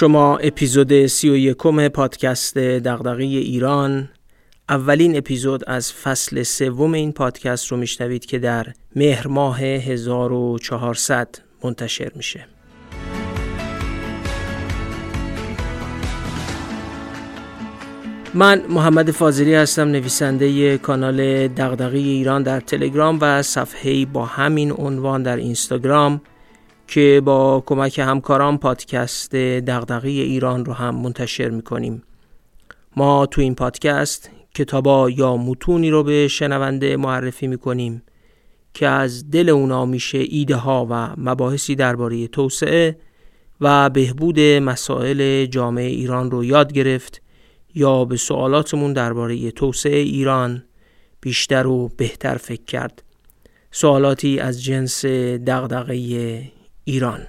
شما 0.00 0.36
اپیزود 0.36 1.06
سی 1.06 1.30
و 1.30 1.36
یکم 1.36 1.88
پادکست 1.88 2.58
دغدغه 2.58 3.22
ایران 3.22 4.08
اولین 4.68 5.16
اپیزود 5.16 5.64
از 5.66 5.92
فصل 5.92 6.42
سوم 6.42 6.92
این 6.92 7.12
پادکست 7.12 7.66
رو 7.66 7.76
میشنوید 7.76 8.26
که 8.26 8.38
در 8.38 8.66
مهر 8.96 9.26
ماه 9.26 9.60
1400 9.60 11.28
منتشر 11.64 12.12
میشه. 12.14 12.46
من 18.34 18.62
محمد 18.68 19.10
فاضلی 19.10 19.54
هستم 19.54 19.88
نویسنده 19.88 20.78
کانال 20.78 21.48
دغدغه 21.48 21.98
ایران 21.98 22.42
در 22.42 22.60
تلگرام 22.60 23.18
و 23.20 23.42
صفحه 23.42 24.06
با 24.06 24.24
همین 24.24 24.72
عنوان 24.72 25.22
در 25.22 25.36
اینستاگرام. 25.36 26.20
که 26.90 27.22
با 27.24 27.62
کمک 27.66 27.98
همکاران 27.98 28.58
پادکست 28.58 29.34
دغدغه 29.34 30.08
ایران 30.08 30.64
رو 30.64 30.72
هم 30.72 30.94
منتشر 30.94 31.48
می‌کنیم. 31.48 32.02
ما 32.96 33.26
تو 33.26 33.40
این 33.40 33.54
پادکست 33.54 34.30
کتابا 34.54 35.10
یا 35.10 35.36
متونی 35.36 35.90
رو 35.90 36.02
به 36.02 36.28
شنونده 36.28 36.96
معرفی 36.96 37.46
می‌کنیم 37.46 38.02
که 38.74 38.88
از 38.88 39.30
دل 39.30 39.48
اونا 39.48 39.84
میشه 39.84 40.18
ایده 40.18 40.56
ها 40.56 40.86
و 40.90 41.14
مباحثی 41.16 41.74
درباره 41.74 42.26
توسعه 42.26 42.98
و 43.60 43.90
بهبود 43.90 44.40
مسائل 44.40 45.46
جامعه 45.46 45.88
ایران 45.88 46.30
رو 46.30 46.44
یاد 46.44 46.72
گرفت 46.72 47.22
یا 47.74 48.04
به 48.04 48.16
سوالاتمون 48.16 48.92
درباره 48.92 49.50
توسعه 49.50 49.98
ایران 49.98 50.64
بیشتر 51.20 51.66
و 51.66 51.90
بهتر 51.96 52.34
فکر 52.34 52.64
کرد. 52.64 53.02
سوالاتی 53.70 54.38
از 54.38 54.64
جنس 54.64 55.04
دغدغه 55.46 55.94
ایران 56.84 57.26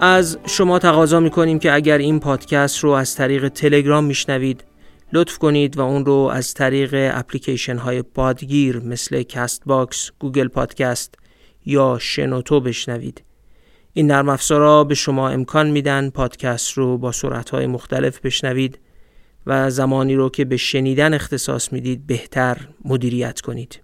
از 0.00 0.38
شما 0.46 0.78
تقاضا 0.78 1.20
می‌کنیم 1.20 1.58
که 1.58 1.72
اگر 1.72 1.98
این 1.98 2.20
پادکست 2.20 2.78
رو 2.78 2.90
از 2.90 3.14
طریق 3.14 3.48
تلگرام 3.48 4.04
میشنوید 4.04 4.64
لطف 5.12 5.38
کنید 5.38 5.76
و 5.76 5.80
اون 5.80 6.04
رو 6.04 6.30
از 6.32 6.54
طریق 6.54 6.94
اپلیکیشن 7.14 7.76
های 7.76 8.02
پادگیر 8.02 8.78
مثل 8.78 9.22
Castbox، 9.22 10.10
Google 10.18 10.48
Podcast 10.48 11.14
یا 11.66 11.98
شنوتو 12.00 12.60
بشنوید. 12.60 13.22
این 13.92 14.06
نرم 14.06 14.28
افزارا 14.28 14.84
به 14.84 14.94
شما 14.94 15.28
امکان 15.28 15.70
میدن 15.70 16.10
پادکست 16.10 16.72
رو 16.72 16.98
با 16.98 17.12
سرعت 17.12 17.50
های 17.50 17.66
مختلف 17.66 18.20
بشنوید 18.20 18.78
و 19.46 19.70
زمانی 19.70 20.14
رو 20.14 20.28
که 20.28 20.44
به 20.44 20.56
شنیدن 20.56 21.14
اختصاص 21.14 21.72
می‌دید 21.72 22.06
بهتر 22.06 22.56
مدیریت 22.84 23.40
کنید. 23.40 23.80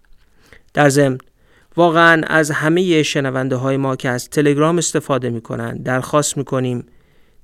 در 0.74 0.88
ضمن 0.88 1.18
واقعا 1.76 2.22
از 2.26 2.50
همه 2.50 3.02
شنونده 3.02 3.56
های 3.56 3.76
ما 3.76 3.96
که 3.96 4.08
از 4.08 4.28
تلگرام 4.28 4.78
استفاده 4.78 5.30
می‌کنن 5.30 5.76
درخواست 5.76 6.36
می‌کنیم 6.36 6.86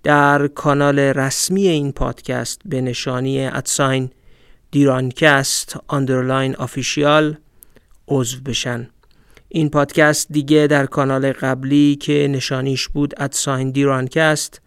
در 0.02 0.46
کانال 0.46 0.98
رسمی 0.98 1.68
این 1.68 1.92
پادکست 1.92 2.60
به 2.64 2.80
نشانی 2.80 3.46
at 3.46 3.68
sign 3.68 4.10
Dirancast 4.70 5.76
underline 5.86 6.56
official 6.56 7.36
عضو 8.08 8.40
بشن 8.40 8.88
این 9.48 9.70
پادکست 9.70 10.26
دیگه 10.32 10.66
در 10.66 10.86
کانال 10.86 11.32
قبلی 11.32 11.96
که 11.96 12.28
نشانیش 12.30 12.88
بود 12.88 13.14
at 13.16 13.34
sign 13.34 13.70
Dirancast 13.70 14.60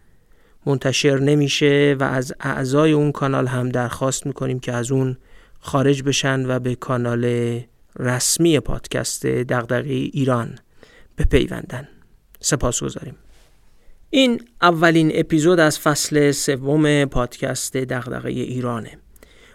منتشر 0.66 1.18
نمیشه 1.18 1.96
و 2.00 2.04
از 2.04 2.32
اعضای 2.40 2.92
اون 2.92 3.12
کانال 3.12 3.46
هم 3.46 3.68
درخواست 3.68 4.26
می‌کنیم 4.26 4.60
که 4.60 4.72
از 4.72 4.92
اون 4.92 5.16
خارج 5.60 6.02
بشن 6.02 6.46
و 6.46 6.58
به 6.58 6.74
کانال 6.74 7.60
رسمی 7.98 8.60
پادکست 8.60 9.26
دغدغه 9.26 9.92
ایران 9.92 10.58
بپیوندن. 11.18 11.88
سپاس 12.40 12.82
گذاریم 12.82 13.14
این 14.10 14.40
اولین 14.62 15.12
اپیزود 15.14 15.60
از 15.60 15.78
فصل 15.78 16.30
سوم 16.30 17.04
پادکست 17.04 17.76
دغدغه 17.76 18.30
ایرانه. 18.30 18.98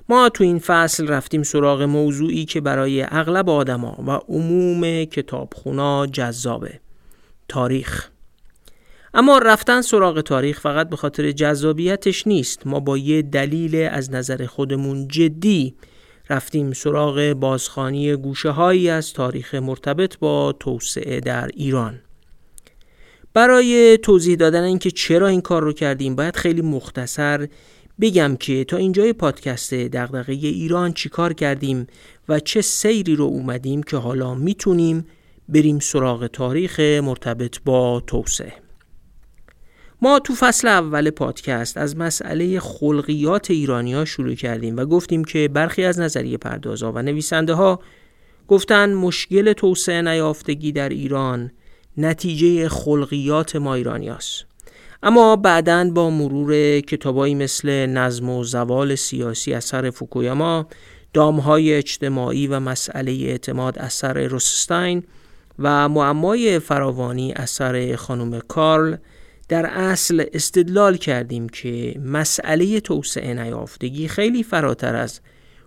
ما 0.09 0.29
تو 0.29 0.43
این 0.43 0.59
فصل 0.59 1.07
رفتیم 1.07 1.43
سراغ 1.43 1.81
موضوعی 1.81 2.45
که 2.45 2.61
برای 2.61 3.01
اغلب 3.01 3.49
آدما 3.49 4.03
و 4.07 4.11
عموم 4.11 5.05
کتابخونا 5.05 6.07
جذابه. 6.07 6.79
تاریخ. 7.47 8.09
اما 9.13 9.37
رفتن 9.37 9.81
سراغ 9.81 10.21
تاریخ 10.21 10.59
فقط 10.59 10.89
به 10.89 10.95
خاطر 10.95 11.31
جذابیتش 11.31 12.27
نیست. 12.27 12.67
ما 12.67 12.79
با 12.79 12.97
یه 12.97 13.21
دلیل 13.21 13.75
از 13.75 14.11
نظر 14.11 14.45
خودمون 14.45 15.07
جدی 15.07 15.75
رفتیم 16.29 16.73
سراغ 16.73 17.33
بازخانی 17.39 18.15
گوشه 18.15 18.49
هایی 18.49 18.89
از 18.89 19.13
تاریخ 19.13 19.55
مرتبط 19.55 20.17
با 20.17 20.51
توسعه 20.59 21.19
در 21.19 21.49
ایران. 21.53 21.99
برای 23.33 23.97
توضیح 23.97 24.35
دادن 24.35 24.63
اینکه 24.63 24.91
چرا 24.91 25.27
این 25.27 25.41
کار 25.41 25.63
رو 25.63 25.73
کردیم 25.73 26.15
باید 26.15 26.35
خیلی 26.35 26.61
مختصر 26.61 27.47
بگم 28.01 28.35
که 28.35 28.63
تا 28.63 28.77
اینجای 28.77 29.13
پادکست 29.13 29.73
دغدغه 29.73 30.33
ایران 30.33 30.93
چیکار 30.93 31.33
کردیم 31.33 31.87
و 32.29 32.39
چه 32.39 32.61
سیری 32.61 33.15
رو 33.15 33.25
اومدیم 33.25 33.83
که 33.83 33.97
حالا 33.97 34.35
می‌تونیم 34.35 35.05
بریم 35.49 35.79
سراغ 35.79 36.27
تاریخ 36.27 36.79
مرتبط 36.79 37.57
با 37.65 38.03
توسعه. 38.07 38.66
ما 40.01 40.19
تو 40.19 40.35
فصل 40.35 40.67
اول 40.67 41.09
پادکست 41.09 41.77
از 41.77 41.97
مسئله 41.97 42.59
خلقیات 42.59 43.51
ایرانی 43.51 43.93
ها 43.93 44.05
شروع 44.05 44.33
کردیم 44.33 44.77
و 44.77 44.85
گفتیم 44.85 45.23
که 45.23 45.47
برخی 45.47 45.83
از 45.83 45.99
نظریه 45.99 46.37
پردازها 46.37 46.91
و 46.91 47.01
نویسنده 47.01 47.53
ها 47.53 47.79
گفتن 48.47 48.93
مشکل 48.93 49.53
توسعه 49.53 50.01
نیافتگی 50.01 50.71
در 50.71 50.89
ایران 50.89 51.51
نتیجه 51.97 52.69
خلقیات 52.69 53.55
ما 53.55 53.73
ایرانی 53.73 54.09
هست. 54.09 54.45
اما 55.03 55.35
بعدا 55.35 55.89
با 55.89 56.09
مرور 56.09 56.79
کتابایی 56.79 57.35
مثل 57.35 57.85
نظم 57.85 58.29
و 58.29 58.43
زوال 58.43 58.95
سیاسی 58.95 59.53
اثر 59.53 59.89
فوکویاما 59.89 60.67
دامهای 61.13 61.73
اجتماعی 61.73 62.47
و 62.47 62.59
مسئله 62.59 63.11
اعتماد 63.11 63.79
اثر 63.79 64.27
روسستاین 64.27 65.03
و 65.59 65.89
معمای 65.89 66.59
فراوانی 66.59 67.33
اثر 67.33 67.95
خانم 67.95 68.39
کارل 68.39 68.95
در 69.49 69.65
اصل 69.65 70.25
استدلال 70.33 70.97
کردیم 70.97 71.49
که 71.49 71.99
مسئله 72.05 72.79
توسعه 72.79 73.33
نیافتگی 73.33 74.07
خیلی 74.07 74.43
فراتر 74.43 74.95
از 74.95 75.19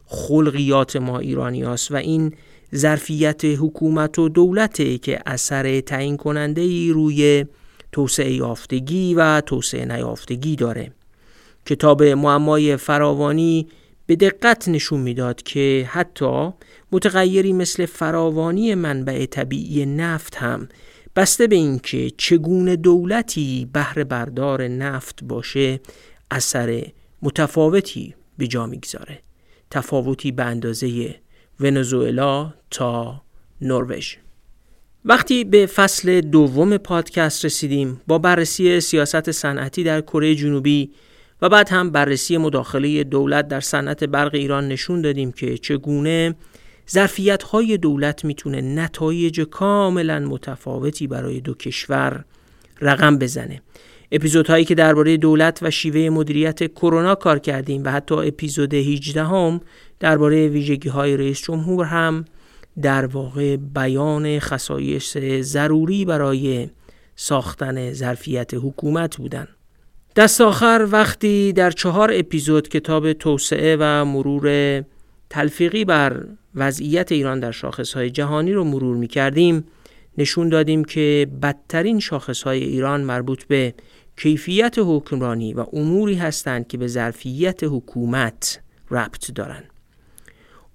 خلقیات 0.06 0.96
ما 0.96 1.18
ایرانی 1.18 1.62
هست 1.62 1.92
و 1.92 1.96
این 1.96 2.34
ظرفیت 2.74 3.44
حکومت 3.44 4.18
و 4.18 4.28
دولته 4.28 4.98
که 4.98 5.20
اثر 5.26 5.80
تعیین 5.80 6.16
کننده 6.16 6.60
ای 6.60 6.91
روی 6.91 7.46
توسعه 7.92 8.32
یافتگی 8.32 9.14
و 9.14 9.41
توسعه 9.41 9.84
نیافتگی 9.84 10.56
داره. 10.56 10.92
کتاب 11.66 12.02
معمای 12.02 12.76
فراوانی 12.76 13.68
به 14.06 14.16
دقت 14.16 14.68
نشون 14.68 15.00
می‌داد 15.00 15.42
که 15.42 15.88
حتی 15.91 16.50
متغیری 16.92 17.52
مثل 17.52 17.86
فراوانی 17.86 18.74
منبع 18.74 19.26
طبیعی 19.26 19.86
نفت 19.86 20.36
هم 20.36 20.68
بسته 21.20 21.47
به 21.47 21.56
اینکه 21.56 22.10
چگونه 22.16 22.76
دولتی 22.76 23.69
بهره 23.72 24.04
بردار 24.04 24.69
نفت 24.69 25.25
باشه 25.25 25.81
اثر 26.31 26.86
متفاوتی 27.22 28.14
به 28.38 28.47
جا 28.47 28.66
می‌گذاره. 28.66 29.19
تفاوتی 29.70 30.32
به 30.32 30.44
اندازه 30.44 31.14
ونزوئلا 31.60 32.54
تا 32.70 33.22
نروژ. 33.60 34.14
وقتی 35.04 35.44
به 35.44 35.66
فصل 35.66 36.20
دوم 36.20 36.76
پادکست 36.76 37.44
رسیدیم 37.44 38.00
با 38.06 38.18
بررسی 38.18 38.80
سیاست 38.80 39.30
صنعتی 39.30 39.84
در 39.84 40.00
کره 40.00 40.34
جنوبی 40.34 40.91
و 41.42 41.48
بعد 41.48 41.68
هم 41.68 41.91
بررسی 41.91 42.36
مداخله 42.36 43.04
دولت 43.04 43.48
در 43.48 43.60
صنعت 43.60 44.04
برق 44.04 44.34
ایران 44.34 44.68
نشون 44.68 45.03
دادیم 45.03 45.33
که 45.33 45.59
چگونه 45.59 46.34
ظرفیت 46.91 47.42
های 47.42 47.77
دولت 47.77 48.24
می‌تونه 48.24 48.60
نتایج 48.60 49.41
کاملا 49.41 50.18
متفاوتی 50.18 51.06
برای 51.06 51.41
دو 51.41 51.54
کشور 51.54 52.24
رقم 52.80 53.18
بزنه. 53.18 53.62
اپیزودهایی 54.12 54.65
که 54.65 54.74
درباره 54.74 55.16
دولت 55.16 55.59
و 55.62 55.71
شیوه 55.71 56.10
مدیریت 56.10 56.72
کرونا 56.72 57.15
کار 57.15 57.38
کردیم 57.38 57.84
و 57.84 57.91
حتی 57.91 58.15
اپیزود 58.15 58.74
18 58.74 59.24
هم 59.24 59.60
درباره 60.00 60.48
ویژگی 60.48 60.88
های 60.88 61.16
رئیس 61.16 61.41
جمهور 61.41 61.84
هم 61.84 62.24
در 62.83 63.06
واقع 63.06 63.56
بیان 63.56 64.38
خصایص 64.38 65.16
ضروری 65.41 66.04
برای 66.04 66.68
ساختن 67.16 67.92
ظرفیت 67.92 68.54
حکومت 68.54 69.16
بودن. 69.16 69.48
دست 70.16 70.41
آخر 70.41 70.88
وقتی 70.91 71.53
در 71.53 71.71
چهار 71.71 72.10
اپیزود 72.15 72.68
کتاب 72.68 73.12
توسعه 73.12 73.76
و 73.80 74.04
مرور 74.04 74.84
تلفیقی 75.30 75.84
بر 75.84 76.27
وضعیت 76.54 77.12
ایران 77.12 77.41
در 77.41 77.50
شاخصهای 77.50 78.10
جهانی 78.10 78.53
رو 78.53 78.65
مرور 78.65 78.97
می 78.97 79.09
کردیم 79.09 79.65
نشون 80.18 80.48
دادیم 80.48 80.84
که 80.84 81.27
بدترین 81.42 82.00
شاخصهای 82.00 82.65
ایران 82.65 83.00
مربوط 83.00 83.44
به 83.44 83.74
کیفیت 84.16 84.74
حکمرانی 84.78 85.54
و 85.54 85.65
اموری 85.72 86.15
هستند 86.15 86.68
که 86.68 86.78
به 86.78 86.86
ظرفیت 86.86 87.65
حکومت 87.65 88.60
ربط 88.91 89.32
دارند. 89.32 89.65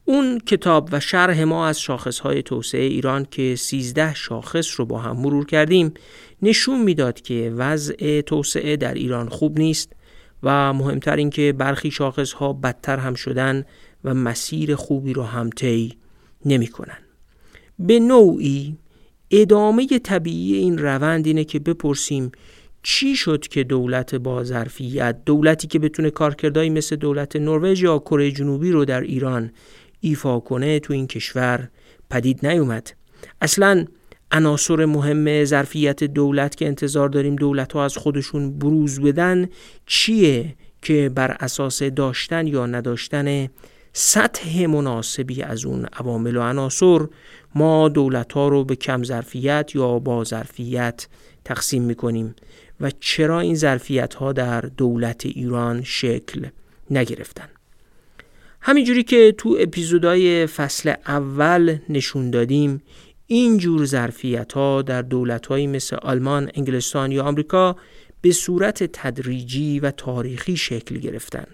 اون 0.05 0.39
کتاب 0.39 0.89
و 0.91 0.99
شرح 0.99 1.43
ما 1.43 1.67
از 1.67 1.79
شاخصهای 1.79 2.43
توسعه 2.43 2.83
ایران 2.83 3.27
که 3.31 3.55
13 3.55 4.13
شاخص 4.13 4.79
رو 4.79 4.85
با 4.85 4.99
هم 4.99 5.17
مرور 5.17 5.45
کردیم 5.45 5.93
نشون 6.41 6.81
می‌داد 6.81 7.21
که 7.21 7.53
وضع 7.57 8.21
توسعه 8.21 8.77
در 8.77 8.93
ایران 8.93 9.29
خوب 9.29 9.59
نیست 9.59 9.93
و 10.43 10.73
مهمتر 10.73 11.15
این 11.15 11.29
که 11.29 11.53
برخی 11.53 11.91
شاخصها 11.91 12.53
بدتر 12.53 12.97
هم 12.97 13.13
شدن 13.13 13.65
و 14.05 14.13
مسیر 14.13 14.75
خوبی 14.75 15.13
رو 15.13 15.23
هم 15.23 15.49
طی 15.49 15.93
نمی‌کنن. 16.45 16.97
به 17.79 17.99
نوعی 17.99 18.77
ادامه 19.31 19.87
طبیعی 19.87 20.55
این 20.55 20.77
روند 20.77 21.27
اینه 21.27 21.43
که 21.43 21.59
بپرسیم 21.59 22.31
چی 22.83 23.15
شد 23.15 23.47
که 23.47 23.63
دولت 23.63 24.15
با 24.15 24.43
ظرفیت 24.43 25.17
دولتی 25.25 25.67
که 25.67 25.79
بتونه 25.79 26.09
کارکردهایی 26.09 26.69
مثل 26.69 26.95
دولت 26.95 27.35
نروژ 27.35 27.83
یا 27.83 27.99
کره 27.99 28.31
جنوبی 28.31 28.71
رو 28.71 28.85
در 28.85 29.01
ایران 29.01 29.51
ایفا 29.99 30.39
کنه 30.39 30.79
تو 30.79 30.93
این 30.93 31.07
کشور 31.07 31.69
پدید 32.09 32.47
نیومد 32.47 32.93
اصلا 33.41 33.85
عناصر 34.31 34.85
مهم 34.85 35.43
ظرفیت 35.43 36.03
دولت 36.03 36.55
که 36.55 36.67
انتظار 36.67 37.09
داریم 37.09 37.35
دولت 37.35 37.73
ها 37.73 37.85
از 37.85 37.97
خودشون 37.97 38.59
بروز 38.59 39.01
بدن 39.01 39.49
چیه 39.85 40.55
که 40.81 41.11
بر 41.15 41.31
اساس 41.39 41.83
داشتن 41.83 42.47
یا 42.47 42.65
نداشتن 42.65 43.47
سطح 43.97 44.65
مناسبی 44.65 45.41
از 45.41 45.65
اون 45.65 45.85
عوامل 45.85 46.37
و 46.37 46.41
عناصر 46.41 46.99
ما 47.55 47.89
دولت 47.89 48.33
ها 48.33 48.47
رو 48.47 48.63
به 48.63 48.75
کم 48.75 49.03
ظرفیت 49.03 49.71
یا 49.75 49.99
با 49.99 50.23
ظرفیت 50.23 51.07
تقسیم 51.45 51.83
می‌کنیم 51.83 52.35
و 52.81 52.91
چرا 52.99 53.39
این 53.39 53.55
ظرفیت 53.55 54.13
ها 54.13 54.33
در 54.33 54.61
دولت 54.61 55.25
ایران 55.25 55.83
شکل 55.83 56.47
نگرفتن 56.91 57.47
همینجوری 58.61 59.03
که 59.03 59.35
تو 59.37 59.57
اپیزودهای 59.59 60.47
فصل 60.47 60.93
اول 61.07 61.77
نشون 61.89 62.31
دادیم 62.31 62.81
این 63.27 63.57
جور 63.57 63.85
ظرفیت 63.85 64.53
ها 64.53 64.81
در 64.81 65.01
دولت 65.01 65.51
مثل 65.51 65.95
آلمان، 65.95 66.51
انگلستان 66.53 67.11
یا 67.11 67.23
آمریکا 67.23 67.75
به 68.21 68.31
صورت 68.31 68.83
تدریجی 68.83 69.79
و 69.79 69.91
تاریخی 69.91 70.57
شکل 70.57 70.97
گرفتن. 70.97 71.45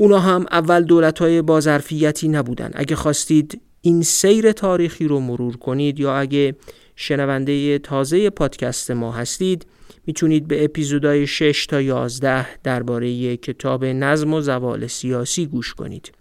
اونا 0.00 0.20
هم 0.20 0.46
اول 0.50 0.82
دولت 0.82 1.18
های 1.18 1.42
با 1.42 1.60
ظرفیتی 1.60 2.28
نبودن. 2.28 2.70
اگه 2.74 2.96
خواستید 2.96 3.60
این 3.80 4.02
سیر 4.02 4.52
تاریخی 4.52 5.08
رو 5.08 5.20
مرور 5.20 5.56
کنید 5.56 6.00
یا 6.00 6.16
اگه 6.16 6.54
شنونده 6.96 7.78
تازه 7.78 8.30
پادکست 8.30 8.90
ما 8.90 9.12
هستید 9.12 9.66
می‌تونید 10.06 10.48
به 10.48 10.64
اپیزودهای 10.64 11.26
6 11.26 11.66
تا 11.66 11.80
11 11.82 12.46
درباره 12.62 13.36
کتاب 13.36 13.84
نظم 13.84 14.34
و 14.34 14.40
زوال 14.40 14.86
سیاسی 14.86 15.46
گوش 15.46 15.74
کنید. 15.74 16.12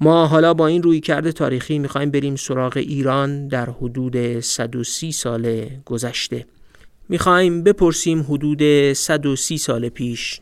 ما 0.00 0.26
حالا 0.26 0.54
با 0.54 0.66
این 0.66 0.82
روی 0.82 1.00
کرده 1.00 1.32
تاریخی 1.32 1.78
می‌خوایم 1.78 2.10
بریم 2.10 2.36
سراغ 2.36 2.76
ایران 2.76 3.48
در 3.48 3.70
حدود 3.70 4.40
130 4.40 5.12
سال 5.12 5.66
گذشته. 5.84 6.46
می‌خوایم 7.08 7.62
بپرسیم 7.62 8.20
حدود 8.20 8.92
130 8.92 9.58
سال 9.58 9.88
پیش 9.88 10.40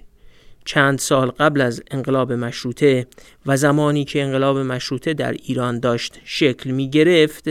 چند 0.69 0.99
سال 0.99 1.31
قبل 1.31 1.61
از 1.61 1.83
انقلاب 1.91 2.33
مشروطه 2.33 3.07
و 3.47 3.57
زمانی 3.57 4.05
که 4.05 4.23
انقلاب 4.23 4.59
مشروطه 4.59 5.15
در 5.15 5.33
ایران 5.33 5.81
داشت 5.81 6.21
شکل 6.25 6.71
می 6.71 6.91
گرفت 6.91 7.49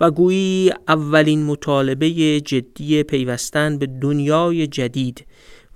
و 0.00 0.10
گویی 0.10 0.72
اولین 0.88 1.44
مطالبه 1.44 2.10
جدی 2.40 3.02
پیوستن 3.02 3.78
به 3.78 3.86
دنیای 3.86 4.66
جدید 4.66 5.26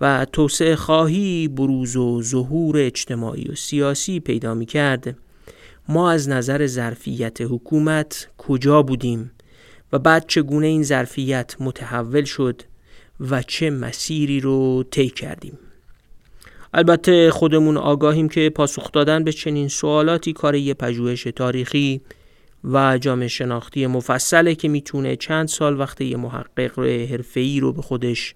و 0.01 0.27
توسعه 0.33 0.77
خواهی 0.77 1.49
بروز 1.49 1.97
و 1.97 2.23
ظهور 2.23 2.79
اجتماعی 2.79 3.49
و 3.49 3.55
سیاسی 3.55 4.21
پیدا 4.21 4.55
می 4.55 4.67
کرد. 4.67 5.17
ما 5.89 6.11
از 6.11 6.29
نظر 6.29 6.67
ظرفیت 6.67 7.41
حکومت 7.41 8.29
کجا 8.39 8.83
بودیم 8.83 9.31
و 9.93 9.99
بعد 9.99 10.25
چگونه 10.29 10.67
این 10.67 10.83
ظرفیت 10.83 11.57
متحول 11.61 12.25
شد 12.25 12.63
و 13.21 13.43
چه 13.43 13.71
مسیری 13.71 14.41
رو 14.41 14.85
طی 14.91 15.09
کردیم؟ 15.09 15.59
البته 16.77 17.31
خودمون 17.31 17.77
آگاهیم 17.77 18.29
که 18.29 18.51
پاسخ 18.51 18.93
دادن 18.93 19.25
به 19.25 19.33
چنین 19.33 19.69
سوالاتی 19.69 20.33
کار 20.33 20.55
یه 20.55 20.75
پژوهش 20.75 21.23
تاریخی 21.23 22.01
و 22.65 22.99
جامعه 22.99 23.29
شناختی 23.29 23.87
مفصله 23.87 24.55
که 24.55 24.69
می‌تونه 24.69 25.17
چند 25.17 25.49
سال 25.49 25.81
وقت 25.81 26.01
یه 26.01 26.17
محقق 26.17 26.79
حرفه‌ای 27.11 27.61
رو 27.61 27.73
به 27.73 27.83
خودش 27.83 28.35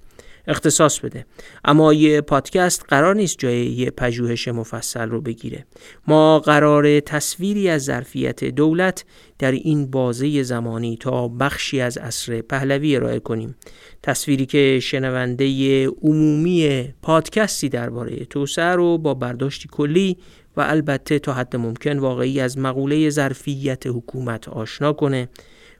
اختصاص 0.49 0.99
بده. 0.99 1.27
اما 1.65 1.95
یه 1.95 2.21
پادکست 2.21 2.85
قرار 2.89 3.15
نیست 3.15 3.39
جای 3.39 3.67
یه 3.67 3.91
پژوهش 3.91 4.49
مفصل 4.49 5.09
رو 5.09 5.21
بگیره. 5.21 5.67
ما 6.07 6.39
قرار 6.39 7.01
تصویری 7.01 7.69
از 7.69 7.85
ظرفیت 7.85 8.45
دولت 8.45 9.05
در 9.39 9.53
این 9.53 9.91
بازه 9.91 10.43
زمانی 10.43 10.97
تا 10.97 11.29
بخشی 11.29 11.81
از 11.81 11.99
عصر 11.99 12.41
پهلوی 12.41 12.97
ارائه 12.97 13.19
کنیم. 13.19 13.57
تصویری 14.03 14.47
که 14.47 14.81
شنونده 14.83 15.87
عمومی 15.87 16.89
پادکستی 17.03 17.69
درباره 17.69 18.25
توسعه 18.25 18.73
رو 18.73 18.99
با 18.99 19.15
برداشتی 19.15 19.69
کلی 19.73 20.17
و 20.57 20.61
البته 20.61 21.19
تا 21.19 21.33
حد 21.33 21.57
ممکن 21.57 21.99
واقعی 21.99 22.41
از 22.41 22.59
مقوله 22.59 23.11
ظرفیت 23.11 23.87
حکومت 23.87 24.49
آشنا 24.49 24.93
کنه. 24.93 25.29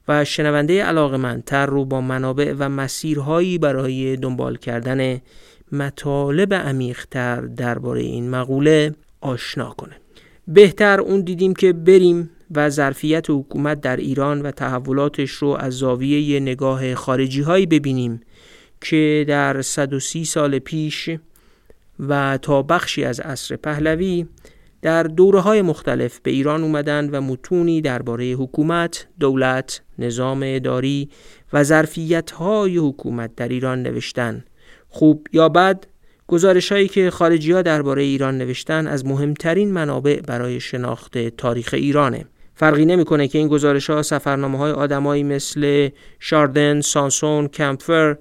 و 0.09 0.25
شنونده 0.25 0.85
علاقمندتر 0.85 1.67
رو 1.67 1.85
با 1.85 2.01
منابع 2.01 2.55
و 2.59 2.69
مسیرهایی 2.69 3.59
برای 3.59 4.17
دنبال 4.17 4.57
کردن 4.57 5.21
مطالب 5.73 6.55
عمیقتر 6.55 7.41
درباره 7.41 8.01
این 8.01 8.31
مقوله 8.31 8.95
آشنا 9.21 9.71
کنه. 9.71 9.97
بهتر 10.49 11.01
اون 11.01 11.21
دیدیم 11.21 11.55
که 11.55 11.73
بریم 11.73 12.31
و 12.55 12.71
ظرفیت 12.71 13.31
حکومت 13.31 13.81
در 13.81 13.97
ایران 13.97 14.43
و 14.43 14.51
تحولاتش 14.51 15.31
رو 15.31 15.49
از 15.49 15.75
زاویه 15.75 16.41
نگاه 16.41 16.95
خارجی 16.95 17.43
هایی 17.43 17.67
ببینیم 17.67 18.21
که 18.81 19.25
در 19.29 19.63
130 19.63 20.25
سال 20.25 20.59
پیش 20.59 21.11
و 22.01 22.39
تا 22.43 22.63
بخشی 22.63 23.05
از 23.05 23.21
عصر 23.21 23.57
پهلوی 23.57 24.27
در 24.83 25.03
دوره 25.03 25.41
های 25.41 25.63
مختلف 25.63 26.21
به 26.21 26.31
ایران 26.31 26.63
اومدن 26.63 27.11
و 27.11 27.21
متونی 27.21 27.81
درباره 27.81 28.25
حکومت، 28.33 29.07
دولت، 29.21 29.83
نظام 29.99 30.41
اداری 30.45 31.09
و 31.53 31.65
ظرفیت 31.65 32.31
های 32.31 32.77
حکومت 32.77 33.37
در 33.37 33.49
ایران 33.49 33.83
نوشتن. 33.83 34.45
خوب 34.89 35.29
یا 35.33 35.49
بد 35.49 35.85
گزارش 36.27 36.73
هایی 36.73 36.89
که 36.89 37.11
خارجی 37.11 37.53
ها 37.53 37.63
درباره 37.63 38.03
ایران 38.03 38.39
نوشتن 38.39 38.87
از 38.87 39.07
مهمترین 39.07 39.73
منابع 39.73 40.21
برای 40.21 40.61
شناخت 40.61 41.19
تاریخ 41.19 41.75
ایرانه. 41.75 42.25
فرقی 42.55 42.85
نمی‌کنه 42.85 43.29
که 43.29 43.39
این 43.39 43.49
گزارش 43.49 43.91
ها 43.91 44.03
سفرنامه 44.03 44.59
های 44.59 44.73
آدمایی 44.73 45.23
مثل 45.23 45.89
شاردن، 46.21 46.81
سانسون، 46.81 47.49
کمپفر، 47.49 48.17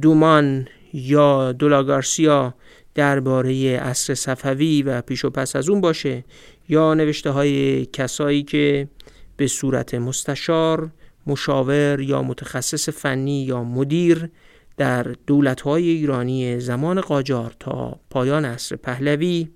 دومان 0.00 0.68
یا 0.92 1.52
دولاگارسیا 1.52 2.54
درباره 2.94 3.76
عصر 3.76 4.14
صفوی 4.14 4.82
و 4.82 5.00
پیش 5.00 5.24
و 5.24 5.30
پس 5.30 5.56
از 5.56 5.68
اون 5.68 5.80
باشه 5.80 6.24
یا 6.68 6.94
نوشته 6.94 7.30
های 7.30 7.86
کسایی 7.86 8.42
که 8.42 8.88
به 9.36 9.46
صورت 9.46 9.94
مستشار، 9.94 10.90
مشاور 11.26 12.00
یا 12.00 12.22
متخصص 12.22 12.88
فنی 12.88 13.42
یا 13.42 13.64
مدیر 13.64 14.28
در 14.76 15.02
دولت‌های 15.26 15.88
ایرانی 15.88 16.60
زمان 16.60 17.00
قاجار 17.00 17.54
تا 17.60 18.00
پایان 18.10 18.44
عصر 18.44 18.76
پهلوی 18.76 19.48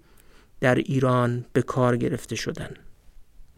در 0.61 0.75
ایران 0.75 1.45
به 1.53 1.63
کار 1.63 1.97
گرفته 1.97 2.37
شدن. 2.37 2.71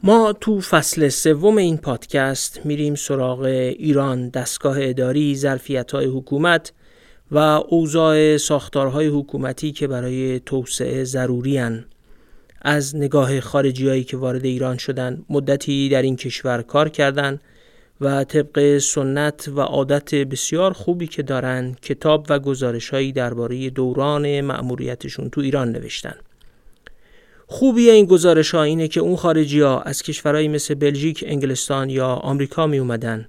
ما 0.03 0.33
تو 0.33 0.61
فصل 0.61 1.09
سوم 1.09 1.57
این 1.57 1.77
پادکست 1.77 2.67
میریم 2.67 2.95
سراغ 2.95 3.41
ایران 3.41 4.29
دستگاه 4.29 4.77
اداری 4.81 5.37
ظرفیت 5.37 5.93
های 5.93 6.07
حکومت 6.07 6.73
و 7.31 7.39
اوضاع 7.69 8.37
ساختارهای 8.37 9.07
حکومتی 9.07 9.73
که 9.73 9.87
برای 9.87 10.41
توسعه 10.41 11.05
ضروری. 11.05 11.61
از 12.63 12.97
نگاه 12.97 13.41
خارجی 13.41 13.89
هایی 13.89 14.05
که 14.05 14.17
وارد 14.17 14.45
ایران 14.45 14.77
شدن 14.77 15.25
مدتی 15.31 15.89
در 15.89 16.03
این 16.03 16.17
کشور 16.17 16.63
کار 16.63 16.89
کردند 16.89 17.41
و 18.01 18.25
طبق 18.25 18.79
سنت 18.79 19.49
و 19.49 19.61
عادت 19.61 20.15
بسیار 20.15 20.73
خوبی 20.73 21.07
که 21.07 21.23
دارن 21.23 21.77
کتاب 21.83 22.27
و 22.29 22.39
گزارش 22.39 22.89
هایی 22.89 23.13
درباره 23.13 23.71
دوران 23.71 24.41
مأموریتشون 24.41 25.31
تو 25.31 25.41
ایران 25.41 25.73
نوشتن 25.73 26.15
خوبی 27.47 27.91
این 27.91 28.07
گزارش 28.07 28.55
ها 28.55 28.63
اینه 28.63 28.89
که 28.89 29.01
اون 29.01 29.17
خارجی 29.17 29.61
ها 29.61 29.81
از 29.81 30.03
کشورهایی 30.03 30.49
مثل 30.49 30.75
بلژیک، 30.75 31.25
انگلستان 31.27 31.91
یا 31.91 32.09
آمریکا 32.09 32.67
می 32.67 32.79
اومدن 32.79 33.29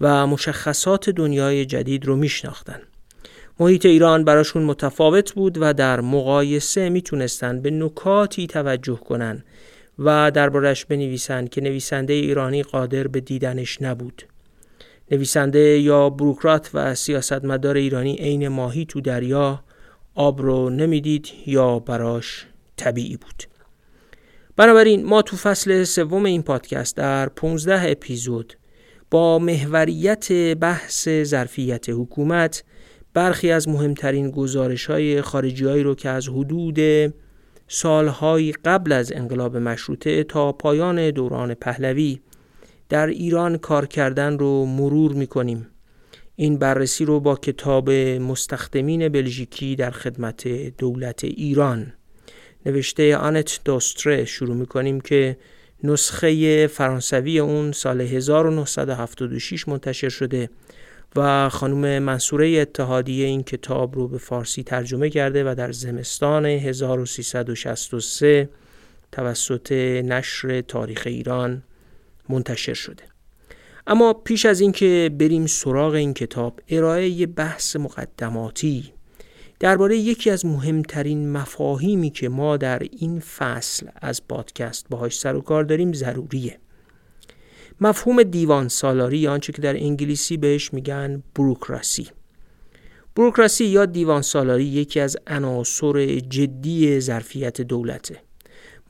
و 0.00 0.26
مشخصات 0.26 1.10
دنیای 1.10 1.64
جدید 1.66 2.04
رو 2.04 2.16
میشناختن. 2.16 2.80
محیط 3.60 3.86
ایران 3.86 4.24
براشون 4.24 4.62
متفاوت 4.62 5.32
بود 5.32 5.58
و 5.60 5.72
در 5.72 6.00
مقایسه 6.00 6.88
می‌تونستن 6.88 7.60
به 7.60 7.70
نکاتی 7.70 8.46
توجه 8.46 8.96
کنن 8.96 9.44
و 9.98 10.30
دربارش 10.30 10.84
بنویسند 10.84 11.48
که 11.48 11.60
نویسنده 11.60 12.12
ایرانی 12.12 12.62
قادر 12.62 13.06
به 13.06 13.20
دیدنش 13.20 13.82
نبود. 13.82 14.22
نویسنده 15.10 15.78
یا 15.78 16.10
بروکرات 16.10 16.70
و 16.74 16.94
سیاستمدار 16.94 17.76
ایرانی 17.76 18.16
عین 18.16 18.48
ماهی 18.48 18.84
تو 18.84 19.00
دریا 19.00 19.64
آب 20.14 20.42
رو 20.42 20.70
نمی‌دید 20.70 21.28
یا 21.46 21.78
براش 21.78 22.46
طبیعی 22.76 23.16
بود. 23.16 23.42
بنابراین 24.56 25.04
ما 25.04 25.22
تو 25.22 25.36
فصل 25.36 25.84
سوم 25.84 26.24
این 26.24 26.42
پادکست 26.42 26.96
در 26.96 27.28
15 27.28 27.90
اپیزود 27.90 28.54
با 29.10 29.38
محوریت 29.38 30.32
بحث 30.54 31.08
ظرفیت 31.08 31.88
حکومت 31.88 32.64
برخی 33.14 33.50
از 33.50 33.68
مهمترین 33.68 34.30
گزارش 34.30 34.86
های 34.86 35.22
خارجی 35.22 35.64
هایی 35.64 35.82
رو 35.82 35.94
که 35.94 36.08
از 36.08 36.28
حدود 36.28 36.78
سالهای 37.68 38.52
قبل 38.52 38.92
از 38.92 39.12
انقلاب 39.12 39.56
مشروطه 39.56 40.24
تا 40.24 40.52
پایان 40.52 41.10
دوران 41.10 41.54
پهلوی 41.54 42.20
در 42.88 43.06
ایران 43.06 43.58
کار 43.58 43.86
کردن 43.86 44.38
رو 44.38 44.66
مرور 44.66 45.12
می 45.12 45.26
کنیم. 45.26 45.66
این 46.36 46.58
بررسی 46.58 47.04
رو 47.04 47.20
با 47.20 47.36
کتاب 47.36 47.90
مستخدمین 47.90 49.08
بلژیکی 49.08 49.76
در 49.76 49.90
خدمت 49.90 50.48
دولت 50.78 51.24
ایران 51.24 51.92
نوشته 52.66 53.16
آنت 53.16 53.60
دوستره 53.64 54.24
شروع 54.24 54.56
می 54.56 54.66
کنیم 54.66 55.00
که 55.00 55.36
نسخه 55.84 56.66
فرانسوی 56.66 57.38
اون 57.38 57.72
سال 57.72 58.00
1976 58.00 59.68
منتشر 59.68 60.08
شده 60.08 60.50
و 61.16 61.48
خانم 61.48 62.02
منصوره 62.02 62.48
اتحادیه 62.48 63.26
این 63.26 63.42
کتاب 63.42 63.94
رو 63.94 64.08
به 64.08 64.18
فارسی 64.18 64.62
ترجمه 64.62 65.10
کرده 65.10 65.50
و 65.50 65.54
در 65.54 65.72
زمستان 65.72 66.46
1363 66.46 68.48
توسط 69.12 69.72
نشر 70.04 70.60
تاریخ 70.60 71.02
ایران 71.06 71.62
منتشر 72.28 72.74
شده. 72.74 73.02
اما 73.86 74.12
پیش 74.12 74.46
از 74.46 74.60
اینکه 74.60 75.10
بریم 75.18 75.46
سراغ 75.46 75.94
این 75.94 76.14
کتاب 76.14 76.60
ارائه 76.68 77.08
یه 77.08 77.26
بحث 77.26 77.76
مقدماتی 77.76 78.92
درباره 79.60 79.96
یکی 79.96 80.30
از 80.30 80.46
مهمترین 80.46 81.32
مفاهیمی 81.32 82.10
که 82.10 82.28
ما 82.28 82.56
در 82.56 82.78
این 82.78 83.20
فصل 83.20 83.86
از 83.96 84.28
پادکست 84.28 84.86
باهاش 84.90 85.18
سر 85.18 85.36
و 85.36 85.40
کار 85.40 85.64
داریم 85.64 85.92
ضروریه. 85.92 86.58
مفهوم 87.82 88.22
دیوان 88.22 88.68
سالاری 88.68 89.18
یا 89.18 89.32
آنچه 89.32 89.52
که 89.52 89.62
در 89.62 89.76
انگلیسی 89.76 90.36
بهش 90.36 90.72
میگن 90.74 91.22
بروکراسی. 91.34 92.08
بروکراسی 93.16 93.64
یا 93.64 93.86
دیوان 93.86 94.22
سالاری 94.22 94.64
یکی 94.64 95.00
از 95.00 95.16
عناصر 95.26 96.18
جدی 96.18 97.00
ظرفیت 97.00 97.60
دولته. 97.60 98.16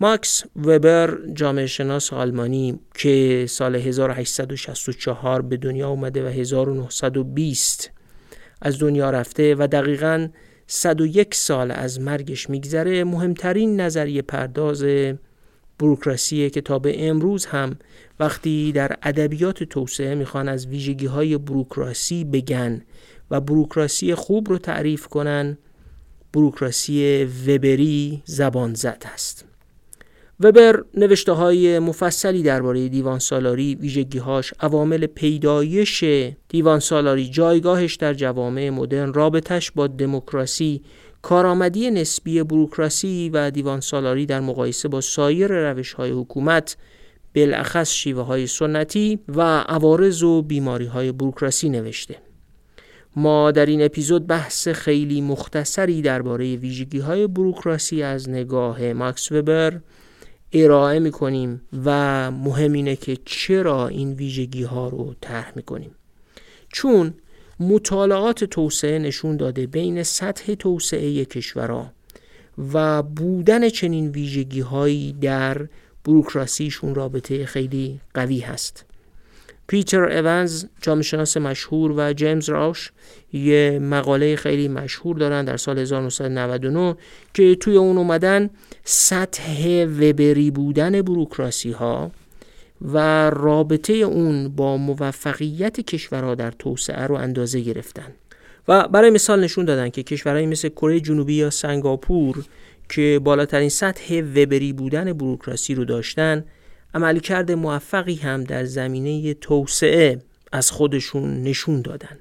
ماکس 0.01 0.45
وبر 0.57 1.19
جامعه 1.35 1.67
شناس 1.67 2.13
آلمانی 2.13 2.81
که 2.95 3.47
سال 3.49 3.77
1864 3.77 5.43
به 5.43 5.57
دنیا 5.57 5.89
اومده 5.89 6.25
و 6.25 6.29
1920 6.29 7.91
از 8.63 8.79
دنیا 8.79 9.11
رفته 9.11 9.55
و 9.55 9.67
دقیقا 9.67 10.29
101 10.67 11.35
سال 11.35 11.71
از 11.71 12.01
مرگش 12.01 12.51
میگذره 12.51 13.05
مهمترین 13.05 13.81
نظریه 13.81 14.23
پرداز 14.23 14.85
بروکراسیه 15.79 16.51
که 16.51 16.61
تا 16.61 16.79
به 16.79 17.09
امروز 17.09 17.47
هم 17.47 17.77
وقتی 18.21 18.73
در 18.73 18.97
ادبیات 19.03 19.63
توسعه 19.63 20.15
می‌خوان 20.15 20.49
از 20.49 20.67
ویژگی 20.67 21.07
های 21.07 21.39
بروکراسی 21.39 22.25
بگن 22.25 22.83
و 23.31 23.41
بروکراسی 23.41 24.15
خوب 24.15 24.49
رو 24.49 24.59
تعریف 24.59 25.07
کنن 25.07 25.59
بروکراسی 26.33 27.25
وبری 27.47 28.23
زبان 28.25 28.75
زد 28.75 29.05
است 29.13 29.45
وبر 30.41 30.85
نوشته 30.95 31.33
های 31.33 31.79
مفصلی 31.79 32.43
درباره 32.43 32.89
دیوان 32.89 33.19
سالاری 33.19 33.75
ویژگیهاش 33.75 34.55
عوامل 34.61 35.07
پیدایش 35.07 36.05
دیوان 36.49 36.81
سالاری 36.81 37.29
جایگاهش 37.29 37.95
در 37.95 38.15
جوامع 38.15 38.71
مدرن 38.71 39.13
رابطش 39.13 39.71
با 39.71 39.87
دموکراسی 39.87 40.83
کارآمدی 41.23 41.91
نسبی 41.91 42.43
بروکراسی 42.43 43.31
و 43.33 43.51
دیوان 43.51 43.81
سالاری 43.81 44.27
در 44.27 44.41
مقایسه 44.41 44.89
با 44.89 45.01
سایر 45.01 45.71
روش 45.73 45.93
های 45.93 46.11
حکومت 46.11 46.77
بالاخص 47.35 47.91
شیوه 47.91 48.23
های 48.23 48.47
سنتی 48.47 49.19
و 49.29 49.41
عوارض 49.61 50.23
و 50.23 50.43
بیماری 50.43 50.87
های 50.87 51.13
بروکراسی 51.13 51.69
نوشته. 51.69 52.17
ما 53.17 53.51
در 53.51 53.67
این 53.67 53.83
اپیزود 53.83 54.27
بحث 54.27 54.69
خیلی 54.69 55.21
مختصری 55.21 56.03
درباره 56.03 56.57
ویژگی 56.57 56.99
های 56.99 57.27
بروکراسی 57.27 58.03
از 58.03 58.29
نگاه 58.29 58.93
ماکس 58.93 59.33
وبر 59.33 59.81
ارائه 60.53 60.99
می‌کنیم 60.99 61.63
و 61.85 62.31
مهم 62.31 62.73
اینه 62.73 62.97
که 62.97 63.17
چرا 63.25 63.89
این 63.89 64.13
ویژگی 64.13 64.63
ها 64.63 64.89
رو 64.89 65.15
طرح 65.21 65.53
می‌کنیم. 65.57 65.95
چون 66.73 67.15
مطالعات 67.69 68.45
توسعه 68.45 68.99
نشون 68.99 69.37
داده 69.37 69.67
بین 69.67 70.03
سطح 70.03 70.55
توسعه 70.55 71.25
کشورها 71.25 71.93
و 72.73 73.03
بودن 73.03 73.69
چنین 73.69 74.11
ویژگی 74.11 74.61
هایی 74.61 75.13
در 75.13 75.67
بروکراسیشون 76.05 76.95
رابطه 76.95 77.47
خیلی 77.47 78.01
قوی 78.15 78.41
هست. 78.41 78.85
پیتر 79.67 80.05
ایونز 80.05 80.65
جامعه 80.83 81.03
شناس 81.03 81.37
مشهور 81.37 81.93
و 81.97 82.13
جیمز 82.13 82.49
راش 82.49 82.93
یه 83.33 83.79
مقاله 83.83 84.37
خیلی 84.37 84.69
مشهور 84.69 85.17
دارن 85.17 85.45
در 85.45 85.57
سال 85.57 85.79
1999 85.79 86.97
که 87.35 87.55
توی 87.55 87.77
اون 87.77 87.99
اومدن 87.99 88.51
سطح 88.85 89.85
وبری 89.85 90.51
بودن 90.51 91.03
بروکراسی 91.03 91.71
ها 91.71 92.11
و 92.85 93.31
رابطه 93.31 93.93
اون 93.93 94.49
با 94.49 94.77
موفقیت 94.77 95.81
کشورها 95.81 96.35
در 96.35 96.51
توسعه 96.51 97.07
رو 97.07 97.15
اندازه 97.15 97.61
گرفتن. 97.61 98.13
و 98.69 98.89
برای 98.89 99.11
مثال 99.11 99.45
نشون 99.45 99.65
دادن 99.65 99.89
که 99.89 100.03
کشورهایی 100.03 100.47
مثل 100.47 100.69
کره 100.69 101.01
جنوبی 101.01 101.35
یا 101.35 101.51
سنگاپور 101.51 102.45
که 102.89 103.21
بالاترین 103.25 103.69
سطح 103.69 104.21
وبری 104.21 104.73
بودن 104.73 105.13
بروکراسی 105.13 105.75
رو 105.75 105.85
داشتن 105.85 106.45
عملکرد 106.95 107.53
موفقی 107.53 108.15
هم 108.15 108.45
در 108.45 108.65
زمینه 108.65 109.35
توسعه 109.35 110.19
از 110.53 110.71
خودشون 110.71 111.43
نشون 111.43 111.83
دادن. 111.83 112.19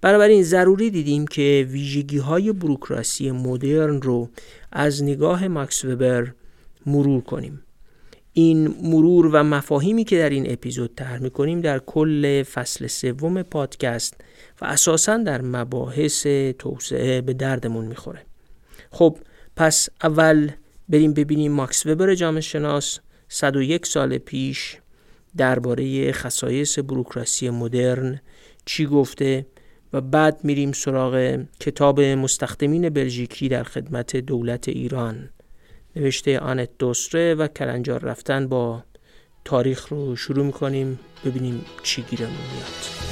بنابراین 0.00 0.42
ضروری 0.42 0.90
دیدیم 0.90 1.26
که 1.26 1.66
ویژگی 1.70 2.18
های 2.18 2.52
بروکراسی 2.52 3.30
مدرن 3.30 4.02
رو 4.02 4.28
از 4.72 5.02
نگاه 5.02 5.48
ماکس 5.48 5.84
وبر 5.84 6.32
مرور 6.86 7.20
کنیم. 7.20 7.62
این 8.32 8.68
مرور 8.82 9.26
و 9.26 9.42
مفاهیمی 9.42 10.04
که 10.04 10.18
در 10.18 10.30
این 10.30 10.52
اپیزود 10.52 10.94
طرح 10.94 11.18
می‌کنیم 11.18 11.60
در 11.60 11.78
کل 11.78 12.42
فصل 12.42 12.86
سوم 12.86 13.42
پادکست 13.42 14.14
و 14.60 14.64
اساسا 14.64 15.16
در 15.16 15.42
مباحث 15.42 16.26
توسعه 16.58 17.20
به 17.20 17.32
دردمون 17.32 17.84
می‌خوره. 17.84 18.22
خب 18.90 19.18
پس 19.56 19.88
اول 20.02 20.50
بریم 20.88 21.14
ببینیم 21.14 21.52
ماکس 21.52 21.86
وبر 21.86 22.14
جامعه 22.14 22.40
شناس 22.40 22.98
101 23.28 23.86
سال 23.86 24.18
پیش 24.18 24.76
درباره 25.36 26.12
خصایص 26.12 26.78
بروکراسی 26.78 27.50
مدرن 27.50 28.20
چی 28.64 28.86
گفته 28.86 29.46
و 29.92 30.00
بعد 30.00 30.40
میریم 30.44 30.72
سراغ 30.72 31.44
کتاب 31.60 32.00
مستخدمین 32.00 32.88
بلژیکی 32.88 33.48
در 33.48 33.62
خدمت 33.62 34.16
دولت 34.16 34.68
ایران. 34.68 35.30
نوشته 35.96 36.38
آنت 36.38 36.68
دوستره 36.78 37.34
و 37.34 37.46
کلنجار 37.46 38.00
رفتن 38.00 38.48
با 38.48 38.84
تاریخ 39.44 39.88
رو 39.88 40.16
شروع 40.16 40.46
می‌کنیم. 40.46 41.00
ببینیم 41.24 41.64
چی 41.82 42.02
گیرمون 42.02 42.32
میاد 42.32 43.10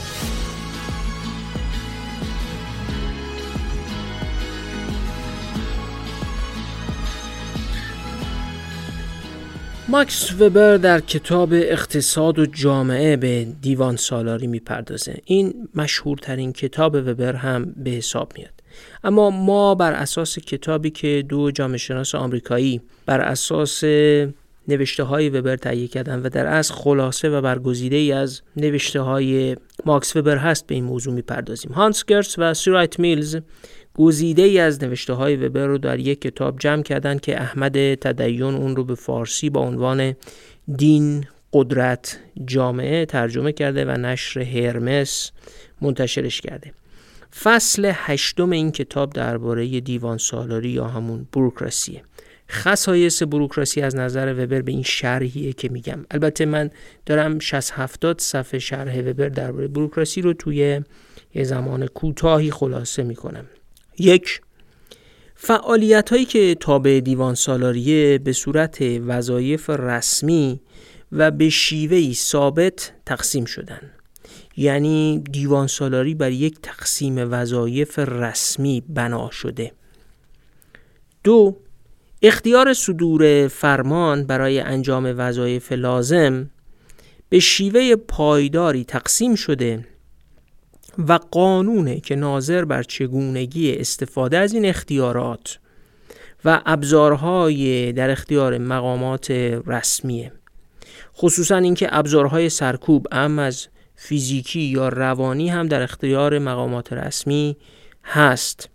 ماکس 9.89 10.41
وبر 10.41 10.77
در 10.77 11.01
کتاب 11.01 11.49
اقتصاد 11.53 12.39
و 12.39 12.47
جامعه 12.47 13.17
به 13.17 13.45
دیوان 13.45 13.97
سالاری 13.97 14.47
می‌پردازه. 14.47 15.19
این 15.25 15.69
مشهورترین 15.75 16.53
کتاب 16.53 16.95
وبر 16.95 17.33
هم 17.33 17.75
به 17.77 17.91
حساب 17.91 18.33
میاد. 18.37 18.58
اما 19.05 19.31
ما 19.31 19.75
بر 19.75 19.93
اساس 19.93 20.39
کتابی 20.39 20.91
که 20.91 21.25
دو 21.29 21.51
جامعه 21.51 21.79
شناس 21.79 22.15
آمریکایی 22.15 22.81
بر 23.07 23.21
اساس 23.21 23.85
نوشته 24.69 25.03
های 25.03 25.29
وبر 25.29 25.57
تهیه 25.57 25.89
کردن 25.89 26.23
و 26.23 26.29
در 26.29 26.47
از 26.47 26.73
خلاصه 26.73 27.29
و 27.29 27.41
برگزیده 27.41 27.97
ای 27.97 28.13
از 28.13 28.41
نوشته 28.57 29.01
های 29.01 29.57
ماکس 29.85 30.17
وبر 30.17 30.37
هست 30.37 30.67
به 30.67 30.75
این 30.75 30.85
موضوع 30.85 31.15
می‌پردازیم. 31.15 31.73
هانس 31.73 32.05
گرس 32.05 32.35
و 32.39 32.55
سورایت 32.55 32.99
میلز 32.99 33.37
گزیده 33.95 34.43
ای 34.43 34.59
از 34.59 34.85
نوشته 34.85 35.13
های 35.13 35.37
وبر 35.37 35.67
رو 35.67 35.79
در 35.79 35.99
یک 35.99 36.21
کتاب 36.21 36.59
جمع 36.59 36.83
کردن 36.83 37.19
که 37.19 37.41
احمد 37.41 37.95
تدیون 37.95 38.55
اون 38.55 38.77
رو 38.77 38.85
به 38.85 38.95
فارسی 38.95 39.51
با 39.51 39.61
عنوان 39.61 40.15
دین 40.77 41.25
قدرت 41.53 42.19
جامعه 42.45 43.07
ترجمه 43.07 43.53
کرده 43.53 43.85
و 43.85 43.91
نشر 43.91 44.41
هرمس 44.41 45.31
منتشرش 45.81 46.41
کرده. 46.41 46.73
فصل 47.37 47.93
هشتم 47.95 48.51
این 48.51 48.73
کتاب 48.73 49.13
درباره 49.13 49.81
دیوان 49.81 50.19
سالاری 50.19 50.71
یا 50.71 50.87
همون 50.87 51.29
بروکراسیه. 51.33 52.03
خصایص 52.51 53.23
بروکراسی 53.23 53.81
از 53.81 53.97
نظر 53.97 54.33
وبر 54.33 54.63
به 54.63 54.73
این 54.73 54.83
شرحیه 54.83 55.53
که 55.53 55.69
میگم. 55.69 56.05
البته 56.11 56.47
من 56.47 56.71
دارم 57.07 57.39
60 57.39 57.73
70 57.73 58.21
صفحه 58.21 58.59
شرح 58.59 59.01
وبر 59.01 59.29
درباره 59.29 59.69
بروکراسی 59.69 60.21
رو 60.21 60.33
توی 60.33 60.81
یه 61.35 61.45
زمان 61.45 61.87
کوتاهی 61.87 62.51
خلاصه 62.51 63.03
می‌کنم. 63.03 63.45
یک 63.99 64.41
فعالیت 65.35 66.11
هایی 66.11 66.25
که 66.25 66.55
تابع 66.55 67.01
دیوان 67.01 67.35
سالاریه 67.35 68.19
به 68.19 68.33
صورت 68.33 68.79
وظایف 68.83 69.71
رسمی 69.71 70.61
و 71.13 71.31
به 71.31 71.49
شیوهی 71.49 72.15
ثابت 72.15 72.93
تقسیم 73.07 73.45
شدن. 73.45 73.91
یعنی 74.59 75.25
دیوان 75.33 75.67
سالاری 75.67 76.15
بر 76.15 76.31
یک 76.31 76.59
تقسیم 76.63 77.33
وظایف 77.33 77.99
رسمی 77.99 78.83
بنا 78.89 79.31
شده. 79.31 79.73
دو 81.25 81.57
اختیار 82.23 82.73
صدور 82.73 83.49
فرمان 83.49 84.25
برای 84.25 84.61
انجام 84.61 85.15
وظایف 85.17 85.73
لازم 85.73 86.51
به 87.29 87.39
شیوه 87.39 87.97
پایداری 87.97 88.85
تقسیم 88.85 89.35
شده 89.35 89.87
و 90.99 91.13
قانونه 91.13 92.01
که 92.01 92.17
ناظر 92.17 92.65
بر 92.65 92.83
چگونگی 92.83 93.77
استفاده 93.77 94.39
از 94.39 94.53
این 94.53 94.65
اختیارات 94.65 95.59
و 96.45 96.63
ابزارهای 96.67 97.93
در 97.93 98.11
اختیار 98.11 98.59
مقامات 98.59 99.31
رسمیه. 99.67 100.33
خصوصا 101.17 101.57
اینکه 101.57 101.89
ابزارهای 101.91 102.49
سرکوب 102.49 103.07
ام 103.13 103.39
از 103.39 103.69
فیزیکی 104.01 104.61
یا 104.61 104.89
روانی 104.89 105.49
هم 105.49 105.69
در 105.69 105.83
اختیار 105.83 106.39
مقامات 106.39 106.93
رسمی 106.93 107.57
هست. 108.05 108.69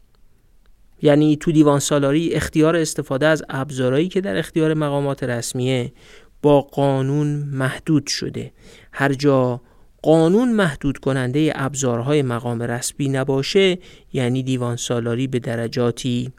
یعنی 1.02 1.36
تو 1.36 1.52
دیوان 1.52 1.80
سالاری 1.80 2.34
اختیار 2.34 2.76
استفاده 2.76 3.26
از 3.26 3.44
ابزارهایی 3.50 4.08
که 4.08 4.22
در 4.22 4.38
اختیار 4.38 4.74
مقامات 4.74 5.24
رسمیه 5.24 5.94
با 6.42 6.62
قانون 6.62 7.28
محدود 7.52 8.08
شده. 8.08 8.52
هر 8.92 9.14
جا 9.14 9.62
قانون 10.02 10.52
محدود 10.52 10.98
کننده 10.98 11.52
ابزارهای 11.56 12.22
مقام 12.22 12.62
رسمی 12.62 13.10
نباشه 13.10 13.78
یعنی 14.14 14.44
دیوان 14.44 14.76
سالاری 14.76 15.28
به 15.28 15.40
درجاتی 15.40 16.32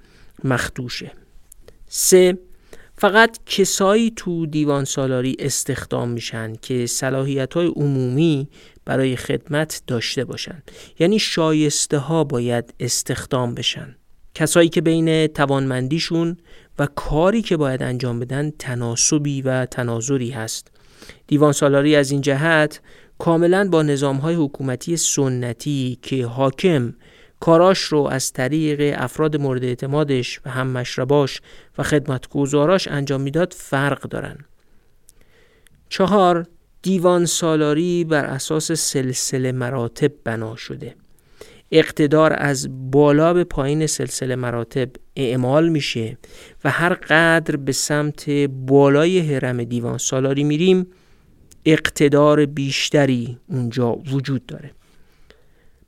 مخدوشه. 0.45 1.13
سه 1.89 2.39
فقط 2.99 3.39
کسایی 3.47 4.13
تو 4.17 4.47
دیوان 4.47 4.85
سالاری 4.85 5.37
استخدام 5.39 6.09
میشن 6.09 6.53
که 6.63 6.87
صلاحیت 6.87 7.55
های 7.55 7.67
عمومی 7.67 8.49
برای 8.85 9.17
خدمت 9.17 9.83
داشته 9.87 10.25
باشن. 10.25 10.63
یعنی 10.99 11.19
شایسته 11.19 11.99
ها 11.99 12.25
باید 12.25 12.75
استخدام 12.81 13.55
بشن. 13.55 13.97
کسایی 14.35 14.69
که 14.69 14.81
بین 14.81 15.27
توانمندیشون 15.27 16.37
و 16.79 16.87
کاری 16.87 17.43
که 17.43 17.57
باید 17.57 17.83
انجام 17.83 18.21
بدن 18.21 18.51
تناسبی 18.51 19.43
و 19.43 19.67
تناظری 19.67 20.31
هست. 20.31 20.71
دیوان 21.27 21.53
سالاری 21.53 21.97
از 21.97 22.11
این 22.11 22.21
جهت 22.21 22.81
کاملا 23.19 23.69
با 23.69 23.83
نظام 23.83 24.17
های 24.17 24.35
حکومتی 24.35 24.97
سنتی 24.97 25.99
که 26.03 26.27
حاکم 26.27 26.95
کاراش 27.45 27.81
رو 27.81 28.03
از 28.03 28.33
طریق 28.33 28.95
افراد 28.99 29.37
مورد 29.37 29.65
اعتمادش 29.65 30.41
و 30.45 30.51
هم 30.51 30.67
مشرباش 30.67 31.41
و 31.79 31.83
خدمتگزاراش 31.83 32.89
انجام 32.89 33.21
می‌داد 33.21 33.55
فرق 33.57 34.03
دارن. 34.03 34.39
چهار 35.89 36.47
دیوان 36.83 37.25
سالاری 37.25 38.05
بر 38.05 38.25
اساس 38.25 38.73
سلسله 38.73 39.53
مراتب 39.53 40.13
بنا 40.25 40.57
شده. 40.57 40.95
اقتدار 41.71 42.35
از 42.39 42.91
بالا 42.91 43.35
به 43.35 43.45
پایین 43.45 43.87
سلسله 43.87 44.37
مراتب 44.37 44.89
اعمال 45.17 45.69
میشه 45.69 46.19
و 46.65 46.71
هر 46.71 46.95
قدر 46.95 47.57
به 47.57 47.73
سمت 47.73 48.31
بالای 48.49 49.19
حرم 49.19 49.65
دیوان 49.65 49.99
سالاری 49.99 50.45
میریم 50.45 50.87
اقتدار 51.65 52.47
بیشتری 52.47 53.39
اونجا 53.49 53.93
وجود 53.93 54.47
داره. 54.47 54.71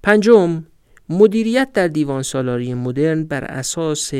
پنجم 0.02 0.64
مدیریت 1.08 1.72
در 1.72 1.88
دیوان 1.88 2.22
سالاری 2.22 2.74
مدرن 2.74 3.24
بر 3.24 3.44
اساس 3.44 4.10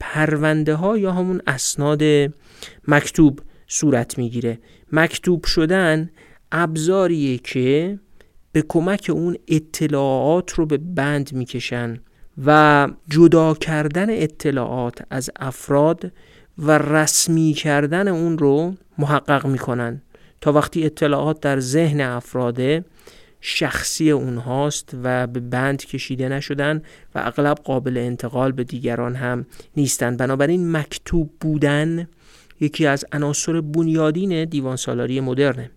پرونده 0.00 0.74
ها 0.74 0.98
یا 0.98 1.12
همون 1.12 1.40
اسناد 1.46 2.02
مکتوب 2.88 3.40
صورت 3.66 4.18
می‌گیره. 4.18 4.58
مکتوب 4.92 5.44
شدن 5.44 6.10
ابزاریه 6.52 7.38
که 7.38 7.98
به 8.52 8.64
کمک 8.68 9.10
اون 9.14 9.36
اطلاعات 9.48 10.50
رو 10.50 10.66
به 10.66 10.76
بند 10.78 11.32
می‌کشن 11.32 11.98
و 12.46 12.88
جدا 13.08 13.54
کردن 13.54 14.06
اطلاعات 14.10 14.98
از 15.10 15.30
افراد 15.36 16.12
و 16.58 16.78
رسمی 16.78 17.52
کردن 17.52 18.08
اون 18.08 18.38
رو 18.38 18.74
محقق 18.98 19.46
می‌کنن. 19.46 20.02
تا 20.40 20.52
وقتی 20.52 20.84
اطلاعات 20.84 21.40
در 21.40 21.60
ذهن 21.60 22.00
افراده 22.00 22.84
شخصی 23.46 24.10
اونهاست 24.10 24.96
و 25.02 25.26
به 25.26 25.40
بند 25.40 25.84
کشیده 25.84 26.28
نشدن 26.28 26.82
و 27.14 27.22
اغلب 27.24 27.56
قابل 27.56 27.96
انتقال 27.96 28.52
به 28.52 28.64
دیگران 28.64 29.14
هم 29.14 29.46
نیستند. 29.76 30.18
بنابراین 30.18 30.76
مکتوب 30.76 31.30
بودن 31.40 32.08
یکی 32.60 32.86
از 32.86 33.04
عناصر 33.12 33.60
بنیادین 33.60 34.44
دیوان 34.44 34.76
سالاری 34.76 35.20
مدرنه 35.20 35.70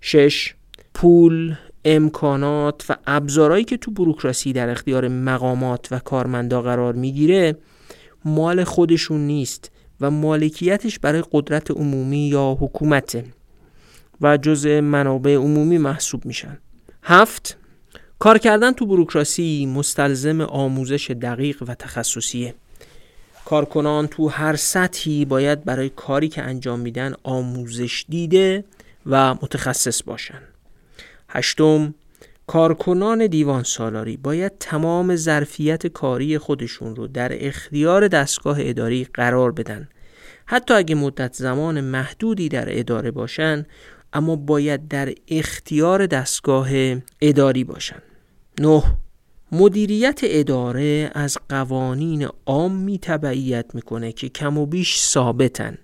شش 0.00 0.54
پول 0.94 1.54
امکانات 1.84 2.86
و 2.88 2.96
ابزارهایی 3.06 3.64
که 3.64 3.76
تو 3.76 3.90
بروکراسی 3.90 4.52
در 4.52 4.70
اختیار 4.70 5.08
مقامات 5.08 5.88
و 5.90 5.98
کارمندا 5.98 6.62
قرار 6.62 6.94
می‌گیره 6.94 7.56
مال 8.24 8.64
خودشون 8.64 9.20
نیست 9.20 9.70
و 10.00 10.10
مالکیتش 10.10 10.98
برای 10.98 11.24
قدرت 11.32 11.70
عمومی 11.70 12.28
یا 12.28 12.56
حکومته 12.60 13.24
و 14.20 14.36
جزء 14.36 14.80
منابع 14.80 15.34
عمومی 15.34 15.78
محسوب 15.78 16.26
میشن. 16.26 16.58
هفت 17.08 17.56
کار 18.18 18.38
کردن 18.38 18.72
تو 18.72 18.86
بروکراسی 18.86 19.66
مستلزم 19.66 20.40
آموزش 20.40 21.10
دقیق 21.10 21.62
و 21.66 21.74
تخصصیه. 21.74 22.54
کارکنان 23.44 24.06
تو 24.06 24.28
هر 24.28 24.56
سطحی 24.56 25.24
باید 25.24 25.64
برای 25.64 25.88
کاری 25.88 26.28
که 26.28 26.42
انجام 26.42 26.80
میدن 26.80 27.14
آموزش 27.22 28.04
دیده 28.08 28.64
و 29.06 29.34
متخصص 29.34 30.02
باشن. 30.02 30.42
هشتم 31.28 31.94
کارکنان 32.46 33.26
دیوان 33.26 33.62
سالاری 33.62 34.16
باید 34.16 34.52
تمام 34.60 35.16
ظرفیت 35.16 35.86
کاری 35.86 36.38
خودشون 36.38 36.96
رو 36.96 37.06
در 37.06 37.46
اختیار 37.46 38.08
دستگاه 38.08 38.56
اداری 38.60 39.06
قرار 39.14 39.52
بدن. 39.52 39.88
حتی 40.46 40.74
اگه 40.74 40.94
مدت 40.94 41.34
زمان 41.34 41.80
محدودی 41.80 42.48
در 42.48 42.78
اداره 42.78 43.10
باشن 43.10 43.66
اما 44.16 44.36
باید 44.36 44.88
در 44.88 45.14
اختیار 45.28 46.06
دستگاه 46.06 46.68
اداری 47.20 47.64
باشن 47.64 48.02
نه 48.60 48.82
مدیریت 49.52 50.20
اداره 50.22 51.10
از 51.14 51.38
قوانین 51.48 52.28
عامی 52.46 52.98
تبعیت 52.98 53.66
می‌کنه 53.74 54.12
که 54.12 54.28
کم 54.28 54.58
و 54.58 54.66
بیش 54.66 54.98
ثابتن. 54.98 55.78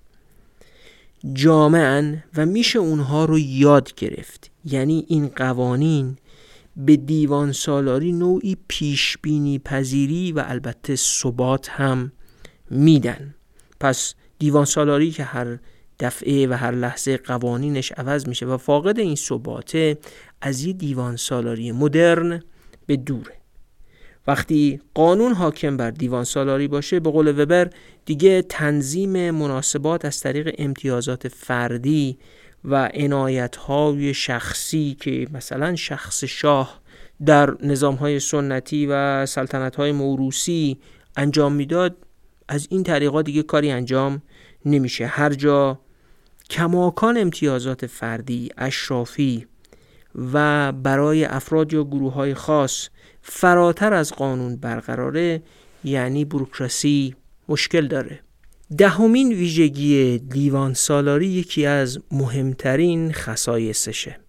جامعن 1.32 2.22
و 2.36 2.46
میشه 2.46 2.78
اونها 2.78 3.24
رو 3.24 3.38
یاد 3.38 3.94
گرفت. 3.94 4.50
یعنی 4.64 5.04
این 5.08 5.28
قوانین 5.28 6.16
به 6.76 6.96
دیوان 6.96 7.52
سالاری 7.52 8.12
نوعی 8.12 8.56
پیش 8.68 9.18
بینی 9.22 9.58
پذیری 9.58 10.32
و 10.32 10.44
البته 10.46 10.96
ثبات 10.96 11.68
هم 11.68 12.12
میدن. 12.70 13.34
پس 13.80 14.14
دیوان 14.38 14.64
سالاری 14.64 15.10
که 15.10 15.24
هر 15.24 15.58
دفعه 16.02 16.48
و 16.48 16.52
هر 16.52 16.70
لحظه 16.70 17.16
قوانینش 17.16 17.92
عوض 17.92 18.28
میشه 18.28 18.46
و 18.46 18.56
فاقد 18.56 18.98
این 18.98 19.16
ثباته 19.16 19.98
از 20.40 20.64
یه 20.64 20.72
دیوان 20.72 21.16
سالاری 21.16 21.72
مدرن 21.72 22.42
به 22.86 22.96
دوره 22.96 23.34
وقتی 24.26 24.80
قانون 24.94 25.32
حاکم 25.32 25.76
بر 25.76 25.90
دیوان 25.90 26.24
سالاری 26.24 26.68
باشه 26.68 27.00
به 27.00 27.10
قول 27.10 27.40
وبر 27.40 27.70
دیگه 28.04 28.42
تنظیم 28.42 29.30
مناسبات 29.30 30.04
از 30.04 30.20
طریق 30.20 30.54
امتیازات 30.58 31.28
فردی 31.28 32.18
و 32.64 32.90
عنایت 32.94 33.56
های 33.56 34.14
شخصی 34.14 34.96
که 35.00 35.26
مثلا 35.32 35.76
شخص 35.76 36.24
شاه 36.24 36.80
در 37.26 37.56
نظام 37.62 37.94
های 37.94 38.20
سنتی 38.20 38.86
و 38.90 39.26
سلطنت 39.26 39.76
های 39.76 39.92
موروسی 39.92 40.78
انجام 41.16 41.52
می‌داد 41.52 41.96
از 42.48 42.66
این 42.70 42.82
طریقا 42.82 43.22
دیگه 43.22 43.42
کاری 43.42 43.70
انجام 43.70 44.22
نمیشه. 44.64 45.06
هر 45.06 45.32
جا 45.34 45.80
کماکان 46.52 47.16
امتیازات 47.16 47.86
فردی 47.86 48.48
اشرافی 48.58 49.46
و 50.32 50.72
برای 50.72 51.24
افراد 51.24 51.72
یا 51.72 51.84
گروه 51.84 52.12
های 52.12 52.34
خاص 52.34 52.88
فراتر 53.22 53.92
از 53.92 54.12
قانون 54.12 54.56
برقراره 54.56 55.42
یعنی 55.84 56.24
بروکراسی 56.24 57.14
مشکل 57.48 57.86
داره. 57.86 58.20
دهمین 58.78 59.28
ویژگی 59.32 60.18
دیوان 60.18 60.74
سالاری 60.74 61.26
یکی 61.26 61.66
از 61.66 61.98
مهمترین 62.10 63.12
خصایصشه 63.12 64.20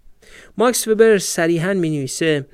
ماکس 0.58 0.88
وبر 0.88 1.18
صریحا 1.18 1.74
می 1.74 1.90
نویسه 1.90 2.46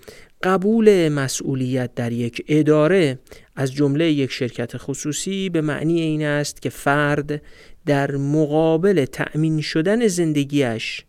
قبول 0.44 1.10
مسئولیت 1.10 1.96
در 1.96 2.12
یک 2.12 2.46
اداره 2.48 3.20
از 3.56 3.74
جمله 3.74 4.12
یک 4.12 4.32
شرکت 4.32 4.78
خصوصی 4.78 5.50
به 5.50 5.62
معنی 5.62 6.02
این 6.02 6.26
است 6.26 6.62
که 6.62 6.70
فرد 6.70 7.42
در 7.86 8.12
مقابل 8.12 9.06
تأمین 9.06 9.62
شدن 9.62 10.08
زندگیش 10.08 11.06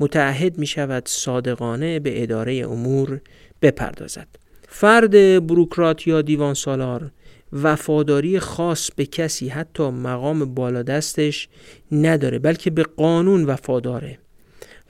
متعهد 0.00 0.58
می 0.58 0.66
شود 0.66 1.02
صادقانه 1.06 2.00
به 2.00 2.22
اداره 2.22 2.54
امور 2.54 3.20
بپردازد. 3.62 4.28
فرد 4.68 5.46
بروکرات 5.46 6.06
یا 6.06 6.22
دیوان 6.22 6.54
سالار 6.54 7.10
وفاداری 7.52 8.38
خاص 8.38 8.90
به 8.96 9.06
کسی 9.06 9.48
حتی 9.48 9.82
مقام 9.82 10.54
بالا 10.54 10.82
دستش 10.82 11.48
نداره 11.92 12.38
بلکه 12.38 12.70
به 12.70 12.82
قانون 12.82 13.44
وفاداره 13.44 14.18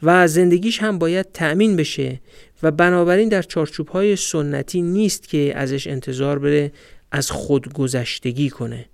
و 0.02 0.28
زندگیش 0.28 0.78
هم 0.78 0.98
باید 0.98 1.32
تأمین 1.32 1.76
بشه 1.76 2.20
و 2.62 2.70
بنابراین 2.70 3.28
در 3.28 3.42
چارچوب 3.42 3.88
های 3.88 4.16
سنتی 4.16 4.82
نیست 4.82 5.28
که 5.28 5.52
ازش 5.56 5.86
انتظار 5.86 6.38
بره 6.38 6.72
از 7.12 7.30
خودگذشتگی 7.30 8.50
کنه. 8.50 8.86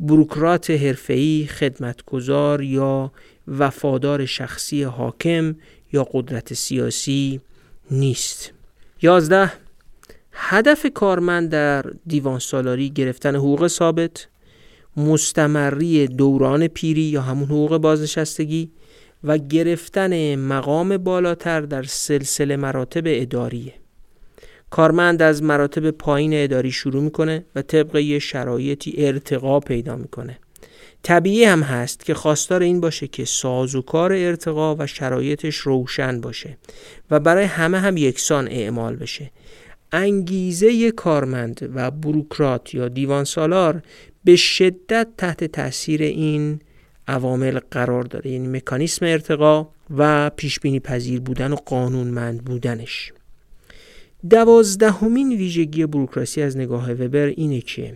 بروکرات 0.00 0.70
حرفه‌ای 0.70 1.46
خدمتگزار 1.46 2.62
یا 2.62 3.12
وفادار 3.48 4.26
شخصی 4.26 4.82
حاکم 4.82 5.56
یا 5.92 6.08
قدرت 6.12 6.54
سیاسی 6.54 7.40
نیست. 7.90 8.52
یازده 9.02 9.52
هدف 10.32 10.86
کارمند 10.94 11.48
در 11.48 11.84
دیوان 12.06 12.38
سالاری 12.38 12.90
گرفتن 12.90 13.36
حقوق 13.36 13.66
ثابت 13.66 14.28
مستمری 14.96 16.06
دوران 16.06 16.68
پیری 16.68 17.02
یا 17.02 17.22
همون 17.22 17.44
حقوق 17.44 17.76
بازنشستگی 17.76 18.70
و 19.24 19.38
گرفتن 19.38 20.34
مقام 20.34 20.96
بالاتر 20.96 21.60
در 21.60 21.82
سلسله 21.82 22.56
مراتب 22.56 23.02
اداریه. 23.06 23.74
کارمند 24.70 25.22
از 25.22 25.42
مراتب 25.42 25.90
پایین 25.90 26.30
اداری 26.34 26.70
شروع 26.70 27.02
می‌کنه 27.02 27.44
و 27.54 27.62
طبق 27.62 27.96
یه 27.96 28.18
شرایطی 28.18 28.94
ارتقا 28.98 29.60
پیدا 29.60 29.96
می‌کنه. 29.96 30.38
طبیعی 31.02 31.44
هم 31.44 31.62
هست 31.62 32.04
که 32.04 32.14
خواستار 32.14 32.62
این 32.62 32.80
باشه 32.80 33.06
که 33.06 33.24
سازوکار 33.24 34.12
ارتقا 34.12 34.76
و 34.76 34.86
شرایطش 34.86 35.56
روشن 35.56 36.20
باشه 36.20 36.58
و 37.10 37.20
برای 37.20 37.44
همه 37.44 37.78
هم 37.78 37.96
یکسان 37.96 38.48
اعمال 38.48 38.96
بشه. 38.96 39.30
انگیزه 39.92 40.90
کارمند 40.90 41.70
و 41.74 41.90
بروکرات 41.90 42.74
یا 42.74 42.88
دیوان 42.88 43.24
سالار 43.24 43.82
به 44.24 44.36
شدت 44.36 45.08
تحت 45.18 45.44
تاثیر 45.44 46.02
این 46.02 46.60
عوامل 47.08 47.58
قرار 47.70 48.02
داره 48.02 48.30
یعنی 48.30 48.48
مکانیسم 48.48 49.06
ارتقا 49.06 49.68
و 49.96 50.30
پیش 50.30 50.60
بینی 50.60 50.80
پذیر 50.80 51.20
بودن 51.20 51.52
و 51.52 51.56
قانونمند 51.56 52.44
بودنش. 52.44 53.12
دوازدهمین 54.28 55.28
ویژگی 55.32 55.86
بروکراسی 55.86 56.42
از 56.42 56.56
نگاه 56.56 56.92
وبر 56.92 57.26
اینه 57.26 57.60
که 57.60 57.94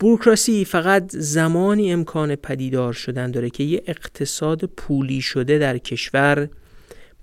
بروکراسی 0.00 0.64
فقط 0.64 1.16
زمانی 1.16 1.92
امکان 1.92 2.36
پدیدار 2.36 2.92
شدن 2.92 3.30
داره 3.30 3.50
که 3.50 3.64
یه 3.64 3.82
اقتصاد 3.86 4.64
پولی 4.64 5.20
شده 5.20 5.58
در 5.58 5.78
کشور 5.78 6.48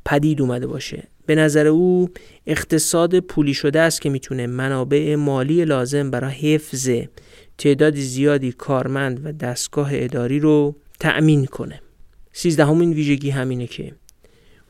پدید 0.06 0.41
اومده 0.41 0.67
باشه. 0.67 1.04
به 1.26 1.36
نظر 1.36 1.67
او 1.67 2.10
اقتصاد 2.48 3.19
پولی 3.19 3.54
شده 3.54 3.80
است 3.80 4.02
که 4.02 4.10
می‌تونه 4.10 4.48
منابع 4.48 5.15
مالی 5.15 5.65
لازم 5.65 6.12
برای 6.12 6.34
حفظ 6.34 6.89
تعداد 7.58 7.96
زیادی 7.96 8.52
کارمند 8.52 9.26
و 9.26 9.32
دستگاه 9.32 9.89
اداری 9.91 10.39
رو 10.39 10.76
تأمین 11.00 11.46
کنه. 11.46 11.82
سیزدهمین 12.34 12.93
ویژگی 12.93 13.30
همینه 13.30 13.67
که 13.67 13.91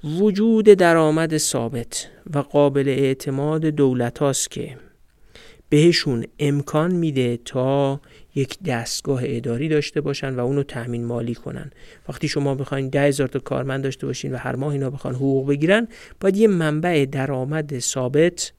وجود 0.04 0.66
درآمد 0.66 1.38
ثابت 1.38 2.08
و 2.34 2.38
قابل 2.40 2.90
اعتماد 2.90 3.66
دولت 3.66 4.20
هاست 4.20 4.52
که 4.52 4.78
بهشون 5.70 6.26
امکان 6.40 6.96
میده 6.96 7.38
تا 7.46 8.02
یک 8.36 8.58
دستگاه 8.66 9.22
اداری 9.24 9.70
داشته 9.70 10.02
باشن 10.02 10.36
و 10.36 10.40
اونو 10.40 10.64
تأمین 10.64 11.06
مالی 11.06 11.36
کنن. 11.36 11.72
وقتی 12.10 12.28
شما 12.28 12.56
بخواین 12.56 12.90
ده 12.90 13.02
هزار 13.02 13.28
تا 13.28 13.40
کارمند 13.40 13.84
داشته 13.84 14.08
باشین 14.08 14.34
و 14.34 14.38
هر 14.38 14.56
ماه 14.56 14.74
اینا 14.74 14.90
بخوان 14.90 15.16
حقوق 15.16 15.48
بگیرن 15.48 15.88
باید 16.20 16.38
یه 16.38 16.48
منبع 16.48 17.06
درآمد 17.06 17.80
ثابت 17.80 18.54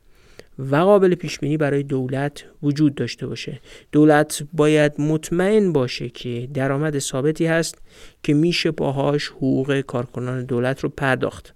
و 0.58 0.76
قابل 0.76 1.14
پیش 1.14 1.38
بینی 1.38 1.56
برای 1.56 1.82
دولت 1.82 2.44
وجود 2.62 2.94
داشته 2.94 3.26
باشه. 3.26 3.60
دولت 3.92 4.42
باید 4.52 5.00
مطمئن 5.00 5.72
باشه 5.72 6.08
که 6.08 6.48
درآمد 6.54 6.98
ثابتی 6.98 7.46
هست 7.46 7.78
که 8.22 8.34
میشه 8.34 8.70
باهاش 8.70 9.28
حقوق 9.28 9.80
کارکنان 9.80 10.44
دولت 10.44 10.80
رو 10.80 10.88
پرداخت. 10.88 11.54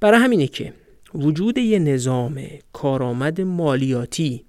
برای 0.00 0.20
همینه 0.20 0.46
که 0.46 0.72
وجود 1.14 1.58
یه 1.58 1.78
نظام 1.78 2.40
کارآمد 2.72 3.40
مالیاتی 3.40 4.44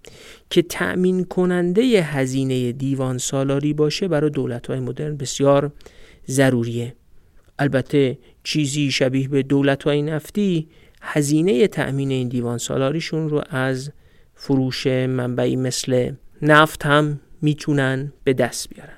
که 0.50 0.62
تأمین 0.62 1.24
کننده 1.24 1.82
هزینه 1.82 2.72
دیوان 2.72 3.18
سالاری 3.18 3.74
باشه 3.74 4.08
برای 4.08 4.30
دولت 4.30 4.68
های 4.68 4.80
مدرن 4.80 5.18
بسیار 5.18 5.72
ضروریه. 6.28 6.96
البته 7.60 8.18
چیزی 8.44 8.92
شبیه 8.92 9.28
به 9.28 9.44
دولت 9.44 9.84
های 9.84 10.02
نفتی 10.02 10.68
هزینه 11.02 11.68
تأمین 11.68 12.12
این 12.12 12.28
دیوان 12.28 12.58
سالاریشون 12.58 13.30
رو 13.30 13.42
از 13.50 13.92
فروش 14.36 14.88
منبعی 14.88 15.56
مثل 15.56 16.12
نفت 16.42 16.86
هم 16.86 17.20
می‌تونن 17.42 18.14
به 18.24 18.34
دست 18.34 18.70
بیارن. 18.70 18.98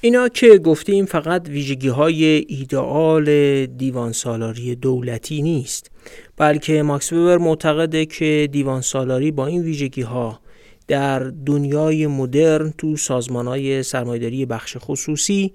اینا 0.00 0.28
که 0.28 0.58
گفتیم 0.58 1.04
فقط 1.04 1.48
ویژگی 1.48 1.88
های 1.88 2.24
ایدئال 2.24 3.66
دیوان 3.66 4.12
سالاری 4.12 4.74
دولتی 4.74 5.42
نیست 5.42 5.90
بلکه 6.36 6.82
ماکس 6.82 7.12
وبر 7.12 7.38
معتقده 7.38 8.06
که 8.06 8.48
دیوان 8.52 8.80
سالاری 8.80 9.30
با 9.30 9.46
این 9.46 9.62
ویژگی 9.62 10.02
ها 10.02 10.40
در 10.88 11.18
دنیای 11.18 12.06
مدرن 12.06 12.74
تو 12.78 12.96
سازمان 12.96 13.46
های 13.46 13.82
سرمایداری 13.82 14.46
بخش 14.46 14.76
خصوصی 14.80 15.52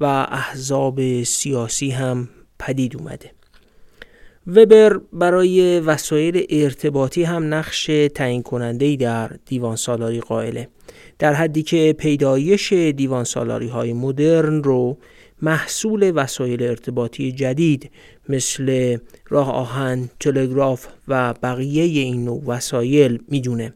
و 0.00 0.04
احزاب 0.30 1.22
سیاسی 1.22 1.90
هم 1.90 2.28
پدید 2.58 2.96
اومده. 2.96 3.30
وبر 4.46 5.00
برای 5.12 5.80
وسایل 5.80 6.46
ارتباطی 6.50 7.22
هم 7.22 7.54
نقش 7.54 7.90
تعیین 8.14 8.42
کننده 8.42 8.96
در 8.96 9.30
دیوان 9.46 9.76
سالاری 9.76 10.20
قائله. 10.20 10.68
در 11.18 11.34
حدی 11.34 11.62
که 11.62 11.94
پیدایش 11.98 12.72
دیوان 12.72 13.24
سالاری 13.24 13.68
های 13.68 13.92
مدرن 13.92 14.62
رو 14.62 14.98
محصول 15.42 16.12
وسایل 16.14 16.62
ارتباطی 16.62 17.32
جدید 17.32 17.90
مثل 18.28 18.96
راه 19.28 19.52
آهن، 19.52 20.10
تلگراف 20.20 20.86
و 21.08 21.34
بقیه 21.42 21.82
این 21.82 22.24
نوع 22.24 22.42
وسایل 22.46 23.18
می‌دونه. 23.28 23.74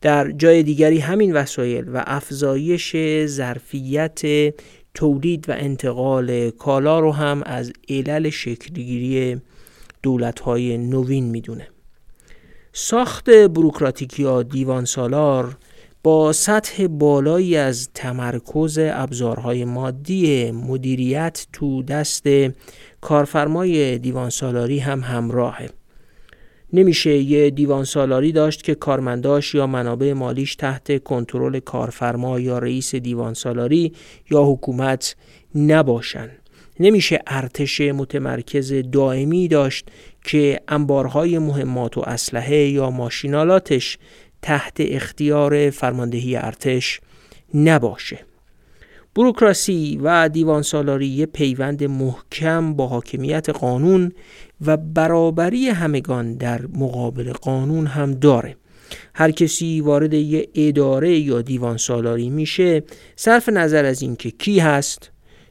در 0.00 0.30
جای 0.30 0.62
دیگری 0.62 0.98
همین 0.98 1.32
وسایل 1.32 1.88
و 1.88 2.04
افزایش 2.06 2.96
ظرفیت 3.26 4.20
تولید 4.94 5.48
و 5.48 5.52
انتقال 5.52 6.50
کالا 6.50 7.00
رو 7.00 7.12
هم 7.12 7.42
از 7.46 7.72
علل 7.88 8.30
شکلگیری 8.30 9.40
دولت 10.02 10.40
های 10.40 10.78
نوین 10.78 11.24
می‌دونه. 11.24 11.68
ساخت 12.72 13.30
بروکراتیک 13.30 14.20
یا 14.20 14.42
دیوان 14.42 14.84
سالار 14.84 15.56
با 16.02 16.32
سطح 16.32 16.86
بالایی 16.86 17.56
از 17.56 17.88
تمرکز 17.94 18.78
ابزارهای 18.82 19.64
مادی 19.64 20.50
مدیریت 20.50 21.46
تو 21.52 21.82
دست 21.82 22.26
کارفرمای 23.00 23.98
دیوان 23.98 24.30
سالاری 24.30 24.78
هم 24.78 25.00
همراهه. 25.00 25.70
نمیشه 26.72 27.18
یه 27.18 27.50
دیوان 27.50 27.84
سالاری 27.84 28.32
داشت 28.32 28.62
که 28.62 28.74
کارمنداش 28.74 29.54
یا 29.54 29.66
منابع 29.66 30.12
مالیش 30.12 30.56
تحت 30.56 31.04
کنترل 31.04 31.58
کارفرما 31.58 32.40
یا 32.40 32.58
رئیس 32.58 32.94
دیوان 32.94 33.34
سالاری 33.34 33.92
یا 34.30 34.44
حکومت 34.44 35.16
نباشن. 35.54 36.30
نمیشه 36.80 37.22
ارتش 37.26 37.80
متمرکز 37.80 38.72
دائمی 38.92 39.48
داشت 39.48 39.88
که 40.24 40.60
انبارهای 40.68 41.38
مهمات 41.38 41.98
و 41.98 42.00
اسلحه 42.00 42.68
یا 42.68 42.90
ماشینالاتش 42.90 43.98
تحت 44.42 44.76
اختیار 44.78 45.70
فرماندهی 45.70 46.36
ارتش 46.36 47.00
نباشه. 47.54 48.18
بروکراسی 49.14 50.00
و 50.02 50.28
دیوان 50.28 50.62
سالاری 50.62 51.26
پیوند 51.26 51.84
محکم 51.84 52.74
با 52.74 52.86
حاکمیت 52.86 53.50
قانون 53.50 54.12
و 54.66 54.76
برابری 54.76 55.68
همگان 55.68 56.34
در 56.34 56.66
مقابل 56.66 57.32
قانون 57.32 57.86
هم 57.86 58.14
داره. 58.14 58.56
هر 59.14 59.30
کسی 59.30 59.80
وارد 59.80 60.14
یه 60.14 60.48
اداره 60.54 61.18
یا 61.18 61.42
دیوان 61.42 61.76
سالاری 61.76 62.30
میشه 62.30 62.82
صرف 63.16 63.48
نظر 63.48 63.84
از 63.84 64.02
اینکه 64.02 64.30
کی 64.30 64.58
هست 64.58 65.10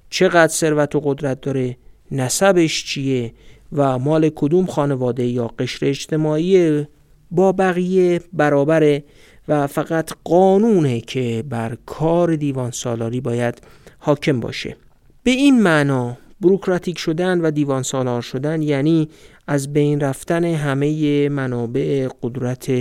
چقدر 0.10 0.54
ثروت 0.54 0.96
و 0.96 1.00
قدرت 1.00 1.42
داره 1.42 1.78
نسبش 2.12 2.86
چیه 2.86 3.34
و 3.74 4.00
مال 4.00 4.30
کدوم 4.36 4.66
خانواده 4.66 5.26
یا 5.26 5.48
قشر 5.48 5.86
اجتماعی 5.86 6.86
با 7.32 7.52
بقیه 7.52 8.22
برابره 8.34 9.04
و 9.48 9.68
فقط 9.68 10.12
قانونه 10.24 11.02
که 11.02 11.44
بر 11.50 11.78
کار 11.86 12.36
دیوان 12.36 12.72
سالاری 12.72 13.22
باید 13.22 13.62
حاکم 14.00 14.40
باشه. 14.40 14.76
به 15.24 15.32
این 15.32 15.62
معنا 15.62 16.18
بروکراتیک 16.42 16.98
شدن 16.98 17.42
و 17.42 17.52
دیوان 17.52 17.84
سالار 17.84 18.22
شدن 18.22 18.62
یعنی 18.62 19.10
از 19.48 19.74
بین 19.74 20.00
رفتن 20.00 20.46
همه 20.46 21.30
منابع 21.30 22.08
قدرت 22.22 22.72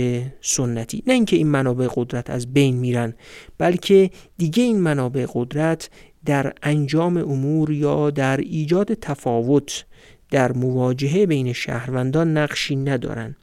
سنتی. 0.41 1.03
نه 1.07 1.13
اینکه 1.13 1.35
این 1.35 1.47
منابع 1.47 1.87
قدرت 1.95 2.29
از 2.29 2.53
بین 2.53 2.77
میرن 2.77 3.13
بلکه 3.57 4.09
دیگه 4.37 4.63
این 4.63 4.79
منابع 4.79 5.25
قدرت 5.33 5.89
در 6.27 6.53
انجام 6.63 7.17
امور 7.17 7.71
یا 7.71 8.09
در 8.09 8.37
ایجاد 8.37 8.93
تفاوت 8.93 9.85
در 10.31 10.51
مواجهه 10.51 11.25
بین 11.25 11.53
شهروندان 11.53 12.37
نقشی 12.37 12.75
ندارند. 12.75 13.35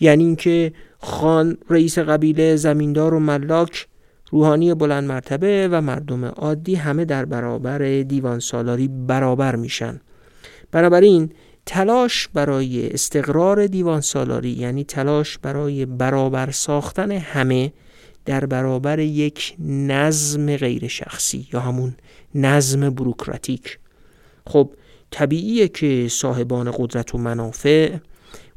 یعنی 0.00 0.24
اینکه 0.24 0.72
خان 0.98 1.56
رئیس 1.70 1.98
قبیله 1.98 2.56
زمیندار 2.56 3.14
و 3.14 3.20
ملاک 3.20 3.86
روحانی 4.30 4.74
بلند 4.74 5.08
مرتبه 5.08 5.68
و 5.72 5.80
مردم 5.80 6.24
عادی 6.24 6.74
همه 6.74 7.04
در 7.04 7.24
برابر 7.24 8.02
دیوان 8.02 8.40
سالاری 8.40 8.88
برابر 8.88 9.56
میشن. 9.56 10.00
بنابراین 10.70 11.32
تلاش 11.66 12.28
برای 12.34 12.90
استقرار 12.90 13.66
دیوان 13.66 14.00
سالاری 14.00 14.50
یعنی 14.50 14.84
تلاش 14.84 15.38
برای 15.38 15.86
برابر 15.86 16.50
ساختن 16.50 17.12
همه 17.12 17.72
در 18.24 18.46
برابر 18.46 18.98
یک 18.98 19.54
نظم 19.68 20.56
غیر 20.56 20.88
شخصی 20.88 21.48
یا 21.52 21.60
همون 21.60 21.94
نظم 22.34 22.90
بروکراتیک. 22.90 23.78
خب 24.46 24.70
طبیعیه 25.10 25.68
که 25.68 26.06
صاحبان 26.10 26.70
قدرت 26.78 27.14
و 27.14 27.18
منافع 27.18 27.96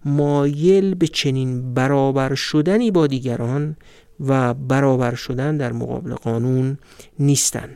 مایل 0.05 0.95
به 0.95 1.07
چنین 1.07 1.73
برابر 1.73 2.35
شدنی 2.35 2.91
با 2.91 3.07
دیگران 3.07 3.75
و 4.19 4.53
برابر 4.53 5.15
شدن 5.15 5.57
در 5.57 5.71
مقابل 5.71 6.13
قانون 6.13 6.77
نیستن. 7.19 7.69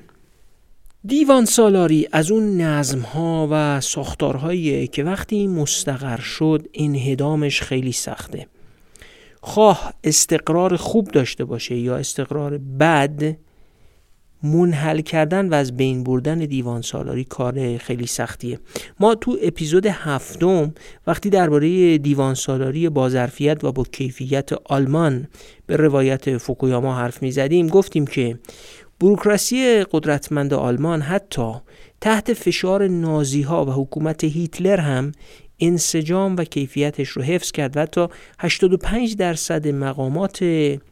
دیوان 1.05 1.45
سالاری 1.45 2.07
از 2.11 2.31
اون 2.31 2.61
نظم 2.61 2.99
ها 2.99 3.47
و 3.51 3.81
ساختارهایی 3.81 4.87
که 4.87 5.03
وقتی 5.03 5.47
مستقر 5.47 6.19
شد 6.19 6.67
انهدامش 6.73 7.61
خیلی 7.61 7.91
سخته. 7.91 8.47
خواه 9.41 9.93
استقرار 10.03 10.75
خوب 10.75 11.07
داشته 11.07 11.45
باشه 11.45 11.75
یا 11.75 11.95
استقرار 11.95 12.57
بد 12.57 13.37
منحل 14.43 15.01
کردن 15.01 15.49
و 15.49 15.53
از 15.53 15.77
بین 15.77 16.03
بردن 16.03 16.39
دیوان 16.39 16.81
سالاری 16.81 17.23
کار 17.23 17.77
خیلی 17.77 18.07
سختیه. 18.07 18.59
ما 18.99 19.15
تو 19.15 19.37
اپیزود 19.41 19.85
هفتم 19.85 20.73
وقتی 21.07 21.29
درباره 21.29 21.97
دیوان 21.97 22.33
سالاری 22.33 22.89
با 22.89 23.09
ظرفیت 23.09 23.63
و 23.63 23.71
با 23.71 23.83
کیفیت 23.83 24.49
آلمان 24.53 25.27
به 25.65 25.77
روایت 25.77 26.37
فوکویاما 26.37 26.95
حرف 26.95 27.21
می 27.21 27.31
زدیم 27.31 27.67
گفتیم 27.67 28.07
که 28.07 28.39
بروکراسی 28.99 29.83
قدرتمند 29.91 30.53
آلمان 30.53 31.01
حتی 31.01 31.53
تحت 32.01 32.33
فشار 32.33 32.87
نازی 32.87 33.41
ها 33.41 33.65
و 33.65 33.69
حکومت 33.69 34.23
هیتلر 34.23 34.79
هم 34.79 35.11
انسجام 35.59 36.35
و 36.37 36.43
کیفیتش 36.43 37.09
رو 37.09 37.21
حفظ 37.21 37.51
کرد 37.51 37.77
و 37.77 37.85
تا 37.85 38.09
85 38.39 39.15
درصد 39.15 39.67
مقامات 39.67 40.43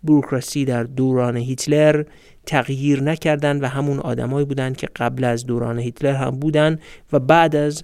بروکراسی 0.03 0.65
در 0.65 0.83
دوران 0.83 1.37
هیتلر 1.37 2.03
تغییر 2.45 3.03
نکردند 3.03 3.63
و 3.63 3.67
همون 3.67 3.99
آدمایی 3.99 4.45
بودند 4.45 4.77
که 4.77 4.87
قبل 4.95 5.23
از 5.23 5.45
دوران 5.45 5.79
هیتلر 5.79 6.13
هم 6.13 6.29
بودند 6.29 6.81
و 7.13 7.19
بعد 7.19 7.55
از 7.55 7.83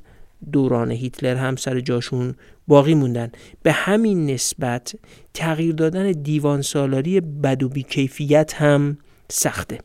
دوران 0.51 0.91
هیتلر 0.91 1.35
هم 1.35 1.55
سر 1.55 1.79
جاشون 1.79 2.35
باقی 2.67 2.93
موندن 2.93 3.31
به 3.63 3.71
همین 3.71 4.25
نسبت 4.25 4.95
تغییر 5.33 5.75
دادن 5.75 6.11
دیوان 6.11 6.61
سالاری 6.61 7.21
بد 7.21 7.63
و 7.63 7.69
کیفیت 7.69 8.53
هم 8.53 8.97
سخته. 9.29 9.79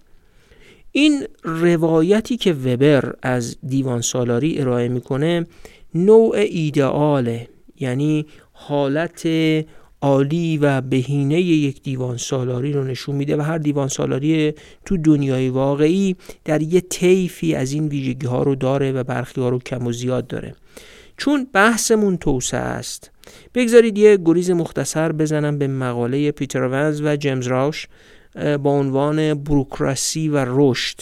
این 0.93 1.27
روایتی 1.43 2.37
که 2.37 2.53
وبر 2.53 3.15
از 3.23 3.57
دیوان 3.67 4.01
سالاری 4.01 4.61
ارائه 4.61 4.89
می‌کنه 4.89 5.47
نوع 5.95 6.37
ایدئاله 6.37 7.49
یعنی 7.81 8.27
حالت 8.53 9.27
عالی 10.05 10.59
و 10.59 10.81
بهینه 10.81 11.40
یک 11.40 11.83
دیوان 11.83 12.17
سالاری 12.17 12.73
رو 12.73 12.85
نشون 12.85 13.17
میده 13.17 13.37
و 13.37 13.40
هر 13.40 13.59
دیوان 13.59 13.88
سالاری 13.88 14.55
تو 14.85 14.97
دنیای 14.97 15.49
واقعی 15.49 16.17
در 16.45 16.62
یه 16.62 16.81
طیفی 16.81 17.55
از 17.55 17.73
این 17.73 17.88
ویژگی 17.88 18.27
ها 18.27 18.43
رو 18.43 18.55
داره 18.55 18.93
و 18.93 19.05
برخی 19.05 19.40
ها 19.40 19.49
رو 19.49 19.59
کم 19.59 19.87
و 19.87 19.93
زیاد 19.93 20.27
داره. 20.27 20.55
چون 21.17 21.47
بحثمون 21.53 22.17
توسعه 22.17 22.61
است. 22.61 23.11
بگذارید 23.55 23.99
یه 23.99 24.19
گریز 24.25 24.51
مختصر 24.51 25.12
بزنم 25.12 25.59
به 25.59 25.69
مقاله 25.69 26.31
پیتر 26.31 26.62
ونز 26.62 27.01
و 27.05 27.17
جیمز 27.17 27.47
راوش 27.47 27.87
با 28.35 28.71
عنوان 28.71 29.35
بروکراسی 29.35 30.29
و 30.29 30.45
رشد 30.49 31.01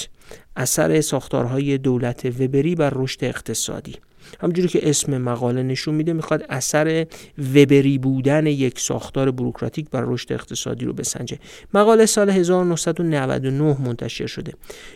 اثر 0.56 1.00
ساختارهای 1.00 1.78
دولت 1.78 2.26
وبری 2.40 2.74
بر 2.74 2.92
رشد 2.94 3.24
اقتصادی. 3.24 3.94
همجوری 4.40 4.68
که 4.68 4.88
اسم 4.90 5.18
مقاله 5.18 5.62
نشون 5.62 5.94
میده 5.94 6.12
می‌خواد 6.12 6.44
اثر 6.48 7.06
وبری 7.54 7.98
بودن 7.98 8.46
یک 8.46 8.80
ساختار 8.80 9.30
بروکراتیک 9.30 9.90
بر 9.90 10.04
رشد 10.06 10.32
اقتصادی 10.32 10.84
رو 10.84 10.92
بسنجه. 10.92 11.38
مقاله 11.74 12.06
سال 12.06 12.30
1999 12.30 13.76
منتشر 13.80 14.26
شده. 14.26 14.52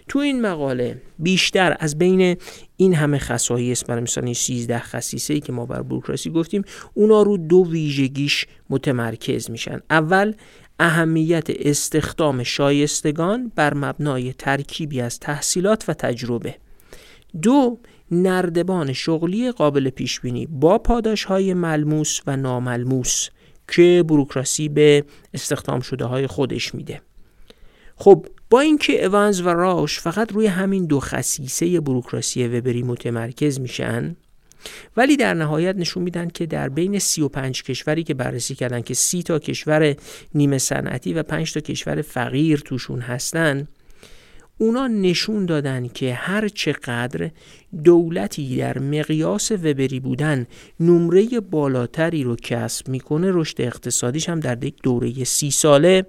تو 0.09 0.19
این 0.19 0.41
مقاله 0.41 1.03
بیشتر 1.19 1.77
از 1.81 1.99
بین 1.99 2.37
این 2.77 2.95
همه 2.95 3.19
خصایص 3.19 3.85
برای 3.89 4.03
مثلا 4.03 4.35
13 4.35 4.79
خصیصه 4.79 5.35
ای 5.35 5.41
که 5.41 5.53
ما 5.53 5.67
بر 5.67 5.83
بروکراسی 5.83 6.31
گفتیم 6.31 6.63
اونا 6.95 7.23
رو 7.23 7.37
دو 7.37 7.67
ویژگیش 7.71 8.47
متمرکز 8.71 9.51
میشن. 9.51 9.81
اول 9.91 10.35
اهمیت 10.81 11.47
استخدام 11.51 12.43
شایستگان 12.43 13.53
بر 13.55 13.75
مبنای 13.75 14.33
ترکیبی 14.33 15.01
از 15.01 15.21
تحصیلات 15.21 15.85
و 15.89 15.95
تجربه. 15.95 16.55
دو 17.43 17.79
نردبان 18.11 18.93
شغلی 18.93 19.53
قابل 19.53 19.91
پیش 19.91 20.21
بینی 20.21 20.47
با 20.47 20.79
پاداش 20.79 21.25
های 21.25 21.55
ملموس 21.55 22.21
و 22.27 22.37
ناملموس 22.37 23.29
که 23.69 24.05
بروکراسی 24.09 24.69
به 24.69 25.05
استخدام 25.35 25.81
شده 25.81 26.05
های 26.05 26.27
خودش 26.27 26.75
میده. 26.75 27.01
خب 27.97 28.27
با 28.51 28.61
اینکه 28.61 29.05
اونز 29.05 29.41
و 29.41 29.49
راش 29.49 30.01
فقط 30.01 30.33
روی 30.33 30.47
همین 30.47 30.87
دو 30.87 31.01
خصیصه 31.01 31.81
بروکراسی 31.81 32.49
وبری 32.49 32.83
متمرکز 32.83 33.61
میشن 33.61 34.17
ولی 34.97 35.17
در 35.17 35.35
نهایت 35.35 35.77
نشون 35.77 36.03
میدن 36.03 36.29
که 36.29 36.47
در 36.47 36.69
بین 36.69 36.99
35 36.99 37.63
کشوری 37.63 38.05
که 38.05 38.15
بررسی 38.15 38.55
کردن 38.55 38.81
که 38.81 38.95
30 38.95 39.23
تا 39.23 39.39
کشور 39.39 39.97
نیمه 40.35 40.59
صنعتی 40.59 41.15
و 41.15 41.23
5 41.23 41.53
تا 41.53 41.61
کشور 41.61 42.03
فقیر 42.03 42.59
توشون 42.59 43.01
هستن 43.01 43.69
اونا 44.59 44.87
نشون 44.87 45.47
دادن 45.47 45.89
که 45.89 46.15
هر 46.15 46.49
چقدر 46.49 47.31
دولتی 47.85 48.57
در 48.57 48.79
مقیاس 48.79 49.53
وبری 49.53 50.01
بودن 50.01 50.47
نمره 50.81 51.41
بالاتری 51.41 52.23
رو 52.23 52.37
کسب 52.37 52.89
می‌کنه 52.89 53.31
رشد 53.33 53.61
اقتصادیش 53.61 54.29
هم 54.29 54.41
در 54.41 54.65
یک 54.65 54.75
دوره 54.83 55.25
سی 55.25 55.51
ساله 55.51 56.07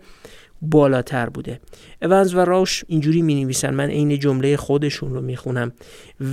بالاتر 0.62 1.30
بوده. 1.30 1.60
اونز 2.02 2.36
و 2.36 2.40
راش 2.40 2.84
اینجوری 2.88 3.22
می 3.22 3.44
نویسن 3.44 3.74
من 3.74 3.90
عین 3.90 4.20
جمله 4.20 4.58
خودشون 4.58 5.14
رو 5.14 5.22
می‌خونم. 5.22 5.72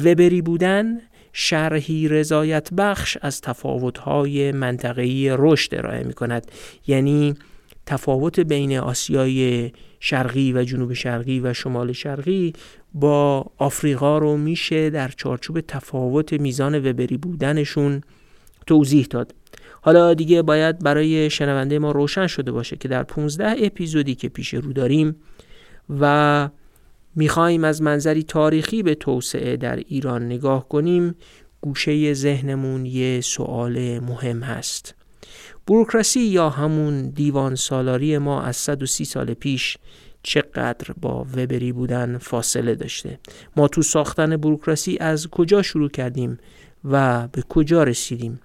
وبری 0.05 0.43
بودن 0.43 1.01
شرحی 1.33 2.09
رضایت 2.09 2.73
بخش 2.73 3.19
از 3.23 3.41
تفاوت‌های 3.41 4.53
منطقه‌ای 4.53 5.37
رشد 5.39 5.75
ارائه 5.75 6.05
می 6.05 6.13
کند 6.13 6.51
یعنی 6.87 7.35
تفاوت 7.87 8.41
بین 8.41 8.79
آسیای 8.79 9.71
شرقی 10.07 10.53
و 10.53 10.65
جنوب 10.65 10.93
شرقی 10.93 11.41
و 11.41 11.53
شمال 11.53 11.93
شرقی 11.93 12.53
با 12.95 13.47
آفریقا 13.59 14.19
رو 14.19 14.37
میشه 14.37 14.91
در 14.91 15.09
چارچوب 15.09 15.61
تفاوت 15.61 16.33
میزان 16.33 16.91
وبری 16.91 17.17
بودنشون 17.17 18.01
توضیح 18.67 19.07
داد. 19.11 19.35
حالا 19.81 20.15
دیگه 20.15 20.43
باید 20.43 20.79
برای 20.79 21.31
شنونده 21.31 21.79
ما 21.79 21.93
روشن 21.93 22.27
شده 22.27 22.53
باشه 22.53 22.77
که 22.77 22.89
در 22.89 23.03
15 23.03 23.55
اپیزودی 23.59 24.15
که 24.15 24.29
پیش 24.29 24.55
رو 24.55 24.73
داریم 24.73 25.17
و 26.01 26.49
می‌خواهیم 27.17 27.65
از 27.65 27.83
منظری 27.83 28.23
تاریخی 28.23 28.83
به 28.83 28.95
توسعه 28.95 29.57
در 29.57 29.77
ایران 29.77 30.27
نگاه 30.27 30.69
کنیم 30.69 31.15
گوشه 31.61 32.15
ذهنمون 32.15 32.87
یه 32.87 33.21
سوال 33.21 33.99
مهم 33.99 34.43
هست. 34.43 34.95
بروکراسی 35.67 36.21
یا 36.21 36.51
همون 36.51 37.09
دیوان 37.09 37.55
سالاری 37.55 38.19
ما 38.19 38.43
از 38.43 38.57
130 38.57 39.05
سال 39.05 39.35
پیش 39.35 39.77
چقدر 40.23 40.95
با 41.01 41.27
وبری 41.37 41.73
بودن 41.73 42.19
فاصله 42.19 42.75
داشته؟ 42.75 43.19
ما 43.57 43.69
تو 43.69 43.83
ساختن 43.83 44.37
بروکراسی 44.37 44.97
از 45.01 45.29
کجا 45.29 45.63
شروع 45.63 45.89
کردیم 45.89 46.39
و 46.85 47.29
به 47.29 47.43
کجا 47.43 47.83
رسیدیم؟ 47.83 48.41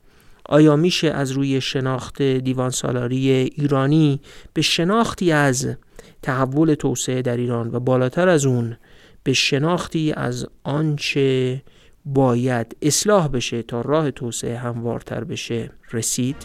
آیا 0.46 0.76
میشه 0.76 1.08
از 1.08 1.32
روی 1.32 1.62
شناخت 1.62 2.22
دیوان 2.22 2.70
سالاری 2.70 3.30
ایرانی 3.30 4.22
به 4.54 4.62
شناختی 4.62 5.32
از 5.32 5.76
تحول 6.22 6.74
توسعه 6.74 7.22
در 7.22 7.38
ایران 7.38 7.76
و 7.76 7.80
بالاتر 7.80 8.30
از 8.30 8.46
اون 8.46 8.78
به 9.24 9.34
شناختی 9.34 10.14
از 10.18 10.48
آنچه 10.64 11.62
باید 12.14 12.76
اصلاح 12.82 13.28
بشه 13.28 13.62
تا 13.62 13.82
راه 13.82 14.12
توسعه 14.12 14.58
هموارتر 14.58 15.24
بشه 15.24 15.72
رسید؟ 15.94 16.36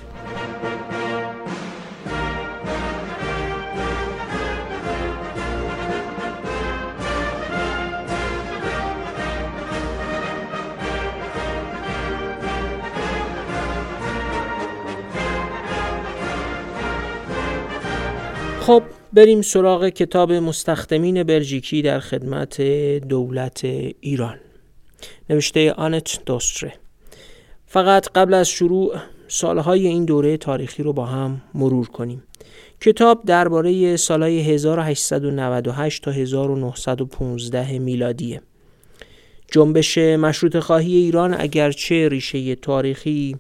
خب 18.61 18.83
بریم 19.13 19.43
سراغ 19.43 19.89
کتاب 19.89 20.33
مستخدمین 20.33 21.23
بلژیکی 21.23 21.83
در 21.83 22.01
خدمت 22.01 22.61
دولت 23.09 23.65
ایران 24.01 24.39
نوشته 25.31 25.73
آنت 25.73 26.19
دوستره. 26.27 26.73
فقط 27.67 28.09
قبل 28.15 28.35
از 28.35 28.49
شروع 28.49 28.97
سالهای 29.29 29.87
این 29.87 30.05
دوره 30.05 30.37
تاریخی 30.37 30.83
رو 30.83 30.93
با 30.93 31.07
هم 31.07 31.43
مرور 31.55 31.89
کنیم. 31.89 32.23
کتاب 32.81 33.25
درباره 33.25 33.97
سالهای 33.97 34.41
1898 34.41 36.03
تا 36.03 36.11
1915 36.11 37.79
میلادیه. 37.79 38.41
جنبش 39.51 39.99
مشروط 39.99 40.59
خواهی 40.59 40.97
ایران 40.97 41.35
اگرچه 41.41 42.09
ریشه 42.09 42.55
تاریخی 42.55 43.37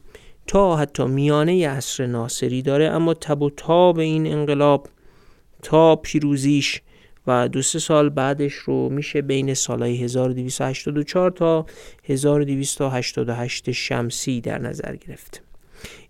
تا 0.46 0.76
حتی 0.76 1.04
میانه 1.04 1.68
عصر 1.68 2.06
ناصری 2.06 2.62
داره 2.62 2.84
اما 2.84 3.14
تب 3.14 3.42
و 3.42 3.50
تاب 3.50 3.98
این 3.98 4.26
انقلاب 4.26 4.88
تا 5.62 5.96
پیروزیش 5.96 6.80
و 7.26 7.48
دو 7.48 7.62
سه 7.62 7.78
سال 7.78 8.08
بعدش 8.08 8.54
رو 8.54 8.88
میشه 8.88 9.22
بین 9.22 9.54
سالهای 9.54 9.96
1284 9.96 11.30
تا 11.30 11.66
1288 12.04 13.72
شمسی 13.72 14.40
در 14.40 14.58
نظر 14.58 14.96
گرفت. 14.96 15.42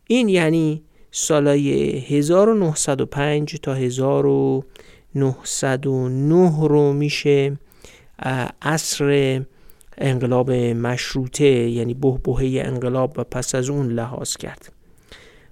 این 0.06 0.28
یعنی 0.28 0.82
سالهای 1.10 1.98
1905 1.98 3.56
تا 3.62 3.74
1909 3.74 6.68
رو 6.68 6.92
میشه 6.92 7.58
عصر 8.62 9.40
انقلاب 9.98 10.50
مشروطه 10.52 11.46
یعنی 11.46 11.94
بهبهه 11.94 12.62
انقلاب 12.64 13.18
و 13.18 13.24
پس 13.24 13.54
از 13.54 13.70
اون 13.70 13.88
لحاظ 13.88 14.36
کرد. 14.36 14.72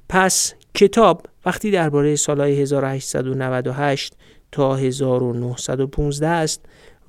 پس 0.08 0.54
کتاب 0.74 1.26
وقتی 1.46 1.70
درباره 1.70 2.16
سالهای 2.16 2.60
1898 2.60 4.16
تا 4.52 4.76
1915 4.76 6.26
است 6.26 6.60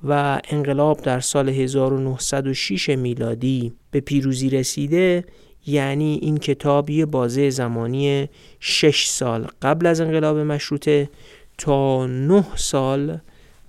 و 0.04 0.40
انقلاب 0.48 1.00
در 1.02 1.20
سال 1.20 1.48
1906 1.48 2.88
میلادی 2.88 3.72
به 3.90 4.00
پیروزی 4.00 4.50
رسیده 4.50 5.24
یعنی 5.66 6.18
این 6.22 6.36
کتاب 6.36 6.90
یه 6.90 7.06
بازه 7.06 7.50
زمانی 7.50 8.28
6 8.60 9.06
سال 9.06 9.46
قبل 9.62 9.86
از 9.86 10.00
انقلاب 10.00 10.38
مشروطه 10.38 11.10
تا 11.58 12.06
9 12.06 12.44
سال 12.56 13.18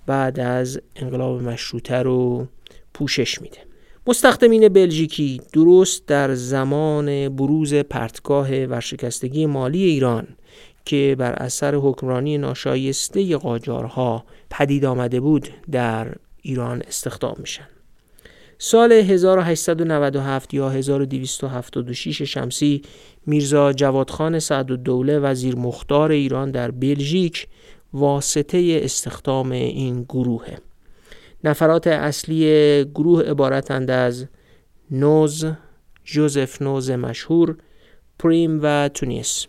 بعد 0.06 0.40
از 0.40 0.80
انقلاب 0.96 1.42
مشروطه 1.42 1.96
رو 1.96 2.46
پوشش 2.94 3.42
میده. 3.42 3.58
مستخدمین 4.06 4.68
بلژیکی 4.68 5.40
درست 5.52 6.06
در 6.06 6.34
زمان 6.34 7.28
بروز 7.36 7.74
پرتگاه 7.74 8.64
ورشکستگی 8.64 9.46
مالی 9.46 9.82
ایران 9.82 10.26
که 10.86 11.16
بر 11.18 11.32
اثر 11.32 11.74
حکمرانی 11.74 12.38
ناشایسته 12.38 13.36
قاجارها 13.36 14.24
پدید 14.50 14.84
آمده 14.84 15.20
بود 15.20 15.48
در 15.70 16.14
ایران 16.42 16.82
استخدام 16.88 17.36
میشن. 17.38 17.68
سال 18.58 18.92
1897 18.92 20.54
یا 20.54 20.68
1276 20.70 22.22
شمسی 22.22 22.82
میرزا 23.26 23.72
جوادخان 23.72 24.38
سعدالدوله 24.38 25.18
وزیر 25.18 25.56
مختار 25.56 26.10
ایران 26.10 26.50
در 26.50 26.70
بلژیک 26.70 27.48
واسطه 27.92 28.80
استخدام 28.82 29.52
این 29.52 30.02
گروهه. 30.02 30.58
نفرات 31.44 31.86
اصلی 31.86 32.84
گروه 32.84 33.22
عبارتند 33.22 33.90
از 33.90 34.26
نوز، 34.90 35.46
جوزف 36.04 36.62
نوز 36.62 36.90
مشهور، 36.90 37.56
پریم 38.18 38.60
و 38.62 38.90
تونیس. 38.94 39.46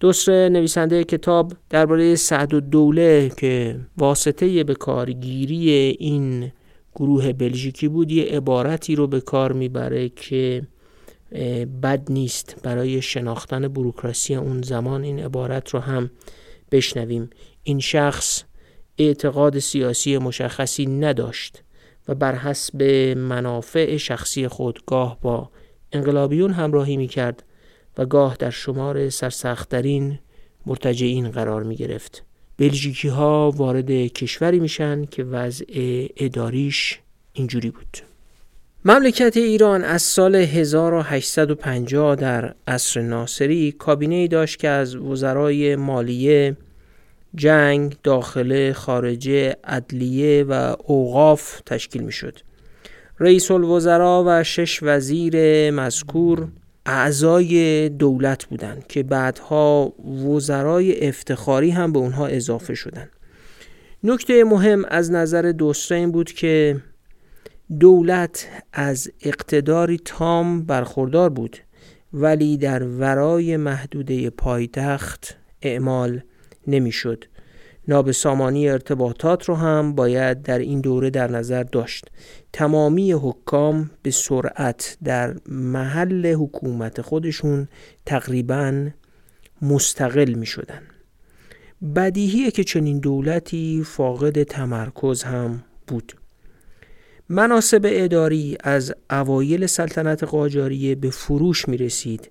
دوسر 0.00 0.48
نویسنده 0.48 1.04
کتاب 1.04 1.52
درباره 1.70 2.14
سعد 2.14 2.54
و 2.54 2.60
دوله 2.60 3.30
که 3.36 3.80
واسطه 3.96 4.64
به 4.64 4.74
کارگیری 4.74 5.70
این 5.98 6.52
گروه 6.94 7.32
بلژیکی 7.32 7.88
بود 7.88 8.12
یه 8.12 8.24
عبارتی 8.24 8.94
رو 8.94 9.06
به 9.06 9.20
کار 9.20 9.52
می‌بره 9.52 10.08
که 10.08 10.62
بد 11.82 12.02
نیست 12.08 12.56
برای 12.62 13.02
شناختن 13.02 13.68
بروکراسی 13.68 14.34
اون 14.34 14.62
زمان 14.62 15.02
این 15.04 15.20
عبارت 15.20 15.68
رو 15.68 15.80
هم 15.80 16.10
بشنویم. 16.72 17.30
این 17.62 17.80
شخص 17.80 18.42
اعتقاد 18.98 19.58
سیاسی 19.58 20.18
مشخصی 20.18 20.86
نداشت 20.86 21.62
و 22.08 22.14
بر 22.14 22.34
حسب 22.34 22.82
منافع 23.16 23.96
شخصی 23.96 24.48
خود 24.48 24.78
گاه 24.86 25.18
با 25.20 25.50
انقلابیون 25.92 26.50
همراهی 26.50 26.96
می 26.96 27.08
کرد 27.08 27.42
و 27.98 28.06
گاه 28.06 28.36
در 28.38 28.50
شمار 28.50 29.10
سرسختترین 29.10 30.18
مرتجعین 30.66 31.30
قرار 31.30 31.62
می 31.62 31.76
گرفت. 31.76 32.24
بلژیکی 32.58 33.08
ها 33.08 33.50
وارد 33.56 33.90
کشوری 33.90 34.60
میشن 34.60 35.04
که 35.04 35.24
وضع 35.24 35.64
اداریش 36.16 37.00
اینجوری 37.32 37.70
بود. 37.70 37.98
مملکت 38.84 39.36
ایران 39.36 39.84
از 39.84 40.02
سال 40.02 40.34
1850 40.34 42.16
در 42.16 42.54
عصر 42.66 43.00
ناصری 43.00 43.72
کابینه 43.72 44.28
داشت 44.28 44.58
که 44.58 44.68
از 44.68 44.96
وزرای 44.96 45.76
مالیه 45.76 46.56
جنگ، 47.34 47.96
داخله، 48.02 48.72
خارجه، 48.72 49.56
عدلیه 49.64 50.44
و 50.48 50.76
اوقاف 50.84 51.60
تشکیل 51.60 52.02
می 52.02 52.12
شد. 52.12 52.38
رئیس 53.18 53.50
الوزراء 53.50 54.22
و 54.26 54.44
شش 54.44 54.78
وزیر 54.82 55.70
مذکور 55.70 56.48
اعضای 56.86 57.88
دولت 57.88 58.44
بودند 58.44 58.86
که 58.86 59.02
بعدها 59.02 59.92
وزرای 60.26 61.08
افتخاری 61.08 61.70
هم 61.70 61.92
به 61.92 61.98
اونها 61.98 62.26
اضافه 62.26 62.74
شدند. 62.74 63.10
نکته 64.04 64.44
مهم 64.44 64.84
از 64.88 65.10
نظر 65.10 65.52
دوسته 65.52 65.94
این 65.94 66.12
بود 66.12 66.32
که 66.32 66.80
دولت 67.80 68.48
از 68.72 69.10
اقتداری 69.22 70.00
تام 70.04 70.62
برخوردار 70.62 71.30
بود 71.30 71.56
ولی 72.12 72.56
در 72.56 72.82
ورای 72.82 73.56
محدوده 73.56 74.30
پایتخت 74.30 75.36
اعمال 75.62 76.20
نمی‌شد. 76.66 77.24
نابسامانی 77.88 78.68
ارتباطات 78.68 79.44
رو 79.44 79.54
هم 79.54 79.94
باید 79.94 80.42
در 80.42 80.58
این 80.58 80.80
دوره 80.80 81.10
در 81.10 81.30
نظر 81.30 81.62
داشت. 81.62 82.04
تمامی 82.52 83.12
حکام 83.12 83.90
به 84.02 84.10
سرعت 84.10 84.98
در 85.04 85.36
محل 85.48 86.26
حکومت 86.26 87.00
خودشون 87.00 87.68
تقریبا 88.06 88.88
مستقل 89.62 90.34
می 90.34 90.46
شدن. 90.46 90.82
بدیهیه 91.96 92.50
که 92.50 92.64
چنین 92.64 92.98
دولتی 92.98 93.82
فاقد 93.86 94.42
تمرکز 94.42 95.22
هم 95.22 95.62
بود. 95.86 96.12
مناسب 97.28 97.80
اداری 97.84 98.56
از 98.60 98.94
اوایل 99.10 99.66
سلطنت 99.66 100.24
قاجاریه 100.24 100.94
به 100.94 101.10
فروش 101.10 101.68
می 101.68 101.76
رسید 101.76 102.30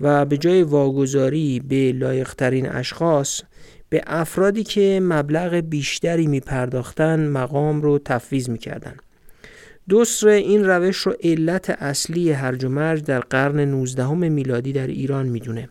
و 0.00 0.24
به 0.24 0.38
جای 0.38 0.62
واگذاری 0.62 1.60
به 1.60 1.92
لایقترین 1.92 2.68
اشخاص 2.68 3.42
به 3.88 4.02
افرادی 4.06 4.64
که 4.64 5.00
مبلغ 5.02 5.54
بیشتری 5.54 6.26
می 6.26 6.40
پرداختن 6.40 7.28
مقام 7.28 7.82
رو 7.82 7.98
تفویض 8.04 8.48
می 8.48 8.58
کردن. 8.58 8.94
دوسر 9.88 10.28
این 10.28 10.64
روش 10.64 10.96
رو 10.96 11.14
علت 11.22 11.70
اصلی 11.70 12.32
هرج 12.32 12.64
و 12.64 12.68
مرج 12.68 13.04
در 13.04 13.20
قرن 13.20 13.60
19 13.60 14.14
میلادی 14.14 14.72
در 14.72 14.86
ایران 14.86 15.26
می‌دونه. 15.26 15.68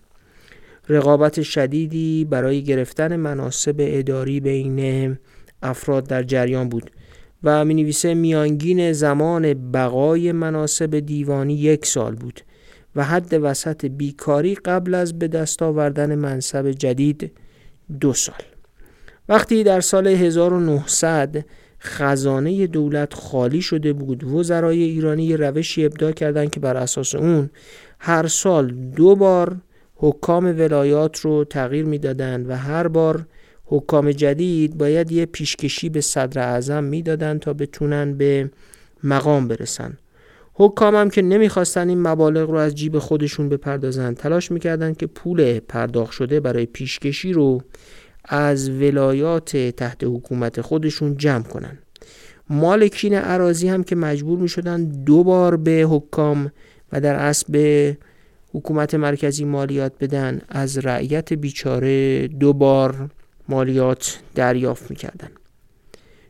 رقابت 0.89 1.41
شدیدی 1.41 2.25
برای 2.29 2.63
گرفتن 2.63 3.15
مناسب 3.15 3.75
اداری 3.79 4.39
بین 4.39 5.17
افراد 5.63 6.07
در 6.07 6.23
جریان 6.23 6.69
بود 6.69 6.91
و 7.43 7.65
می 7.65 7.73
نویسه 7.73 8.13
میانگین 8.13 8.93
زمان 8.93 9.71
بقای 9.71 10.31
مناسب 10.31 10.99
دیوانی 10.99 11.53
یک 11.53 11.85
سال 11.85 12.15
بود 12.15 12.41
و 12.95 13.03
حد 13.03 13.33
وسط 13.41 13.85
بیکاری 13.85 14.55
قبل 14.55 14.93
از 14.93 15.19
به 15.19 15.27
دست 15.27 15.61
آوردن 15.61 16.15
منصب 16.15 16.71
جدید 16.71 17.31
دو 17.99 18.13
سال. 18.13 18.41
وقتی 19.29 19.63
در 19.63 19.81
سال 19.81 20.07
1900 20.07 21.45
خزانه 21.79 22.67
دولت 22.67 23.13
خالی 23.13 23.61
شده 23.61 23.93
بود 23.93 24.23
وزرای 24.23 24.83
ایرانی 24.83 25.37
روشی 25.37 25.85
ابدا 25.85 26.11
کردند 26.11 26.49
که 26.49 26.59
بر 26.59 26.77
اساس 26.77 27.15
اون 27.15 27.49
هر 27.99 28.27
سال 28.27 28.67
دو 28.71 29.15
بار 29.15 29.57
حکام 29.95 30.45
ولایات 30.45 31.19
رو 31.19 31.43
تغییر 31.43 31.85
می‌دادند 31.85 32.49
و 32.49 32.55
هر 32.55 32.87
بار 32.87 33.25
حکام 33.65 34.11
جدید 34.11 34.77
باید 34.77 35.11
یه 35.11 35.25
پیشکشی 35.25 35.89
به 35.89 36.01
صدر 36.01 36.41
اعظم 36.41 36.83
می‌دادند 36.83 37.39
تا 37.39 37.53
بتونن 37.53 38.17
به 38.17 38.51
مقام 39.03 39.47
برسن. 39.47 39.97
حکام 40.57 40.95
هم 40.95 41.09
که 41.09 41.21
نمی‌خواستن 41.21 41.89
این 41.89 42.01
مبالغ 42.01 42.49
رو 42.49 42.57
از 42.57 42.75
جیب 42.75 42.99
خودشون 42.99 43.49
بپردازن 43.49 44.13
تلاش 44.13 44.51
می‌کردن 44.51 44.93
که 44.93 45.07
پول 45.07 45.59
پرداخت 45.59 46.11
شده 46.11 46.39
برای 46.39 46.65
پیشکشی 46.65 47.33
رو 47.33 47.61
از 48.25 48.69
ولایات 48.69 49.57
تحت 49.57 50.03
حکومت 50.03 50.61
خودشون 50.61 51.17
جمع 51.17 51.43
کنن. 51.43 51.77
مالکین 52.49 53.13
عراضی 53.13 53.67
هم 53.67 53.83
که 53.83 53.95
مجبور 53.95 54.39
می‌شدن 54.39 54.83
دو 54.85 55.23
بار 55.23 55.57
به 55.57 55.87
حکام 55.89 56.51
و 56.91 57.01
در 57.01 57.15
اصل 57.15 57.45
به 57.49 57.97
حکومت 58.53 58.95
مرکزی 58.95 59.45
مالیات 59.45 59.93
بدن 59.99 60.41
از 60.49 60.77
رعیت 60.77 61.33
بیچاره 61.33 62.27
دو 62.27 62.53
بار 62.53 63.09
مالیات 63.49 64.19
دریافت 64.35 64.89
می‌کردن. 64.89 65.29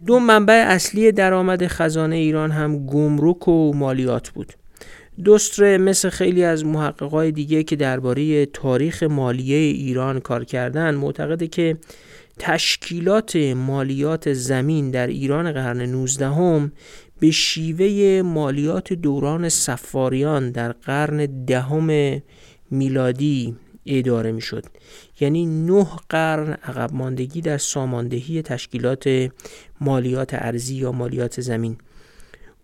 دو 0.05 0.19
منبع 0.19 0.65
اصلی 0.67 1.11
درآمد 1.11 1.67
خزانه 1.67 2.15
ایران 2.15 2.51
هم 2.51 2.85
گمرک 2.85 3.47
و 3.47 3.73
مالیات 3.75 4.29
بود. 4.29 4.53
دوستره 5.23 5.77
مثل 5.77 6.09
خیلی 6.09 6.43
از 6.43 6.65
محققای 6.65 7.31
دیگه 7.31 7.63
که 7.63 7.75
درباره 7.75 8.45
تاریخ 8.45 9.03
مالیه 9.03 9.57
ایران 9.57 10.19
کار 10.19 10.43
کردن 10.43 10.95
معتقده 10.95 11.47
که 11.47 11.77
تشکیلات 12.39 13.35
مالیات 13.55 14.33
زمین 14.33 14.91
در 14.91 15.07
ایران 15.07 15.51
قرن 15.51 15.81
19 15.81 16.25
هم 16.25 16.71
به 17.19 17.31
شیوه 17.31 18.21
مالیات 18.21 18.93
دوران 18.93 19.49
سفاریان 19.49 20.51
در 20.51 20.71
قرن 20.71 21.45
دهم 21.45 22.21
میلادی 22.71 23.55
اداره 23.85 24.31
می 24.31 24.41
شد 24.41 24.65
یعنی 25.19 25.45
نه 25.45 25.87
قرن 26.09 26.53
عقب 26.53 26.93
ماندگی 26.93 27.41
در 27.41 27.57
ساماندهی 27.57 28.41
تشکیلات 28.41 29.29
مالیات 29.81 30.33
ارزی 30.33 30.75
یا 30.75 30.91
مالیات 30.91 31.41
زمین 31.41 31.77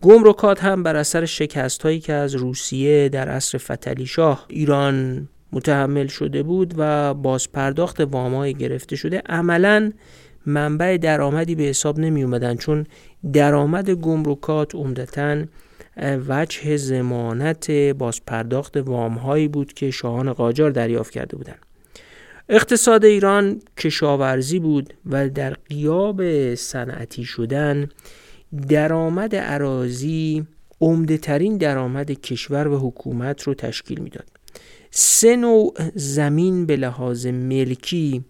گمرکات 0.02 0.64
هم 0.64 0.82
بر 0.82 0.96
اثر 0.96 1.24
شکست 1.24 1.82
هایی 1.82 2.00
که 2.00 2.12
از 2.12 2.34
روسیه 2.34 3.08
در 3.08 3.28
عصر 3.28 3.58
فتلی 3.58 4.06
شاه 4.06 4.46
ایران 4.48 5.28
متحمل 5.52 6.06
شده 6.06 6.42
بود 6.42 6.74
و 6.76 7.14
باز 7.14 7.52
پرداخت 7.52 8.00
وامای 8.00 8.54
گرفته 8.54 8.96
شده 8.96 9.22
عملا 9.26 9.92
منبع 10.46 10.96
درآمدی 10.96 11.54
به 11.54 11.62
حساب 11.62 11.98
نمی 11.98 12.22
اومدن 12.22 12.56
چون 12.56 12.86
درآمد 13.32 13.90
گمرکات 13.90 14.74
عمدتا 14.74 15.44
وجه 16.28 16.76
زمانت 16.76 17.70
باز 17.70 18.20
پرداخت 18.26 18.76
وام 18.76 19.14
هایی 19.14 19.48
بود 19.48 19.72
که 19.72 19.90
شاهان 19.90 20.32
قاجار 20.32 20.70
دریافت 20.70 21.12
کرده 21.12 21.36
بودند. 21.36 21.71
اقتصاد 22.48 23.04
ایران 23.04 23.60
کشاورزی 23.78 24.58
بود 24.58 24.94
و 25.06 25.28
در 25.28 25.54
قیاب 25.54 26.54
صنعتی 26.54 27.24
شدن 27.24 27.88
درآمد 28.68 29.36
عراضی 29.36 30.46
عمده 30.80 31.18
ترین 31.18 31.56
درآمد 31.56 32.10
کشور 32.10 32.68
و 32.68 32.78
حکومت 32.78 33.42
رو 33.42 33.54
تشکیل 33.54 34.00
می‌داد. 34.00 34.26
سه 34.90 35.36
نوع 35.36 35.74
زمین 35.94 36.66
به 36.66 36.76
لحاظ 36.76 37.26
ملکی 37.26 38.24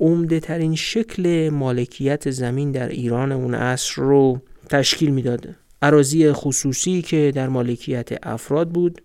عمده 0.00 0.40
ترین 0.40 0.74
شکل 0.74 1.48
مالکیت 1.52 2.30
زمین 2.30 2.72
در 2.72 2.88
ایران 2.88 3.32
اون 3.32 3.54
عصر 3.54 4.02
رو 4.02 4.40
تشکیل 4.68 5.10
می‌داد. 5.10 5.48
عراضی 5.82 6.32
خصوصی 6.32 7.02
که 7.02 7.32
در 7.34 7.48
مالکیت 7.48 8.08
افراد 8.22 8.68
بود، 8.68 9.02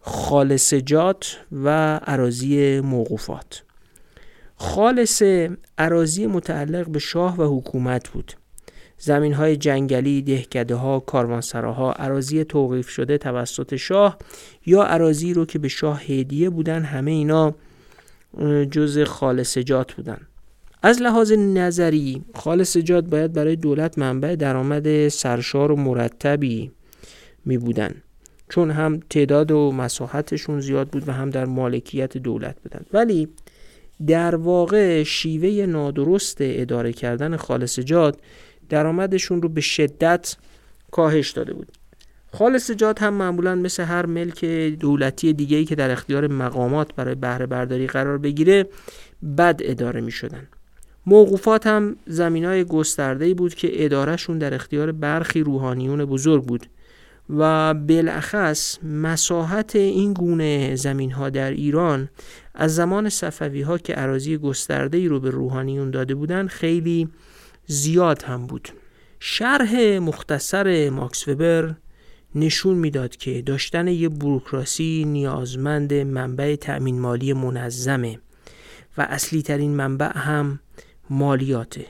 خالصجات 0.00 1.38
و 1.52 1.96
عراضی 1.96 2.80
موقوفات. 2.80 3.62
خالص 4.62 5.22
عراضی 5.78 6.26
متعلق 6.26 6.88
به 6.88 6.98
شاه 6.98 7.36
و 7.36 7.58
حکومت 7.58 8.08
بود. 8.08 8.32
زمین 8.98 9.32
های 9.32 9.56
جنگلی، 9.56 10.22
دهکده 10.22 10.74
ها، 10.74 11.00
کاروانسراها، 11.00 11.92
عراضی 11.92 12.44
توقیف 12.44 12.88
شده 12.88 13.18
توسط 13.18 13.76
شاه 13.76 14.18
یا 14.66 14.82
عراضی 14.82 15.34
رو 15.34 15.44
که 15.44 15.58
به 15.58 15.68
شاه 15.68 16.02
هدیه 16.02 16.50
بودن 16.50 16.82
همه 16.82 17.10
اینا 17.10 17.54
جز 18.70 19.02
خالصجات 19.02 19.92
بودن. 19.92 20.18
از 20.82 21.02
لحاظ 21.02 21.32
نظری 21.32 22.22
خالصجات 22.34 23.04
باید 23.04 23.32
برای 23.32 23.56
دولت 23.56 23.98
منبع 23.98 24.36
درآمد 24.36 25.08
سرشار 25.08 25.72
و 25.72 25.76
مرتبی 25.76 26.70
می 27.44 27.58
بودن. 27.58 27.94
چون 28.48 28.70
هم 28.70 29.00
تعداد 29.10 29.50
و 29.50 29.72
مساحتشون 29.72 30.60
زیاد 30.60 30.88
بود 30.88 31.08
و 31.08 31.12
هم 31.12 31.30
در 31.30 31.44
مالکیت 31.44 32.16
دولت 32.16 32.56
بودن. 32.62 32.84
ولی 32.92 33.28
در 34.06 34.34
واقع 34.34 35.02
شیوه 35.02 35.66
نادرست 35.66 36.36
اداره 36.40 36.92
کردن 36.92 37.36
خالصجات 37.36 38.18
درآمدشون 38.68 39.42
رو 39.42 39.48
به 39.48 39.60
شدت 39.60 40.36
کاهش 40.90 41.30
داده 41.30 41.54
بود 41.54 41.68
خالصجات 42.32 43.02
هم 43.02 43.14
معمولا 43.14 43.54
مثل 43.54 43.82
هر 43.82 44.06
ملک 44.06 44.44
دولتی 44.80 45.32
دیگهی 45.32 45.64
که 45.64 45.74
در 45.74 45.90
اختیار 45.90 46.26
مقامات 46.26 46.94
برای 46.94 47.14
بهره 47.14 47.46
برداری 47.46 47.86
قرار 47.86 48.18
بگیره 48.18 48.66
بد 49.38 49.60
اداره 49.64 50.00
می 50.00 50.10
شدن. 50.10 50.48
موقوفات 51.06 51.66
هم 51.66 51.96
زمین 52.06 52.44
های 52.44 52.64
بود 53.34 53.54
که 53.54 53.84
ادارهشون 53.84 54.38
در 54.38 54.54
اختیار 54.54 54.92
برخی 54.92 55.40
روحانیون 55.40 56.04
بزرگ 56.04 56.44
بود 56.44 56.66
و 57.30 57.74
بالاخص 57.74 58.78
مساحت 58.82 59.76
این 59.76 60.12
گونه 60.12 60.76
زمین 60.76 61.10
ها 61.12 61.30
در 61.30 61.50
ایران 61.50 62.08
از 62.54 62.74
زمان 62.74 63.08
صفوی 63.08 63.62
ها 63.62 63.78
که 63.78 63.94
عراضی 63.94 64.36
گسترده 64.38 64.98
ای 64.98 65.08
رو 65.08 65.20
به 65.20 65.30
روحانیون 65.30 65.90
داده 65.90 66.14
بودند 66.14 66.48
خیلی 66.48 67.08
زیاد 67.66 68.22
هم 68.22 68.46
بود. 68.46 68.68
شرح 69.20 69.98
مختصر 69.98 70.90
ماکس 70.90 71.28
وبر 71.28 71.74
نشون 72.34 72.74
می‌داد 72.74 73.16
که 73.16 73.42
داشتن 73.42 73.88
یه 73.88 74.08
بروکراسی 74.08 75.04
نیازمند 75.06 75.94
منبع 75.94 76.56
تأمین 76.56 77.00
مالی 77.00 77.32
منظمه 77.32 78.18
و 78.98 79.06
اصلی 79.10 79.42
ترین 79.42 79.70
منبع 79.70 80.18
هم 80.18 80.60
مالیاته. 81.10 81.86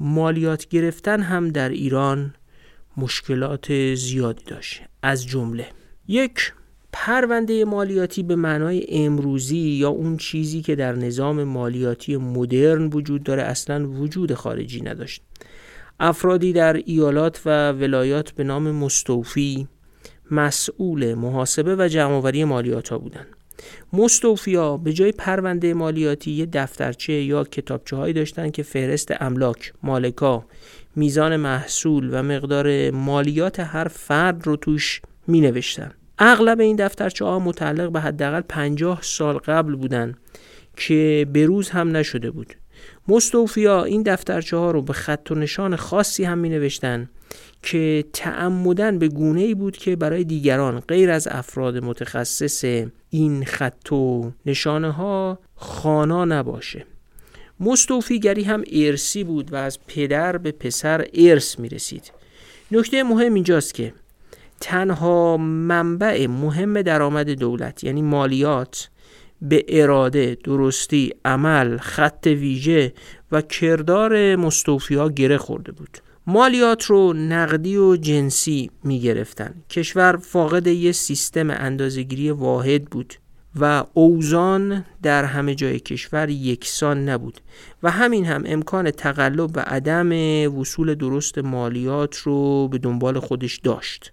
مالیات 0.00 0.68
گرفتن 0.68 1.22
هم 1.22 1.48
در 1.48 1.68
ایران 1.68 2.34
مشکلات 3.00 3.94
زیادی 3.94 4.44
داشت. 4.44 4.82
از 5.02 5.26
جمله 5.26 5.66
یک 6.08 6.52
پرونده 6.92 7.64
مالیاتی 7.64 8.22
به 8.22 8.36
معنای 8.36 8.86
امروزی 8.88 9.58
یا 9.58 9.88
اون 9.88 10.16
چیزی 10.16 10.60
که 10.60 10.74
در 10.76 10.92
نظام 10.92 11.44
مالیاتی 11.44 12.16
مدرن 12.16 12.86
وجود 12.86 13.22
داره 13.22 13.42
اصلا 13.42 13.88
وجود 13.88 14.34
خارجی 14.34 14.80
نداشت. 14.80 15.22
افرادی 16.00 16.52
در 16.52 16.76
ایالات 16.76 17.40
و 17.46 17.72
ولایات 17.72 18.30
به 18.30 18.44
نام 18.44 18.70
مستوفی 18.70 19.68
مسئول 20.30 21.14
محاسبه 21.14 21.76
و 21.76 21.88
جمعآوری 21.88 22.44
مالیات 22.44 22.88
ها 22.88 22.98
بودند. 22.98 23.26
مستوفیا 23.92 24.76
به 24.76 24.92
جای 24.92 25.12
پرونده 25.12 25.74
مالیاتی 25.74 26.30
یه 26.30 26.46
دفترچه 26.46 27.12
یا 27.12 27.44
کتابچه 27.44 27.96
هایی 27.96 28.14
داشتن 28.14 28.50
که 28.50 28.62
فهرست 28.62 29.22
املاک، 29.22 29.72
مالکا، 29.82 30.44
میزان 30.96 31.36
محصول 31.36 32.08
و 32.12 32.22
مقدار 32.22 32.90
مالیات 32.90 33.60
هر 33.60 33.88
فرد 33.88 34.46
رو 34.46 34.56
توش 34.56 35.00
می 35.26 35.40
نوشتن. 35.40 35.92
اغلب 36.18 36.60
این 36.60 36.76
دفترچه 36.76 37.24
ها 37.24 37.38
متعلق 37.38 37.92
به 37.92 38.00
حداقل 38.00 38.40
50 38.40 38.98
سال 39.02 39.38
قبل 39.38 39.74
بودن 39.76 40.14
که 40.76 41.26
بروز 41.34 41.70
هم 41.70 41.96
نشده 41.96 42.30
بود. 42.30 42.54
مستوفیا 43.08 43.84
این 43.84 44.02
دفترچه 44.02 44.56
ها 44.56 44.70
رو 44.70 44.82
به 44.82 44.92
خط 44.92 45.30
و 45.30 45.34
نشان 45.34 45.76
خاصی 45.76 46.24
هم 46.24 46.38
می 46.38 46.48
نوشتن 46.48 47.08
که 47.62 48.04
تعمدن 48.12 48.98
به 48.98 49.08
گونه 49.08 49.40
ای 49.40 49.54
بود 49.54 49.76
که 49.76 49.96
برای 49.96 50.24
دیگران 50.24 50.80
غیر 50.80 51.10
از 51.10 51.28
افراد 51.30 51.76
متخصص 51.76 52.64
این 53.10 53.44
خط 53.44 53.92
و 53.92 54.32
نشانه 54.46 54.90
ها 54.90 55.38
خانا 55.54 56.24
نباشه 56.24 56.86
مستوفیگری 57.60 58.42
هم 58.42 58.64
ارسی 58.72 59.24
بود 59.24 59.52
و 59.52 59.56
از 59.56 59.78
پدر 59.86 60.36
به 60.36 60.52
پسر 60.52 61.06
ارث 61.14 61.58
می 61.58 61.68
رسید. 61.68 62.12
نکته 62.72 63.02
مهم 63.02 63.34
اینجاست 63.34 63.74
که 63.74 63.92
تنها 64.60 65.36
منبع 65.36 66.26
مهم 66.26 66.82
درآمد 66.82 67.30
دولت 67.30 67.84
یعنی 67.84 68.02
مالیات 68.02 68.88
به 69.42 69.64
اراده، 69.68 70.36
درستی، 70.44 71.12
عمل، 71.24 71.76
خط 71.78 72.26
ویژه 72.26 72.92
و 73.32 73.42
کردار 73.42 74.36
مستوفی 74.36 74.94
ها 74.94 75.08
گره 75.08 75.38
خورده 75.38 75.72
بود. 75.72 75.98
مالیات 76.26 76.84
رو 76.84 77.12
نقدی 77.12 77.76
و 77.76 77.96
جنسی 77.96 78.70
می 78.84 79.00
گرفتن. 79.00 79.54
کشور 79.70 80.16
فاقد 80.16 80.66
یه 80.66 80.92
سیستم 80.92 81.50
اندازگیری 81.50 82.30
واحد 82.30 82.84
بود. 82.84 83.14
و 83.56 83.84
اوزان 83.94 84.84
در 85.02 85.24
همه 85.24 85.54
جای 85.54 85.80
کشور 85.80 86.28
یکسان 86.28 87.08
نبود 87.08 87.40
و 87.82 87.90
همین 87.90 88.24
هم 88.24 88.42
امکان 88.46 88.90
تقلب 88.90 89.56
و 89.56 89.60
عدم 89.60 90.12
وصول 90.58 90.94
درست 90.94 91.38
مالیات 91.38 92.16
رو 92.16 92.68
به 92.68 92.78
دنبال 92.78 93.18
خودش 93.18 93.58
داشت. 93.58 94.12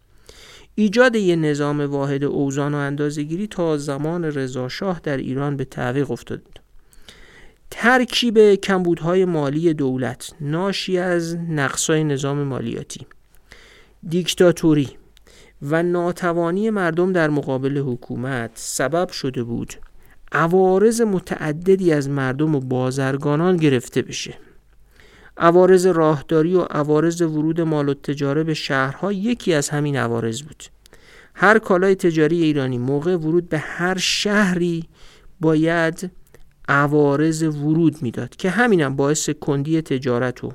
ایجاد 0.75 1.15
یه 1.15 1.35
نظام 1.35 1.81
واحد 1.81 2.23
اوزان 2.23 2.73
و 2.73 2.77
اندازگیری 2.77 3.47
تا 3.47 3.77
زمان 3.77 4.25
رضاشاه 4.25 4.99
در 5.03 5.17
ایران 5.17 5.57
به 5.57 5.65
تعویق 5.65 6.11
افتاد. 6.11 6.41
ترکیب 7.71 8.55
کمبودهای 8.55 9.25
مالی 9.25 9.73
دولت 9.73 10.33
ناشی 10.41 10.97
از 10.97 11.35
نقصای 11.35 12.03
نظام 12.03 12.43
مالیاتی. 12.43 13.05
دیکتاتوری 14.09 14.89
و 15.61 15.83
ناتوانی 15.83 16.69
مردم 16.69 17.13
در 17.13 17.29
مقابل 17.29 17.77
حکومت 17.77 18.51
سبب 18.53 19.09
شده 19.09 19.43
بود 19.43 19.73
عوارض 20.31 21.01
متعددی 21.01 21.93
از 21.93 22.09
مردم 22.09 22.55
و 22.55 22.59
بازرگانان 22.59 23.57
گرفته 23.57 24.01
بشه. 24.01 24.33
عوارض 25.37 25.85
راهداری 25.85 26.55
و 26.55 26.61
عوارض 26.61 27.21
ورود 27.21 27.61
مال 27.61 27.89
و 27.89 27.93
تجاره 27.93 28.43
به 28.43 28.53
شهرها 28.53 29.11
یکی 29.11 29.53
از 29.53 29.69
همین 29.69 29.97
عوارض 29.97 30.41
بود. 30.41 30.63
هر 31.33 31.59
کالای 31.59 31.95
تجاری 31.95 32.43
ایرانی 32.43 32.77
موقع 32.77 33.15
ورود 33.15 33.49
به 33.49 33.57
هر 33.57 33.97
شهری 33.97 34.83
باید 35.41 36.11
عوارض 36.69 37.43
ورود 37.43 38.01
می‌داد 38.01 38.35
که 38.35 38.49
همینم 38.49 38.95
باعث 38.95 39.29
کندی 39.29 39.81
تجارت 39.81 40.43
و 40.43 40.51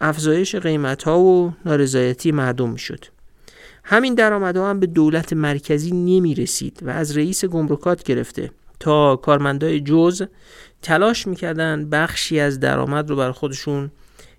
افزایش 0.00 0.54
قیمت 0.54 1.02
ها 1.02 1.20
و 1.20 1.52
نارضایتی 1.64 2.32
مردم 2.32 2.70
می‌شد. 2.70 3.04
همین 3.84 4.14
درآمدها 4.14 4.70
هم 4.70 4.80
به 4.80 4.86
دولت 4.86 5.32
مرکزی 5.32 5.90
نمی 5.90 6.34
رسید 6.34 6.78
و 6.82 6.90
از 6.90 7.16
رئیس 7.16 7.44
گمرکات 7.44 8.02
گرفته. 8.02 8.50
تا 8.80 9.16
کارمندای 9.16 9.80
جز 9.80 10.22
تلاش 10.82 11.26
می‌کردن 11.26 11.90
بخشی 11.90 12.40
از 12.40 12.60
درآمد 12.60 13.10
رو 13.10 13.16
بر 13.16 13.32
خودشون 13.32 13.90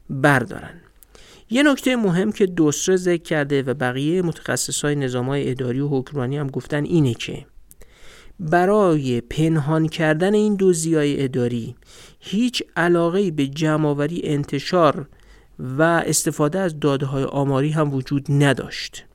بردارن. 0.09 0.81
یه 1.49 1.63
نکته 1.63 1.95
مهم 1.95 2.31
که 2.31 2.45
دوسره 2.45 2.95
ذکر 2.95 3.23
کرده 3.23 3.63
و 3.63 3.73
بقیه 3.73 4.21
متخصصای 4.21 4.95
نظام 4.95 5.25
های 5.25 5.51
اداری 5.51 5.79
و 5.79 5.87
حکمرانی 5.87 6.37
هم 6.37 6.47
گفتن 6.47 6.83
اینه 6.83 7.13
که 7.13 7.45
برای 8.39 9.21
پنهان 9.21 9.87
کردن 9.87 10.33
این 10.33 10.55
دوزی 10.55 10.95
های 10.95 11.23
اداری 11.23 11.75
هیچ 12.19 12.63
علاقه 12.75 13.31
به 13.31 13.47
جمعآوری 13.47 14.21
انتشار 14.23 15.07
و 15.59 15.81
استفاده 15.81 16.59
از 16.59 16.79
داده 16.79 17.05
های 17.05 17.23
آماری 17.23 17.69
هم 17.69 17.93
وجود 17.93 18.25
نداشت. 18.29 19.05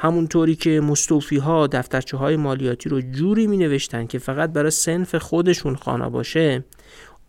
همونطوری 0.00 0.56
که 0.56 0.80
مستوفی 0.80 1.36
ها 1.36 1.66
دفترچه 1.66 2.16
های 2.16 2.36
مالیاتی 2.36 2.88
رو 2.88 3.00
جوری 3.00 3.46
می 3.46 3.56
نوشتن 3.56 4.06
که 4.06 4.18
فقط 4.18 4.50
برای 4.50 4.70
سنف 4.70 5.14
خودشون 5.14 5.76
خانه 5.76 6.08
باشه 6.08 6.64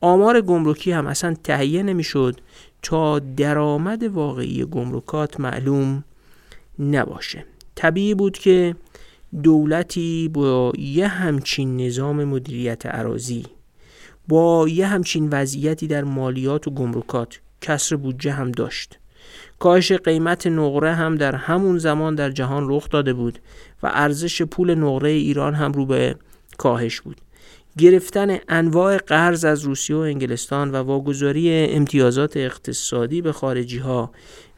آمار 0.01 0.41
گمرکی 0.41 0.91
هم 0.91 1.07
اصلا 1.07 1.33
تهیه 1.43 1.83
نمی‌شد 1.83 2.41
تا 2.81 3.19
درآمد 3.19 4.03
واقعی 4.03 4.65
گمرکات 4.65 5.39
معلوم 5.39 6.03
نباشه. 6.79 7.45
طبیعی 7.75 8.13
بود 8.13 8.37
که 8.37 8.75
دولتی 9.43 10.29
با 10.33 10.73
یه 10.77 11.07
همچین 11.07 11.77
نظام 11.77 12.23
مدیریت 12.23 12.85
عراضی 12.85 13.45
با 14.27 14.67
یه 14.69 14.87
همچین 14.87 15.29
وضعیتی 15.31 15.87
در 15.87 16.03
مالیات 16.03 16.67
و 16.67 16.71
گمرکات 16.71 17.39
کسر 17.61 17.95
بودجه 17.95 18.31
هم 18.31 18.51
داشت. 18.51 18.98
کاهش 19.59 19.91
قیمت 19.91 20.47
نقره 20.47 20.93
هم 20.93 21.15
در 21.15 21.35
همون 21.35 21.77
زمان 21.77 22.15
در 22.15 22.31
جهان 22.31 22.65
رخ 22.69 22.89
داده 22.89 23.13
بود 23.13 23.39
و 23.83 23.91
ارزش 23.93 24.41
پول 24.41 24.75
نقره 24.75 25.09
ایران 25.09 25.53
هم 25.53 25.71
رو 25.71 25.85
به 25.85 26.15
کاهش 26.57 27.01
بود. 27.01 27.21
گرفتن 27.77 28.37
انواع 28.49 28.97
قرض 28.97 29.45
از 29.45 29.63
روسیه 29.63 29.95
و 29.95 29.99
انگلستان 29.99 30.71
و 30.71 30.75
واگذاری 30.75 31.65
امتیازات 31.65 32.37
اقتصادی 32.37 33.21
به 33.21 33.31
خارجی 33.31 33.77
ها 33.77 34.11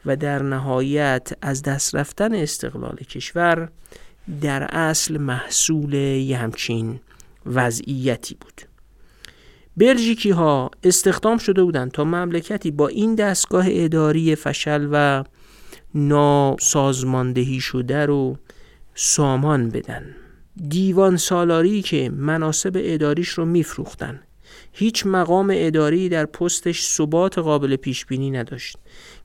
و 0.06 0.16
در 0.16 0.42
نهایت 0.42 1.32
از 1.42 1.62
دست 1.62 1.94
رفتن 1.94 2.34
استقلال 2.34 2.96
کشور 2.96 3.68
در 4.40 4.62
اصل 4.62 5.18
محصول 5.18 5.94
یه 5.94 6.38
همچین 6.38 7.00
وضعیتی 7.46 8.36
بود. 8.40 8.71
بلژیکی 9.76 10.30
ها 10.30 10.70
استخدام 10.84 11.38
شده 11.38 11.64
بودند 11.64 11.90
تا 11.90 12.04
مملکتی 12.04 12.70
با 12.70 12.88
این 12.88 13.14
دستگاه 13.14 13.64
اداری 13.68 14.36
فشل 14.36 14.88
و 14.92 15.24
ناسازماندهی 15.94 17.60
شده 17.60 18.06
رو 18.06 18.36
سامان 18.94 19.68
بدن. 19.68 20.16
دیوان 20.68 21.16
سالاری 21.16 21.82
که 21.82 22.10
مناسب 22.10 22.72
اداریش 22.76 23.28
رو 23.28 23.44
میفروختن. 23.44 24.20
هیچ 24.72 25.06
مقام 25.06 25.50
اداری 25.54 26.08
در 26.08 26.26
پستش 26.26 26.82
ثبات 26.82 27.38
قابل 27.38 27.76
پیش 27.76 28.06
بینی 28.06 28.30
نداشت. 28.30 28.76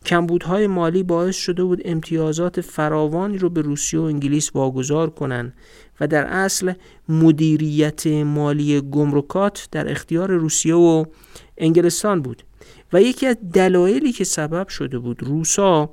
کمبودهای 0.06 0.68
مالی 0.68 1.04
باعث 1.04 1.36
شده 1.36 1.64
بود 1.64 1.82
امتیازات 1.86 2.62
فراوانی 2.62 3.38
رو 3.38 3.50
به 3.50 3.62
روسیه 3.62 4.00
و 4.00 4.04
انگلیس 4.04 4.52
واگذار 4.56 5.10
کنند 5.10 5.54
و 6.02 6.08
در 6.08 6.26
اصل 6.26 6.74
مدیریت 7.10 8.08
مالی 8.08 8.82
گمرکات 8.82 9.68
در 9.72 9.92
اختیار 9.92 10.32
روسیه 10.32 10.76
و 10.76 11.06
انگلستان 11.58 12.22
بود 12.22 12.44
و 12.94 13.02
یکی 13.02 13.26
از 13.26 13.38
دلایلی 13.54 14.12
که 14.12 14.24
سبب 14.24 14.68
شده 14.68 15.00
بود 15.00 15.24
روسا 15.24 15.90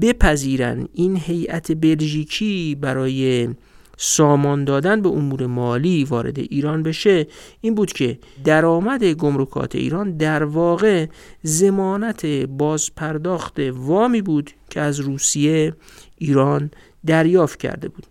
بپذیرن 0.00 0.88
این 0.92 1.16
هیئت 1.16 1.72
بلژیکی 1.72 2.74
برای 2.80 3.48
سامان 3.96 4.64
دادن 4.64 5.02
به 5.02 5.08
امور 5.08 5.46
مالی 5.46 6.04
وارد 6.04 6.38
ایران 6.38 6.82
بشه 6.82 7.26
این 7.60 7.74
بود 7.74 7.92
که 7.92 8.18
درآمد 8.44 9.04
گمرکات 9.04 9.74
ایران 9.74 10.16
در 10.16 10.44
واقع 10.44 11.06
زمانت 11.42 12.26
بازپرداخت 12.26 13.60
وامی 13.72 14.22
بود 14.22 14.50
که 14.70 14.80
از 14.80 15.00
روسیه 15.00 15.74
ایران 16.18 16.70
دریافت 17.06 17.60
کرده 17.60 17.88
بود. 17.88 18.06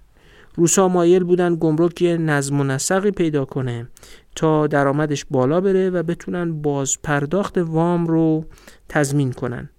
روسا 0.55 0.87
مایل 0.87 1.23
بودن 1.23 1.57
گمرک 1.59 2.03
نظم 2.19 2.59
و 2.59 2.63
نسقی 2.63 3.11
پیدا 3.11 3.45
کنه 3.45 3.87
تا 4.35 4.67
درآمدش 4.67 5.25
بالا 5.29 5.61
بره 5.61 5.89
و 5.89 6.03
بتونن 6.03 6.61
بازپرداخت 6.61 7.57
وام 7.57 8.07
رو 8.07 8.45
تضمین 8.89 9.31
کنن. 9.31 9.69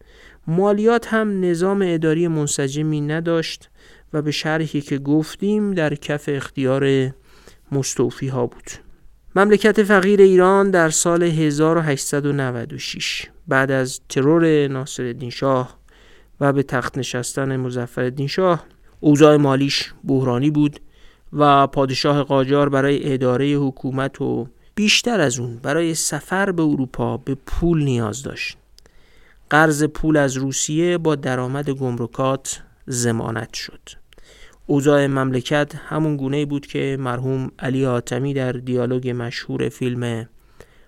مالیات 0.46 1.14
هم 1.14 1.44
نظام 1.44 1.82
اداری 1.84 2.28
منسجمی 2.28 3.00
نداشت 3.00 3.70
و 4.12 4.22
به 4.22 4.30
شرحی 4.30 4.80
که 4.80 4.98
گفتیم 4.98 5.74
در 5.74 5.94
کف 5.94 6.28
اختیار 6.32 7.10
مستوفی 7.72 8.28
ها 8.28 8.46
بود. 8.46 8.70
مملکت 9.36 9.82
فقیر 9.82 10.20
ایران 10.20 10.70
در 10.70 10.90
سال 10.90 11.22
1896 11.22 13.26
بعد 13.48 13.70
از 13.70 14.00
ترور 14.08 14.68
ناصرالدین 14.68 15.30
شاه 15.30 15.78
و 16.40 16.52
به 16.52 16.62
تخت 16.62 16.98
نشستن 16.98 17.56
مظفرالدین 17.56 18.26
شاه 18.26 18.64
اوضاع 19.04 19.36
مالیش 19.36 19.92
بحرانی 20.04 20.50
بود 20.50 20.80
و 21.32 21.66
پادشاه 21.66 22.22
قاجار 22.22 22.68
برای 22.68 23.12
اداره 23.12 23.46
حکومت 23.46 24.20
و 24.20 24.48
بیشتر 24.74 25.20
از 25.20 25.38
اون 25.38 25.56
برای 25.56 25.94
سفر 25.94 26.52
به 26.52 26.62
اروپا 26.62 27.16
به 27.16 27.34
پول 27.34 27.84
نیاز 27.84 28.22
داشت. 28.22 28.56
قرض 29.50 29.84
پول 29.84 30.16
از 30.16 30.36
روسیه 30.36 30.98
با 30.98 31.14
درآمد 31.14 31.70
گمرکات 31.70 32.62
زمانت 32.86 33.54
شد. 33.54 33.80
اوضاع 34.66 35.06
مملکت 35.06 35.74
همون 35.74 36.16
گونه 36.16 36.44
بود 36.44 36.66
که 36.66 36.96
مرحوم 37.00 37.50
علی 37.58 37.86
آتمی 37.86 38.34
در 38.34 38.52
دیالوگ 38.52 39.14
مشهور 39.16 39.68
فیلم 39.68 40.28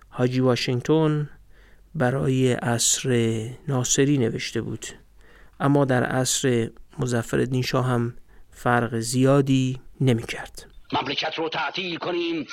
حاجی 0.09 0.41
واشنگتن 0.41 1.29
برای 1.95 2.53
عصر 2.53 3.41
ناصری 3.69 4.19
نوشته 4.19 4.61
بود. 4.61 4.87
اما 5.61 5.85
در 5.85 6.05
عصر 6.05 6.71
مزفر 6.99 7.47
شاه 7.63 7.87
هم 7.87 8.17
فرق 8.51 8.95
زیادی 8.99 9.81
نمی 10.01 10.27
کرد 10.27 10.67
مملکت 10.93 11.39
رو 11.39 11.49
تعطیل 11.49 11.97
کنیم 11.97 12.47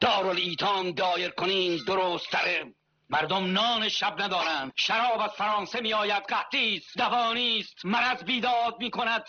دارالایتام 0.00 0.90
دایر 0.90 1.30
کنیم 1.30 1.78
درست 1.86 2.30
تره 2.30 2.74
مردم 3.10 3.52
نان 3.52 3.88
شب 3.88 4.22
ندارند 4.22 4.72
شراب 4.76 5.20
از 5.20 5.30
فرانسه 5.30 5.80
می 5.80 5.94
آید 5.94 6.22
قحطی 6.22 6.76
است 6.76 7.84
مرض 7.84 8.24
بیداد 8.24 8.76
می 8.78 8.90
کند 8.90 9.24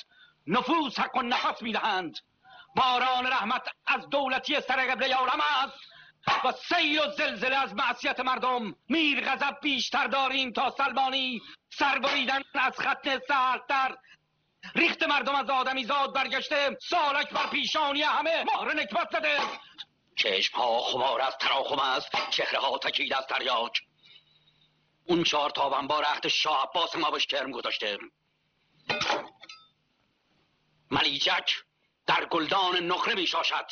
نفوس 0.47 0.99
حق 0.99 1.15
و 1.15 1.21
نفس 1.21 1.61
می‌دهند. 1.61 2.17
باران 2.75 3.27
رحمت 3.27 3.61
از 3.87 4.09
دولتی 4.09 4.61
سر 4.67 4.87
قبله 4.91 5.15
عالم 5.15 5.39
است. 5.63 5.77
و 6.45 6.53
سیل 6.69 6.99
و 6.99 7.11
زلزله 7.17 7.55
از 7.55 7.73
معصیت 7.73 8.19
مردم. 8.19 8.75
میر 8.89 9.21
غضب 9.21 9.57
بیشتر 9.61 10.07
داریم 10.07 10.51
تا 10.51 10.75
سلمانی. 10.77 11.41
سر 11.69 11.99
بریدن 11.99 12.41
از 12.53 12.79
خط 12.79 13.07
سهلتر 13.27 13.95
ریخت 14.75 15.03
مردم 15.03 15.35
از 15.35 15.49
آدمی 15.49 15.85
زاد 15.85 16.13
برگشته. 16.13 16.77
سالک 16.81 17.29
بر 17.29 17.47
پیشانی 17.47 18.01
همه. 18.01 18.43
مهر 18.43 18.73
نکبت 18.73 19.07
زده. 19.11 19.39
چشم 20.15 20.57
ها 20.57 20.79
خمار 20.79 21.21
از 21.21 21.37
تراخم 21.37 21.79
است. 21.79 22.09
چهره 22.29 22.59
ها 22.59 22.77
تکید 22.77 23.13
از 23.13 23.27
تریاک 23.27 23.81
اون 25.05 25.23
چهار 25.23 25.49
تابن 25.49 25.87
بار 25.87 26.03
عهد 26.03 26.27
شاه 26.27 26.63
عباس 26.63 26.95
ما 26.95 27.11
بش 27.11 27.27
کرم 27.27 27.51
گذاشته. 27.51 27.97
ملیجک 30.91 31.53
در 32.07 32.25
گلدان 32.25 32.77
نخره 32.87 33.15
می 33.15 33.27
شاشد. 33.27 33.65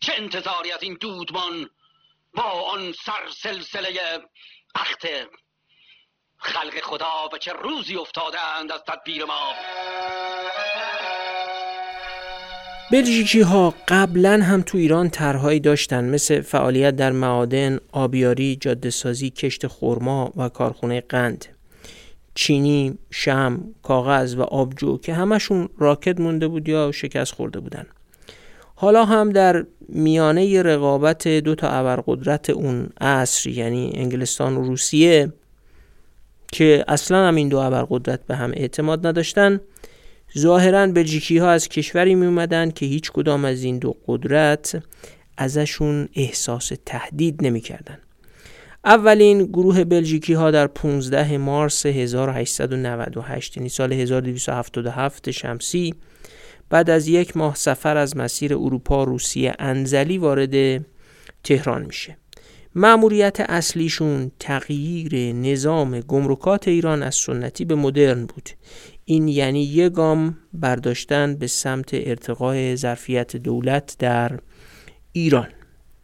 چه 0.00 0.14
انتظاری 0.14 0.72
از 0.72 0.82
این 0.82 0.94
دودمان 0.94 1.70
با 2.34 2.42
آن 2.42 2.92
سر 2.92 3.30
سلسله 3.30 4.20
اخت 4.74 5.06
خلق 6.38 6.80
خدا 6.82 7.28
به 7.32 7.38
چه 7.38 7.52
روزی 7.52 7.96
افتادند 7.96 8.72
از 8.72 8.80
تدبیر 8.86 9.24
ما 9.24 9.52
بلژیکی 12.92 13.40
ها 13.40 13.74
قبلا 13.88 14.42
هم 14.42 14.62
تو 14.62 14.78
ایران 14.78 15.10
طرحهایی 15.10 15.60
داشتن 15.60 16.04
مثل 16.04 16.40
فعالیت 16.40 16.96
در 16.96 17.12
معادن، 17.12 17.80
آبیاری، 17.92 18.56
جاده 18.56 18.90
سازی، 18.90 19.30
کشت 19.30 19.66
خرما 19.66 20.32
و 20.36 20.48
کارخونه 20.48 21.00
قند. 21.00 21.44
چینی، 22.34 22.98
شم، 23.10 23.74
کاغذ 23.82 24.34
و 24.34 24.42
آبجو 24.42 24.98
که 24.98 25.14
همشون 25.14 25.68
راکت 25.78 26.20
مونده 26.20 26.48
بود 26.48 26.68
یا 26.68 26.92
شکست 26.92 27.34
خورده 27.34 27.60
بودن 27.60 27.86
حالا 28.74 29.04
هم 29.04 29.30
در 29.30 29.66
میانه 29.88 30.62
رقابت 30.62 31.28
دو 31.28 31.54
تا 31.54 31.68
ابرقدرت 31.68 32.50
اون 32.50 32.88
عصر 33.00 33.50
یعنی 33.50 33.92
انگلستان 33.94 34.56
و 34.56 34.62
روسیه 34.62 35.32
که 36.56 36.84
اصلا 36.88 37.28
هم 37.28 37.34
این 37.34 37.48
دو 37.48 37.58
ابرقدرت 37.58 38.20
به 38.26 38.36
هم 38.36 38.52
اعتماد 38.54 39.06
نداشتن. 39.06 39.60
ظاهرا 40.38 40.86
بلژیکی 40.86 41.38
ها 41.38 41.50
از 41.50 41.68
کشوری 41.68 42.14
می 42.14 42.26
اومدن 42.26 42.70
که 42.70 42.86
هیچ 42.86 43.12
کدام 43.12 43.44
از 43.44 43.62
این 43.62 43.78
دو 43.78 43.96
قدرت 44.06 44.82
ازشون 45.36 46.08
احساس 46.14 46.72
تهدید 46.86 47.46
نمی‌کردن. 47.46 47.98
اولین 48.84 49.44
گروه 49.44 49.84
بلژیکی 49.84 50.32
ها 50.32 50.50
در 50.50 50.66
15 50.66 51.38
مارس 51.38 51.86
1898 51.86 53.56
یعنی 53.56 53.68
سال 53.68 53.92
1277 53.92 55.30
شمسی 55.30 55.94
بعد 56.70 56.90
از 56.90 57.08
یک 57.08 57.36
ماه 57.36 57.54
سفر 57.54 57.96
از 57.96 58.16
مسیر 58.16 58.54
اروپا 58.54 59.04
روسیه 59.04 59.54
انزلی 59.58 60.18
وارد 60.18 60.84
تهران 61.44 61.84
میشه. 61.84 62.16
معموریت 62.78 63.40
اصلیشون 63.40 64.30
تغییر 64.38 65.32
نظام 65.32 66.00
گمرکات 66.00 66.68
ایران 66.68 67.02
از 67.02 67.14
سنتی 67.14 67.64
به 67.64 67.74
مدرن 67.74 68.26
بود. 68.26 68.50
این 69.04 69.28
یعنی 69.28 69.62
یک 69.62 69.92
گام 69.92 70.38
برداشتن 70.52 71.34
به 71.34 71.46
سمت 71.46 71.90
ارتقای 71.92 72.76
ظرفیت 72.76 73.36
دولت 73.36 73.96
در 73.98 74.38
ایران. 75.12 75.48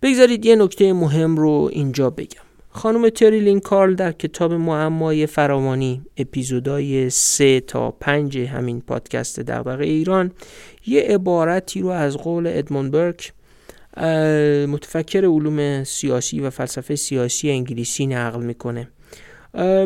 بگذارید 0.03 0.47
یه 0.47 0.57
نکته 0.57 0.93
مهم 0.93 1.37
رو 1.37 1.71
اینجا 1.73 2.11
بگم. 2.11 2.43
خانم 2.71 3.09
تریلین 3.09 3.61
کارل 3.61 3.95
در 3.95 4.13
کتاب 4.13 4.53
معمای 4.53 5.27
فراوانی 5.27 6.03
اپیزودای 6.17 7.11
3 7.11 7.61
تا 7.61 7.91
5 7.91 8.39
همین 8.39 8.81
پادکست 8.81 9.41
دغدغه 9.41 9.85
ایران 9.85 10.33
یه 10.87 11.03
عبارتی 11.03 11.81
رو 11.81 11.89
از 11.89 12.17
قول 12.17 12.47
ادمون 12.47 12.91
برک 12.91 13.33
متفکر 14.67 15.25
علوم 15.25 15.85
سیاسی 15.85 16.41
و 16.41 16.51
فلسفه 16.51 16.97
سیاسی 16.97 17.51
انگلیسی 17.51 18.07
نقل 18.07 18.43
می‌کنه. 18.43 18.89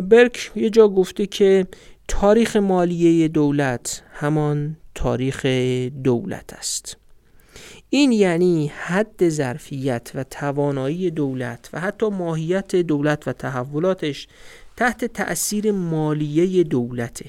برک 0.09 0.51
یه 0.55 0.69
جا 0.69 0.87
گفته 0.87 1.25
که 1.25 1.67
تاریخ 2.07 2.55
مالیه 2.55 3.27
دولت 3.27 4.03
همان 4.13 4.77
تاریخ 4.95 5.45
دولت 6.03 6.53
است. 6.53 6.97
این 7.89 8.11
یعنی 8.11 8.71
حد 8.75 9.29
ظرفیت 9.29 10.11
و 10.15 10.23
توانایی 10.23 11.11
دولت 11.11 11.69
و 11.73 11.79
حتی 11.79 12.09
ماهیت 12.09 12.75
دولت 12.75 13.27
و 13.27 13.33
تحولاتش 13.33 14.27
تحت 14.77 15.05
تأثیر 15.05 15.71
مالیه 15.71 16.63
دولته. 16.63 17.25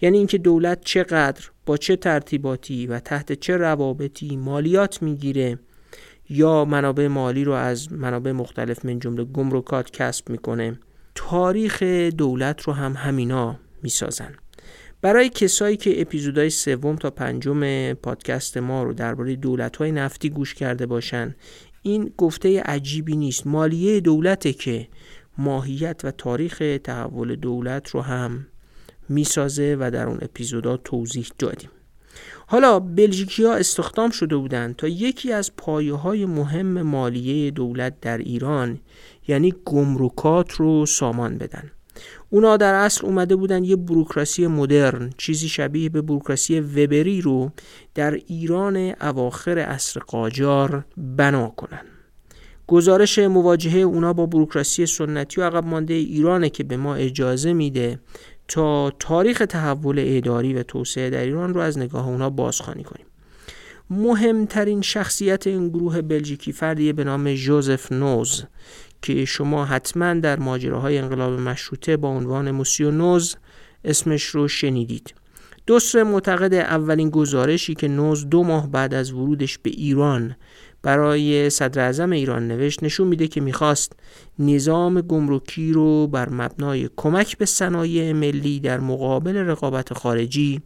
یعنی 0.00 0.18
اینکه 0.18 0.38
دولت 0.38 0.80
چقدر 0.84 1.44
با 1.66 1.76
چه 1.76 1.96
ترتیباتی 1.96 2.86
و 2.86 3.00
تحت 3.00 3.32
چه 3.32 3.56
روابطی 3.56 4.36
مالیات 4.36 5.02
می‌گیره 5.02 5.58
یا 6.28 6.64
منابع 6.64 7.06
مالی 7.06 7.44
رو 7.44 7.52
از 7.52 7.92
منابع 7.92 8.32
مختلف 8.32 8.84
من 8.84 8.98
جمله 8.98 9.24
گمرکات 9.24 9.90
کسب 9.90 10.30
می‌کنه. 10.30 10.78
تاریخ 11.14 11.82
دولت 12.16 12.62
رو 12.62 12.72
هم 12.72 12.92
همینا 12.92 13.58
می‌سازن. 13.82 14.34
برای 15.00 15.28
کسایی 15.28 15.76
که 15.76 16.00
اپیزودهای 16.00 16.50
سوم 16.50 16.96
تا 16.96 17.10
پنجم 17.10 17.92
پادکست 17.92 18.56
ما 18.56 18.82
رو 18.82 18.92
درباره 18.92 19.36
دولت‌های 19.36 19.92
نفتی 19.92 20.30
گوش 20.30 20.54
کرده 20.54 20.86
باشن 20.86 21.34
این 21.82 22.12
گفته 22.16 22.62
عجیبی 22.62 23.16
نیست. 23.16 23.46
مالیه 23.46 24.00
دولته 24.00 24.52
که 24.52 24.88
ماهیت 25.38 26.00
و 26.04 26.10
تاریخ 26.10 26.62
تحول 26.84 27.36
دولت 27.36 27.88
رو 27.88 28.00
هم 28.00 28.46
می‌سازه 29.08 29.76
و 29.80 29.90
در 29.90 30.06
اون 30.06 30.18
اپیزودا 30.22 30.76
توضیح 30.76 31.26
دادیم. 31.38 31.70
حالا 32.46 32.80
بلژیکی 32.80 33.44
ها 33.44 33.54
استخدام 33.54 34.10
شده 34.10 34.36
بودند 34.36 34.76
تا 34.76 34.88
یکی 34.88 35.32
از 35.32 35.56
پایه 35.56 35.94
های 35.94 36.26
مهم 36.26 36.82
مالیه 36.82 37.50
دولت 37.50 38.00
در 38.00 38.18
ایران 38.18 38.78
یعنی 39.28 39.54
گمرکات 39.64 40.52
رو 40.52 40.86
سامان 40.86 41.38
بدن. 41.38 41.70
اونا 42.30 42.56
در 42.56 42.74
اصل 42.74 43.06
اومده 43.06 43.36
بودن 43.36 43.64
یه 43.64 43.76
بروکراسی 43.76 44.46
مدرن 44.46 45.10
چیزی 45.18 45.48
شبیه 45.48 45.88
به 45.88 46.02
بروکراسی 46.02 46.60
وبری 46.60 47.20
رو 47.20 47.50
در 47.94 48.14
ایران 48.14 48.94
اواخر 49.00 49.58
عصر 49.58 50.00
قاجار 50.00 50.84
بنا 50.96 51.48
کنن. 51.48 51.82
گزارش 52.66 53.18
مواجهه 53.18 53.80
اونا 53.80 54.12
با 54.12 54.26
بروکراسی 54.26 54.86
سنتی 54.86 55.40
و 55.40 55.44
عقب 55.44 55.64
مانده 55.64 55.94
ایرانه 55.94 56.50
که 56.50 56.64
به 56.64 56.76
ما 56.76 56.94
اجازه 56.94 57.52
میده 57.52 57.98
تا 58.52 58.92
تاریخ 58.98 59.42
تحول 59.48 60.04
اداری 60.06 60.54
و 60.54 60.62
توسعه 60.62 61.10
در 61.10 61.20
ایران 61.20 61.54
رو 61.54 61.60
از 61.60 61.78
نگاه 61.78 62.08
اونا 62.08 62.30
بازخوانی 62.30 62.84
کنیم. 62.84 63.06
مهمترین 63.90 64.82
شخصیت 64.82 65.46
این 65.46 65.68
گروه 65.68 66.02
بلژیکی 66.02 66.52
فردی 66.52 66.92
به 66.92 67.04
نام 67.04 67.34
جوزف 67.34 67.92
نوز 67.92 68.44
که 69.02 69.24
شما 69.24 69.64
حتما 69.64 70.14
در 70.14 70.38
ماجراهای 70.38 70.98
انقلاب 70.98 71.40
مشروطه 71.40 71.96
با 71.96 72.08
عنوان 72.08 72.50
موسیو 72.50 72.90
نوز 72.90 73.36
اسمش 73.84 74.24
رو 74.24 74.48
شنیدید. 74.48 75.14
دوستر 75.66 76.02
معتقد 76.02 76.54
اولین 76.54 77.10
گزارشی 77.10 77.74
که 77.74 77.88
نوز 77.88 78.28
دو 78.28 78.42
ماه 78.42 78.70
بعد 78.70 78.94
از 78.94 79.12
ورودش 79.12 79.58
به 79.58 79.70
ایران 79.70 80.36
برای 80.82 81.50
صدر 81.50 82.10
ایران 82.12 82.48
نوشت 82.48 82.82
نشون 82.82 83.08
میده 83.08 83.28
که 83.28 83.40
می‌خواست 83.40 83.92
نظام 84.38 85.00
گمرکی 85.00 85.72
رو 85.72 86.06
بر 86.06 86.28
مبنای 86.28 86.90
کمک 86.96 87.38
به 87.38 87.46
صنایع 87.46 88.12
ملی 88.12 88.60
در 88.60 88.80
مقابل 88.80 89.36
رقابت 89.36 89.94
خارجی 89.94 90.62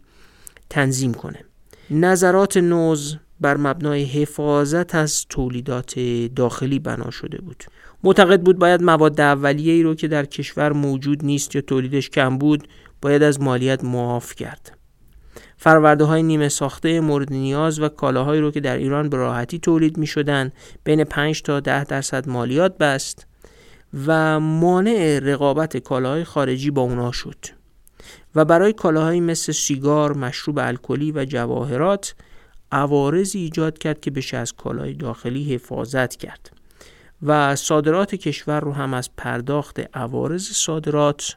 تنظیم 0.71 1.15
کنه. 1.15 1.45
نظرات 1.91 2.57
نوز 2.57 3.17
بر 3.41 3.57
مبنای 3.57 4.05
حفاظت 4.05 4.95
از 4.95 5.27
تولیدات 5.29 6.01
داخلی 6.37 6.79
بنا 6.79 7.11
شده 7.11 7.39
بود. 7.39 7.65
معتقد 8.05 8.41
بود 8.43 8.59
باید 8.59 8.83
مواد 8.83 9.21
اولیه 9.21 9.73
ای 9.73 9.83
رو 9.83 9.95
که 9.95 10.09
در 10.09 10.25
کشور 10.25 10.73
موجود 10.73 11.25
نیست 11.25 11.55
یا 11.55 11.61
تولیدش 11.61 12.11
کم 12.11 12.39
بود 12.39 12.69
باید 13.03 13.23
از 13.23 13.41
مالیت 13.41 13.85
معاف 13.85 14.35
کرد. 14.35 14.76
فرورده 15.57 16.05
های 16.05 16.23
نیمه 16.23 16.49
ساخته 16.49 17.01
مورد 17.01 17.33
نیاز 17.33 17.81
و 17.81 17.89
کالاهایی 17.89 18.41
رو 18.41 18.51
که 18.51 18.61
در 18.61 18.77
ایران 18.77 19.09
به 19.09 19.17
راحتی 19.17 19.59
تولید 19.59 19.99
می 19.99 20.07
شدن 20.07 20.53
بین 20.85 21.05
5 21.05 21.43
تا 21.43 21.61
10 21.61 21.85
درصد 21.85 22.29
مالیات 22.29 22.79
بست 22.79 23.27
و 24.07 24.41
مانع 24.41 25.19
رقابت 25.23 25.77
کالاهای 25.77 26.25
خارجی 26.25 26.71
با 26.71 26.83
اونا 26.83 27.13
شد. 27.13 27.47
و 28.35 28.45
برای 28.45 28.73
کالاهایی 28.73 29.21
مثل 29.21 29.53
سیگار، 29.53 30.17
مشروب 30.17 30.59
الکلی 30.59 31.13
و 31.13 31.25
جواهرات 31.25 32.15
عوارضی 32.73 33.39
ایجاد 33.39 33.79
کرد 33.79 34.01
که 34.01 34.11
بشه 34.11 34.37
از 34.37 34.53
کالای 34.53 34.95
داخلی 34.95 35.55
حفاظت 35.55 36.17
کرد 36.17 36.51
و 37.23 37.57
صادرات 37.57 38.15
کشور 38.15 38.61
رو 38.61 38.73
هم 38.73 38.95
از 38.95 39.11
پرداخت 39.17 39.81
عوارض 39.95 40.43
صادرات 40.43 41.37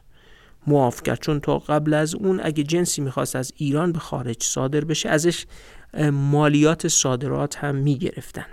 معاف 0.66 1.02
کرد. 1.02 1.20
چون 1.20 1.40
تا 1.40 1.58
قبل 1.58 1.94
از 1.94 2.14
اون 2.14 2.40
اگه 2.42 2.62
جنسی 2.62 3.00
می‌خواست 3.00 3.36
از 3.36 3.52
ایران 3.56 3.92
به 3.92 3.98
خارج 3.98 4.42
صادر 4.42 4.84
بشه 4.84 5.08
ازش 5.08 5.46
مالیات 6.12 6.88
صادرات 6.88 7.56
هم 7.56 7.74
می‌گرفتن. 7.74 8.46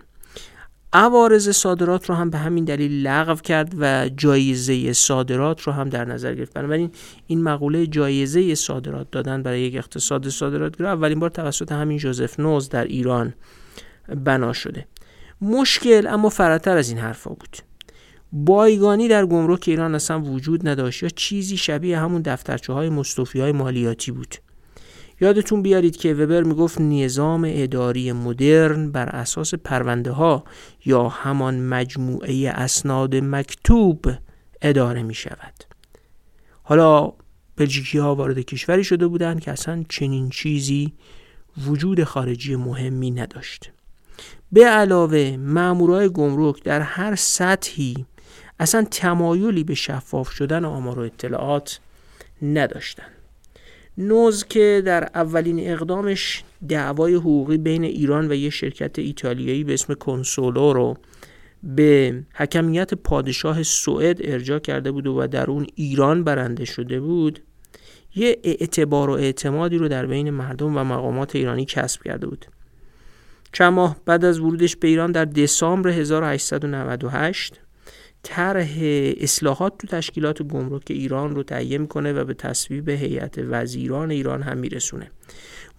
عوارض 0.94 1.50
صادرات 1.50 2.10
رو 2.10 2.16
هم 2.16 2.30
به 2.30 2.38
همین 2.38 2.66
دلیل 2.66 3.08
لغو 3.08 3.36
کرد 3.36 3.74
و 3.80 4.10
جایزه 4.10 4.94
صادرات 4.94 5.62
رو 5.62 5.74
هم 5.74 5.90
در 5.90 6.06
نظر 6.06 6.36
گرفت. 6.36 6.54
بنابراین 6.54 6.92
این 7.28 7.44
مقوله 7.44 7.88
جایزه 7.88 8.56
صادرات 8.56 9.12
دادن 9.12 9.44
برای 9.44 9.62
یک 9.62 9.76
اقتصاد 9.76 10.30
صادراتگرا 10.30 10.92
اولین 10.92 11.20
بار 11.20 11.30
توسط 11.30 11.72
همین 11.72 11.98
جوزف 11.98 12.40
نوز 12.40 12.70
در 12.70 12.84
ایران 12.84 13.34
بنا 14.26 14.54
شده. 14.54 14.88
مشکل 15.42 16.08
اما 16.08 16.30
فراتر 16.30 16.78
از 16.78 16.90
این 16.90 16.98
حرفا 16.98 17.30
بود. 17.30 17.58
بایگانی 18.32 19.08
در 19.08 19.26
گمرک 19.26 19.64
ایران 19.68 19.96
اصلا 19.96 20.22
وجود 20.22 20.68
نداشت 20.68 21.04
یا 21.04 21.10
چیزی 21.10 21.58
شبیه 21.58 22.00
همون 22.00 22.22
دفترچه 22.22 22.74
های 22.74 22.90
مصطفی 22.90 23.40
های 23.40 23.52
مالیاتی 23.52 24.12
بود؟ 24.12 24.36
یادتون 25.22 25.62
بیارید 25.62 25.98
که 25.98 26.14
وبر 26.14 26.44
می‌گفت 26.44 26.82
نظام 26.82 27.46
اداری 27.48 28.12
مدرن 28.12 28.92
بر 28.92 29.10
اساس 29.10 29.54
پرونده 29.54 30.12
ها 30.12 30.44
یا 30.86 31.08
همان 31.10 31.60
مجموعه 31.62 32.50
اسناد 32.50 33.16
مکتوب 33.16 34.06
اداره 34.62 35.04
می 35.04 35.14
شود 35.14 35.54
حالا 36.64 37.14
بلژیکی 37.56 37.98
ها 37.98 38.16
وارد 38.16 38.40
کشوری 38.40 38.84
شده 38.84 39.08
بودند 39.08 39.40
که 39.40 39.52
اصلا 39.52 39.84
چنین 39.90 40.30
چیزی 40.30 40.94
وجود 41.68 42.04
خارجی 42.04 42.56
مهمی 42.56 43.12
نداشت. 43.12 43.72
به 44.52 44.66
علاوه 44.66 45.38
مامورای 45.40 46.10
گمرک 46.10 46.64
در 46.64 46.82
هر 46.82 47.16
سطحی 47.16 48.06
اصلا 48.60 48.88
تمایلی 48.92 49.64
به 49.64 49.74
شفاف 49.74 50.30
شدن 50.30 50.66
آمار 50.66 51.00
و 51.00 51.02
اطلاعات 51.02 51.80
نداشتن. 52.42 53.08
نوز 53.98 54.44
که 54.44 54.82
در 54.86 55.10
اولین 55.16 55.72
اقدامش 55.72 56.44
دعوای 56.70 57.14
حقوقی 57.14 57.58
بین 57.58 57.84
ایران 57.84 58.32
و 58.32 58.34
یه 58.34 58.50
شرکت 58.50 59.00
ایتالیایی 59.00 59.64
به 59.64 59.74
اسم 59.74 59.94
کنسولو 59.94 60.74
رو 60.74 60.98
به 61.64 62.24
حکمیت 62.34 62.94
پادشاه 62.94 63.64
سوئد 63.64 64.18
ارجا 64.22 64.60
کرده 64.60 64.92
بود 64.92 65.08
و 65.08 65.28
در 65.28 65.52
اون 65.52 65.68
ایران 65.76 66.24
برنده 66.24 66.66
شده 66.66 67.00
بود 67.00 67.40
یه 68.16 68.40
اعتبار 68.44 69.10
و 69.10 69.14
اعتمادی 69.14 69.78
رو 69.78 69.88
در 69.88 70.06
بین 70.06 70.30
مردم 70.30 70.78
و 70.78 70.84
مقامات 70.84 71.36
ایرانی 71.36 71.66
کسب 71.66 72.04
کرده 72.04 72.28
بود. 72.28 72.46
چند 73.54 73.74
ماه 73.74 73.98
بعد 74.06 74.26
از 74.26 74.40
ورودش 74.40 74.76
به 74.76 74.88
ایران 74.88 75.12
در 75.12 75.26
دسامبر 75.26 75.90
1898 75.90 77.60
طرح 78.30 78.70
اصلاحات 79.18 79.78
تو 79.78 79.88
تشکیلات 79.88 80.44
گمرک 80.44 80.84
ایران 80.90 81.36
رو 81.36 81.44
تهیه 81.44 81.78
می‌کنه 81.78 82.14
و 82.14 82.26
به 82.26 82.34
تصویب 82.34 82.90
هیئت 82.90 83.36
وزیران 83.38 84.12
ایران 84.12 84.42
هم 84.42 84.58
میرسونه. 84.58 85.12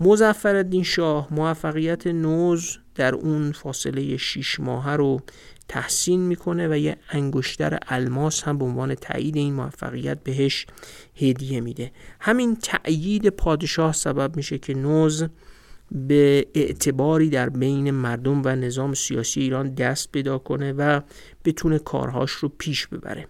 مظفرالدین 0.01 0.83
شاه 0.83 1.29
موفقیت 1.31 2.07
نوز 2.07 2.79
در 2.95 3.15
اون 3.15 3.53
فاصله 3.53 4.17
6 4.17 4.61
ماهه 4.61 4.93
رو 4.93 5.21
تحسین 5.69 6.21
می‌کنه 6.21 6.69
و 6.69 6.77
یه 6.77 6.97
انگشتر 7.11 7.79
الماس 7.89 8.43
هم 8.43 8.59
به 8.59 8.65
عنوان 8.65 8.95
تایید 8.95 9.37
این 9.37 9.55
موفقیت 9.55 10.23
بهش 10.25 10.67
هدیه 11.17 11.61
میده. 11.61 11.93
همین 12.21 12.57
تأیید 12.63 13.29
پادشاه 13.29 13.93
سبب 13.93 14.37
میشه 14.37 14.59
که 14.59 14.75
نوز 14.75 15.25
به 15.91 16.47
اعتباری 16.55 17.31
در 17.31 17.49
بین 17.49 17.91
مردم 17.91 18.43
و 18.45 18.49
نظام 18.49 18.95
سیاسی 18.95 19.41
ایران 19.41 19.75
دست 19.75 20.13
پیدا 20.13 20.39
کنه 20.39 20.73
و 20.73 21.01
بتونه 21.45 21.79
کارهاش 21.79 22.31
رو 22.31 22.53
پیش 22.59 22.87
ببره. 22.87 23.27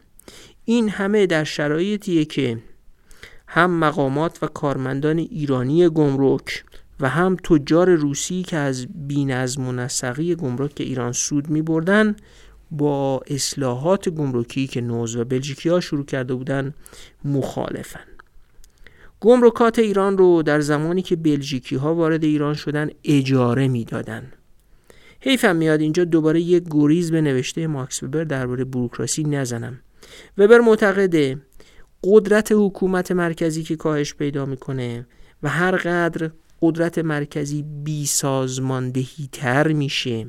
این 0.65 0.89
همه 0.89 1.27
در 1.27 1.45
شرایطیه 1.45 2.25
که 2.25 2.59
هم 3.47 3.71
مقامات 3.71 4.43
و 4.43 4.47
کارمندان 4.47 5.19
ایرانی 5.19 5.89
گمرک 5.89 6.65
و 7.01 7.09
هم 7.09 7.37
تجار 7.37 7.91
روسی 7.91 8.43
که 8.43 8.57
از 8.57 8.87
بینظم 8.95 9.69
و 9.69 9.73
نسقی 9.73 10.35
گمرک 10.35 10.73
ایران 10.77 11.13
سود 11.13 11.51
می 11.51 11.63
بردن 11.63 12.17
با 12.71 13.21
اصلاحات 13.27 14.09
گمرکی 14.09 14.67
که 14.67 14.81
نوز 14.81 15.17
و 15.17 15.25
بلژیکی 15.25 15.69
ها 15.69 15.81
شروع 15.81 16.05
کرده 16.05 16.35
بودن 16.35 16.75
مخالفن. 17.25 18.18
گمرکات 19.21 19.79
ایران 19.79 20.19
رو 20.19 20.43
در 20.43 20.61
زمانی 20.61 21.03
که 21.03 21.17
بلژیکی 21.17 21.77
ها 21.77 21.95
وارد 21.95 22.25
ایران 22.25 22.55
شدن 22.55 22.91
اجاره 23.05 23.69
می‌دادن. 23.69 24.33
حیفم 25.21 25.57
میاد 25.57 25.81
اینجا 25.81 26.05
دوباره 26.05 26.41
یک 26.41 26.65
گریز 26.71 27.11
به 27.11 27.21
نوشته 27.21 27.67
ماکس 27.67 28.03
وبر 28.03 28.25
درباره 28.25 28.65
بروکراسی 28.65 29.25
نزنم. 29.25 29.81
وبر 30.39 30.59
معتقده 30.59 31.39
قدرت 32.05 32.53
حکومت 32.53 33.13
مرکزی 33.13 33.63
که 33.63 33.77
کاهش 33.77 34.15
پیدا 34.15 34.47
می‌کنه 34.47 35.07
و 35.43 35.49
هر 35.49 35.77
قدر 35.77 36.31
قدرت 36.63 36.99
مرکزی 36.99 37.65
بی 37.85 38.07
سازماندهی 38.07 39.29
تر 39.33 39.69
میشه. 39.69 40.27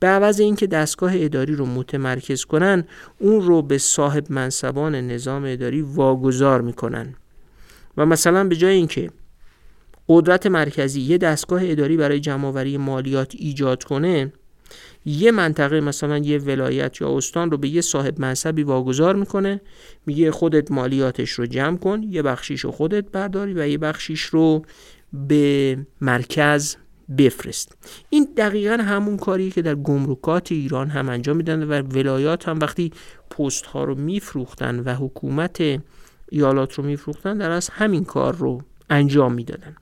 به 0.00 0.06
عوض 0.06 0.40
اینکه 0.40 0.66
دستگاه 0.66 1.12
اداری 1.14 1.54
رو 1.54 1.66
متمرکز 1.66 2.44
کنن 2.44 2.84
اون 3.18 3.42
رو 3.42 3.62
به 3.62 3.78
صاحب 3.78 4.32
منصبان 4.32 4.94
نظام 4.94 5.44
اداری 5.46 5.82
واگذار 5.82 6.60
می‌کنن. 6.60 7.14
و 7.96 8.06
مثلا 8.06 8.44
به 8.44 8.56
جای 8.56 8.74
اینکه 8.74 9.10
قدرت 10.08 10.46
مرکزی 10.46 11.00
یه 11.00 11.18
دستگاه 11.18 11.60
اداری 11.64 11.96
برای 11.96 12.20
جمعآوری 12.20 12.76
مالیات 12.76 13.34
ایجاد 13.38 13.84
کنه 13.84 14.32
یه 15.04 15.30
منطقه 15.30 15.80
مثلا 15.80 16.18
یه 16.18 16.38
ولایت 16.38 17.00
یا 17.00 17.16
استان 17.16 17.50
رو 17.50 17.58
به 17.58 17.68
یه 17.68 17.80
صاحب 17.80 18.20
منصبی 18.20 18.62
واگذار 18.62 19.16
می‌کنه 19.16 19.60
میگه 20.06 20.30
خودت 20.30 20.70
مالیاتش 20.70 21.30
رو 21.30 21.46
جمع 21.46 21.76
کن 21.76 22.02
یه 22.02 22.22
بخشیش 22.22 22.60
رو 22.60 22.70
خودت 22.70 23.10
برداری 23.10 23.54
و 23.54 23.68
یه 23.68 23.78
بخشیش 23.78 24.22
رو 24.22 24.62
به 25.12 25.78
مرکز 26.00 26.76
بفرست. 27.18 27.76
این 28.10 28.28
دقیقا 28.36 28.76
همون 28.76 29.16
کاری 29.16 29.50
که 29.50 29.62
در 29.62 29.74
گمرکات 29.74 30.52
ایران 30.52 30.88
هم 30.90 31.08
انجام 31.08 31.36
میدن 31.36 31.62
و 31.62 31.82
ولایات 31.82 32.48
هم 32.48 32.58
وقتی 32.60 32.92
پست 33.30 33.66
ها 33.66 33.84
رو 33.84 33.94
میفروختن 33.94 34.80
و 34.80 34.94
حکومت 34.94 35.62
ایالات 36.30 36.74
رو 36.74 36.84
میفروختن 36.84 37.38
در 37.38 37.50
از 37.50 37.68
همین 37.68 38.04
کار 38.04 38.36
رو 38.36 38.62
انجام 38.90 39.32
می‌دادن. 39.32 39.76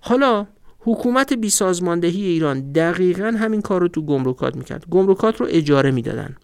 حالا 0.00 0.46
حکومت 0.78 1.32
بی 1.32 1.50
سازماندهی 1.50 2.22
ایران 2.22 2.72
دقیقا 2.72 3.34
همین 3.38 3.62
کار 3.62 3.80
رو 3.80 3.88
تو 3.88 4.02
گمرکات 4.02 4.56
می‌کرد. 4.56 4.86
گمرکات 4.90 5.40
رو 5.40 5.46
اجاره 5.50 5.90
می‌دادن. 5.90 6.36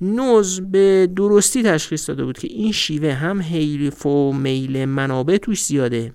نوز 0.00 0.60
به 0.60 1.08
درستی 1.16 1.62
تشخیص 1.62 2.08
داده 2.08 2.24
بود 2.24 2.38
که 2.38 2.48
این 2.48 2.72
شیوه 2.72 3.12
هم 3.12 3.42
حیف 3.42 4.06
و 4.06 4.32
میل 4.32 4.84
منابع 4.84 5.36
توش 5.36 5.64
زیاده 5.64 6.12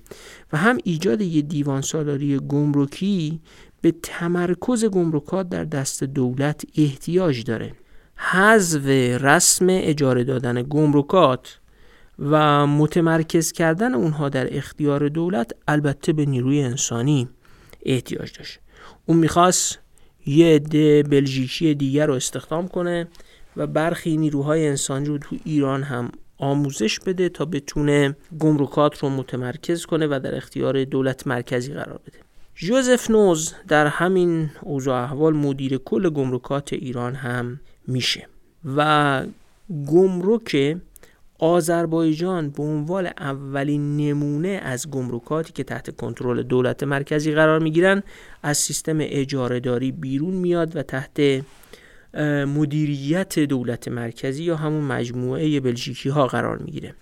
و 0.54 0.58
هم 0.58 0.78
ایجاد 0.84 1.22
یه 1.22 1.42
دیوان 1.42 1.82
سالاری 1.82 2.40
گمرکی 2.40 3.42
به 3.82 3.94
تمرکز 4.04 4.86
گمرکات 4.86 5.50
در 5.50 5.64
دست 5.64 6.04
دولت 6.04 6.66
احتیاج 6.78 7.44
داره. 7.44 7.74
حذف 8.16 8.86
رسم 9.24 9.68
اجاره 9.70 10.24
دادن 10.24 10.64
گمرکات 10.64 11.60
و 12.20 12.68
متمرکز 12.68 13.52
کردن 13.52 13.94
اونها 13.94 14.30
در 14.30 14.58
اختیار 14.58 15.10
دولت 15.10 15.52
البته 15.68 16.14
به 16.14 16.26
نیروی 16.26 16.62
انسانی 16.62 17.30
احتیاج 17.86 18.38
داشت. 18.38 18.60
اون 19.06 19.18
می‌خواست 19.18 19.80
یه 20.26 20.56
عده 20.56 21.04
بلژیکی 21.04 21.74
دیگر 21.74 22.06
رو 22.06 22.14
استخدام 22.14 22.68
کنه 22.68 23.08
و 23.58 23.68
برخی 23.68 24.18
نیروهای 24.18 24.68
انسانی 24.68 25.06
رو 25.06 25.18
تو 25.18 25.36
ایران 25.44 25.84
هم 25.84 26.12
آموزش 26.38 27.00
بده 27.00 27.30
تا 27.30 27.46
بتونه 27.46 28.16
گمرکات 28.40 29.00
رو 29.00 29.10
متمرکز 29.10 29.86
کنه 29.86 30.08
و 30.08 30.20
در 30.24 30.36
اختیار 30.36 30.84
دولت 30.84 31.28
مرکزی 31.28 31.74
قرار 31.74 32.00
بده. 32.08 32.18
جوزف 32.56 33.12
نوز 33.12 33.54
در 33.68 33.88
همین 33.88 34.50
اوضاع 34.62 35.04
احوال 35.04 35.34
مدیر 35.34 35.78
کل 35.78 36.10
گمرکات 36.10 36.74
ایران 36.74 37.16
هم 37.16 37.60
میشه 37.88 38.28
و 38.76 39.24
گمرک 39.88 40.78
آذربایجان 41.42 42.50
به 42.50 42.64
عنوان 42.64 43.06
اولین 43.06 43.98
نمونه 43.98 44.62
از 44.64 44.90
گمرکاتی 44.90 45.54
که 45.54 45.64
تحت 45.64 45.96
کنترل 45.96 46.44
دولت 46.44 46.84
مرکزی 46.84 47.32
قرار 47.32 47.60
می‌گیرن 47.60 48.04
از 48.44 48.58
سیستم 48.58 48.98
اجاره 49.02 49.60
داری 49.60 49.92
بیرون 49.92 50.34
میاد 50.34 50.76
و 50.76 50.84
تحت 50.84 51.44
مدیریت 52.48 53.40
دولت 53.40 53.88
مرکزی 53.88 54.44
یا 54.44 54.56
همون 54.56 54.84
مجموعه 54.84 55.60
بلژیکی 55.60 56.10
ها 56.10 56.28
قرار 56.28 56.58
می‌گیره. 56.58 56.94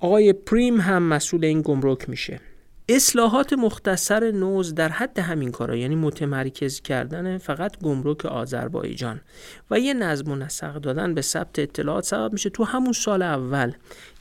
آقای 0.00 0.32
پریم 0.32 0.80
هم 0.80 1.02
مسئول 1.02 1.44
این 1.44 1.62
گمرک 1.62 2.08
میشه. 2.08 2.40
اصلاحات 2.88 3.52
مختصر 3.52 4.30
نوز 4.30 4.74
در 4.74 4.88
حد 4.88 5.18
همین 5.18 5.50
کارا 5.50 5.76
یعنی 5.76 5.94
متمرکز 5.94 6.80
کردن 6.80 7.38
فقط 7.38 7.78
گمرک 7.78 8.26
آذربایجان 8.26 9.20
و 9.70 9.80
یه 9.80 9.94
نظم 9.94 10.30
و 10.30 10.36
نسق 10.36 10.74
دادن 10.74 11.14
به 11.14 11.22
ثبت 11.22 11.58
اطلاعات 11.58 12.04
سبب 12.04 12.32
میشه 12.32 12.50
تو 12.50 12.64
همون 12.64 12.92
سال 12.92 13.22
اول 13.22 13.72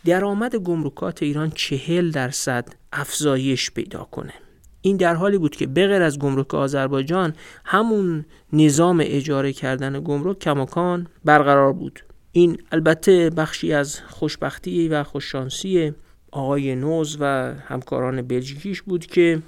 درآمد 0.05 0.55
گمرکات 0.55 1.23
ایران 1.23 1.51
چهل 1.55 2.11
درصد 2.11 2.67
افزایش 2.93 3.71
پیدا 3.71 4.03
کنه. 4.03 4.33
این 4.81 4.97
در 4.97 5.15
حالی 5.15 5.37
بود 5.37 5.55
که 5.55 5.67
بغیر 5.67 6.01
از 6.01 6.19
گمرک 6.19 6.55
آذربایجان 6.55 7.33
همون 7.65 8.25
نظام 8.53 9.01
اجاره 9.03 9.53
کردن 9.53 10.03
گمرک 10.03 10.39
کماکان 10.39 11.07
برقرار 11.25 11.73
بود. 11.73 11.99
این 12.31 12.57
البته 12.71 13.29
بخشی 13.29 13.73
از 13.73 14.01
خوشبختی 14.01 14.87
و 14.87 15.03
خوششانسی 15.03 15.93
آقای 16.35 16.75
نوز 16.75 17.17
و 17.19 17.53
همکاران 17.67 18.21
بلژیکیش 18.21 18.81
بود 18.81 19.05
که 19.05 19.41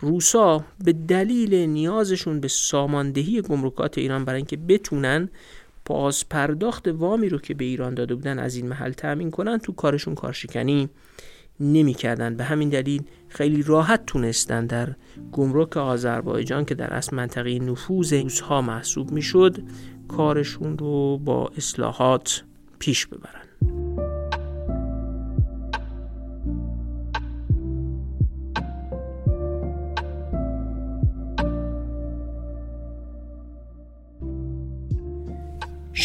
روسا 0.00 0.64
به 0.84 0.92
دلیل 0.92 1.54
نیازشون 1.54 2.40
به 2.40 2.48
ساماندهی 2.48 3.42
گمرکات 3.42 3.98
ایران 3.98 4.24
برای 4.24 4.36
اینکه 4.36 4.56
بتونن 4.56 5.28
پاس 5.84 6.24
پرداخت 6.24 6.88
وامی 6.88 7.28
رو 7.28 7.38
که 7.38 7.54
به 7.54 7.64
ایران 7.64 7.94
داده 7.94 8.14
بودن 8.14 8.38
از 8.38 8.56
این 8.56 8.68
محل 8.68 8.92
تأمین 8.92 9.30
کنن 9.30 9.58
تو 9.58 9.72
کارشون 9.72 10.14
کارشکنی 10.14 10.88
نمی‌کردن. 11.60 12.36
به 12.36 12.44
همین 12.44 12.68
دلیل 12.68 13.02
خیلی 13.28 13.62
راحت 13.62 14.06
تونستن 14.06 14.66
در 14.66 14.94
گمرک 15.32 15.76
آذربایجان 15.76 16.64
که 16.64 16.74
در 16.74 16.94
اصل 16.94 17.16
منطقه 17.16 17.58
نفوذ 17.58 18.12
روسها 18.12 18.62
محسوب 18.62 19.12
می‌شد 19.12 19.62
کارشون 20.08 20.78
رو 20.78 21.18
با 21.18 21.52
اصلاحات 21.56 22.42
پیش 22.78 23.06
ببرن. 23.06 23.43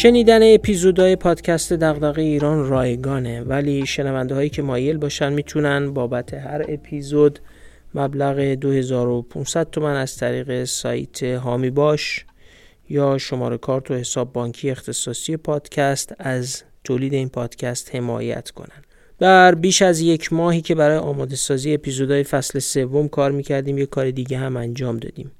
شنیدن 0.02 0.54
اپیزودهای 0.54 1.16
پادکست 1.16 1.72
دغدغه 1.72 2.22
ایران 2.22 2.68
رایگانه 2.68 3.42
ولی 3.42 3.86
شنونده 3.86 4.34
هایی 4.34 4.48
که 4.50 4.62
مایل 4.62 4.96
باشن 4.96 5.32
می‌تونن 5.32 5.94
بابت 5.94 6.34
هر 6.34 6.64
اپیزود 6.68 7.38
مبلغ 7.94 8.40
2500 8.40 9.70
تومن 9.70 9.96
از 9.96 10.16
طریق 10.16 10.64
سایت 10.64 11.22
هامی 11.22 11.70
باش 11.70 12.24
یا 12.88 13.18
شماره 13.18 13.58
کارت 13.58 13.90
و 13.90 13.94
حساب 13.94 14.32
بانکی 14.32 14.70
اختصاصی 14.70 15.36
پادکست 15.36 16.14
از 16.18 16.62
تولید 16.84 17.14
این 17.14 17.28
پادکست 17.28 17.94
حمایت 17.94 18.50
کنن. 18.50 18.84
در 19.18 19.54
بیش 19.54 19.82
از 19.82 20.00
یک 20.00 20.32
ماهی 20.32 20.60
که 20.60 20.74
برای 20.74 20.98
آماده 20.98 21.36
سازی 21.36 21.74
اپیزودهای 21.74 22.24
فصل 22.24 22.58
سوم 22.58 23.08
کار 23.08 23.30
می‌کردیم 23.30 23.78
یک 23.78 23.88
کار 23.88 24.10
دیگه 24.10 24.38
هم 24.38 24.56
انجام 24.56 24.96
دادیم. 24.96 25.30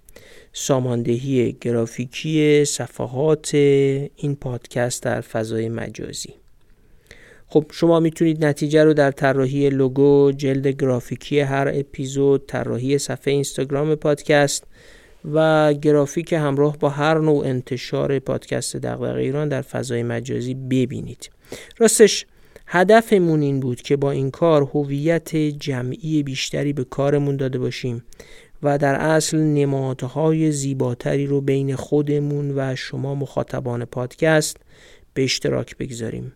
ساماندهی 0.52 1.56
گرافیکی 1.60 2.64
صفحات 2.64 3.54
این 3.54 4.36
پادکست 4.40 5.02
در 5.02 5.20
فضای 5.20 5.68
مجازی. 5.68 6.34
خب 7.46 7.66
شما 7.70 8.00
می‌تونید 8.00 8.44
نتیجه 8.44 8.84
رو 8.84 8.94
در 8.94 9.10
طراحی 9.10 9.70
لوگو، 9.70 10.32
جلد 10.32 10.66
گرافیکی 10.66 11.40
هر 11.40 11.70
اپیزود، 11.74 12.46
طراحی 12.46 12.98
صفحه 12.98 13.32
اینستاگرام 13.34 13.94
پادکست 13.94 14.64
و 15.32 15.72
گرافیک 15.72 16.32
همراه 16.32 16.78
با 16.78 16.88
هر 16.88 17.18
نوع 17.18 17.46
انتشار 17.46 18.18
پادکست 18.18 18.76
دغدغه 18.76 19.20
ایران 19.20 19.48
در 19.48 19.62
فضای 19.62 20.02
مجازی 20.02 20.54
ببینید. 20.54 21.30
راستش 21.78 22.26
هدفمون 22.66 23.42
این 23.42 23.60
بود 23.60 23.82
که 23.82 23.96
با 23.96 24.10
این 24.10 24.30
کار 24.30 24.62
هویت 24.62 25.36
جمعی 25.36 26.22
بیشتری 26.22 26.72
به 26.72 26.84
کارمون 26.84 27.36
داده 27.36 27.58
باشیم. 27.58 28.04
و 28.62 28.78
در 28.78 28.94
اصل 28.94 29.38
نمادهای 29.38 30.52
زیباتری 30.52 31.26
رو 31.26 31.40
بین 31.40 31.76
خودمون 31.76 32.52
و 32.56 32.76
شما 32.76 33.14
مخاطبان 33.14 33.84
پادکست 33.84 34.56
به 35.14 35.24
اشتراک 35.24 35.76
بگذاریم 35.76 36.32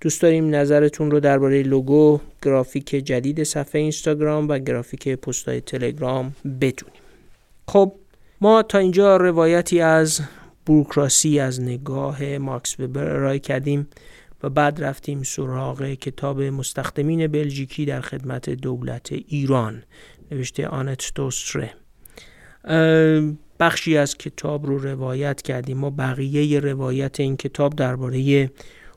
دوست 0.00 0.22
داریم 0.22 0.54
نظرتون 0.54 1.10
رو 1.10 1.20
درباره 1.20 1.62
لوگو، 1.62 2.20
گرافیک 2.42 2.90
جدید 2.90 3.42
صفحه 3.42 3.80
اینستاگرام 3.80 4.48
و 4.48 4.58
گرافیک 4.58 5.08
پستای 5.08 5.60
تلگرام 5.60 6.32
بدونیم. 6.44 7.02
خب 7.68 7.92
ما 8.40 8.62
تا 8.62 8.78
اینجا 8.78 9.16
روایتی 9.16 9.80
از 9.80 10.20
بوروکراسی 10.66 11.40
از 11.40 11.60
نگاه 11.60 12.38
ماکس 12.38 12.80
وبر 12.80 13.04
ارائه 13.04 13.38
کردیم 13.38 13.88
و 14.42 14.48
بعد 14.48 14.84
رفتیم 14.84 15.22
سراغ 15.22 15.84
کتاب 15.84 16.42
مستخدمین 16.42 17.26
بلژیکی 17.26 17.84
در 17.84 18.00
خدمت 18.00 18.50
دولت 18.50 19.12
ایران 19.12 19.82
نوشته 20.32 20.66
آنت 20.66 21.12
دوستره 21.14 21.70
بخشی 23.60 23.96
از 23.96 24.16
کتاب 24.16 24.66
رو 24.66 24.78
روایت 24.78 25.42
کردیم. 25.42 25.78
ما 25.78 25.90
بقیه 25.90 26.60
روایت 26.60 27.20
این 27.20 27.36
کتاب 27.36 27.74
درباره 27.74 28.50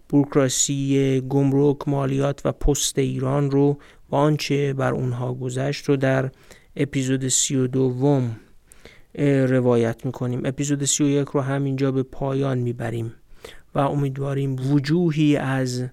بوروکراسی 0.09 1.21
گمرک 1.29 1.87
مالیات 1.87 2.41
و 2.45 2.51
پست 2.51 2.99
ایران 2.99 3.51
رو 3.51 3.77
و 4.09 4.15
آنچه 4.15 4.73
بر 4.73 4.93
اونها 4.93 5.33
گذشت 5.33 5.85
رو 5.85 5.95
در 5.95 6.31
اپیزود 6.75 7.27
سی 7.27 7.55
و 7.55 7.67
دوم 7.67 8.35
روایت 9.47 10.05
می‌کنیم. 10.05 10.41
اپیزود 10.45 10.85
سی 10.85 11.03
و 11.03 11.07
یک 11.07 11.27
رو 11.27 11.41
همینجا 11.41 11.91
به 11.91 12.03
پایان 12.03 12.57
می‌بریم 12.57 13.13
و 13.75 13.79
امیدواریم 13.79 14.55
وجوهی 14.71 15.37
از 15.37 15.83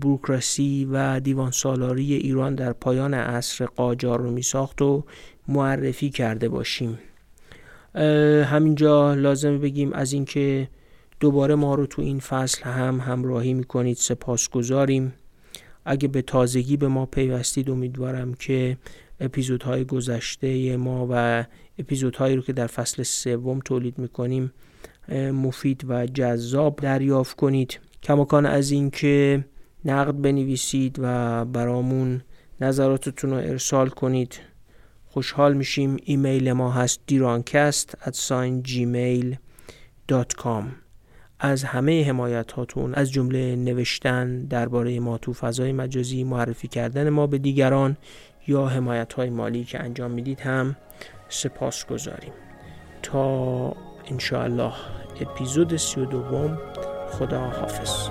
بوروکراسی 0.00 0.88
و 0.92 1.20
دیوان 1.20 1.50
سالاری 1.50 2.14
ایران 2.14 2.54
در 2.54 2.72
پایان 2.72 3.14
عصر 3.14 3.66
قاجار 3.66 4.20
رو 4.20 4.30
میساخت 4.30 4.82
و 4.82 5.04
معرفی 5.48 6.10
کرده 6.10 6.48
باشیم. 6.48 6.98
همینجا 8.44 9.14
لازم 9.14 9.58
بگیم 9.58 9.92
از 9.92 10.12
اینکه 10.12 10.68
دوباره 11.20 11.54
ما 11.54 11.74
رو 11.74 11.86
تو 11.86 12.02
این 12.02 12.18
فصل 12.20 12.62
هم 12.62 13.00
همراهی 13.00 13.54
می‌کنید 13.54 13.96
سپاس 13.96 14.48
گذاریم. 14.48 15.12
اگه 15.84 16.08
به 16.08 16.22
تازگی 16.22 16.76
به 16.76 16.88
ما 16.88 17.06
پیوستید 17.06 17.70
امیدوارم 17.70 18.34
که 18.34 18.76
اپیزودهای 19.20 19.84
گذشته 19.84 20.76
ما 20.76 21.06
و 21.10 21.44
اپیزودهایی 21.78 22.36
رو 22.36 22.42
که 22.42 22.52
در 22.52 22.66
فصل 22.66 23.02
سوم 23.02 23.60
تولید 23.64 23.98
می‌کنیم 23.98 24.52
مفید 25.12 25.84
و 25.88 26.06
جذاب 26.06 26.76
دریافت 26.76 27.36
کنید. 27.36 27.78
کماکان 28.06 28.46
از 28.46 28.70
اینکه 28.70 29.44
نقد 29.84 30.14
بنویسید 30.14 30.96
و 30.98 31.44
برامون 31.44 32.22
نظراتتون 32.60 33.30
رو 33.30 33.36
ارسال 33.36 33.88
کنید. 33.88 34.40
خوشحال 35.06 35.54
میشیم. 35.54 35.96
ایمیل 36.04 36.52
ما 36.52 36.70
هست 36.70 37.00
دیرانکست 37.06 37.96
at 38.00 38.14
gmail.com 38.68 39.34
از 41.40 41.64
همه 41.64 42.08
حمایت 42.08 42.52
هاتون 42.52 42.94
از 42.94 43.12
جمله 43.12 43.56
نوشتن 43.56 44.38
درباره 44.38 45.00
ما 45.00 45.18
تو 45.18 45.32
فضای 45.32 45.72
مجازی 45.72 46.24
معرفی 46.24 46.68
کردن 46.68 47.08
ما 47.08 47.26
به 47.26 47.38
دیگران 47.38 47.96
یا 48.46 48.66
حمایت 48.66 49.12
های 49.12 49.30
مالی 49.30 49.64
که 49.64 49.82
انجام 49.82 50.10
می‌دید 50.10 50.40
هم 50.40 50.76
سپاس 51.28 51.86
گذاریم 51.86 52.32
تا 53.02 53.76
انشاءالله 54.10 54.72
اپیزود 55.20 55.76
سی 55.76 56.00
و 56.00 56.04
دوم 56.04 56.58
خدا 57.10 57.40
حافظ 57.40 58.10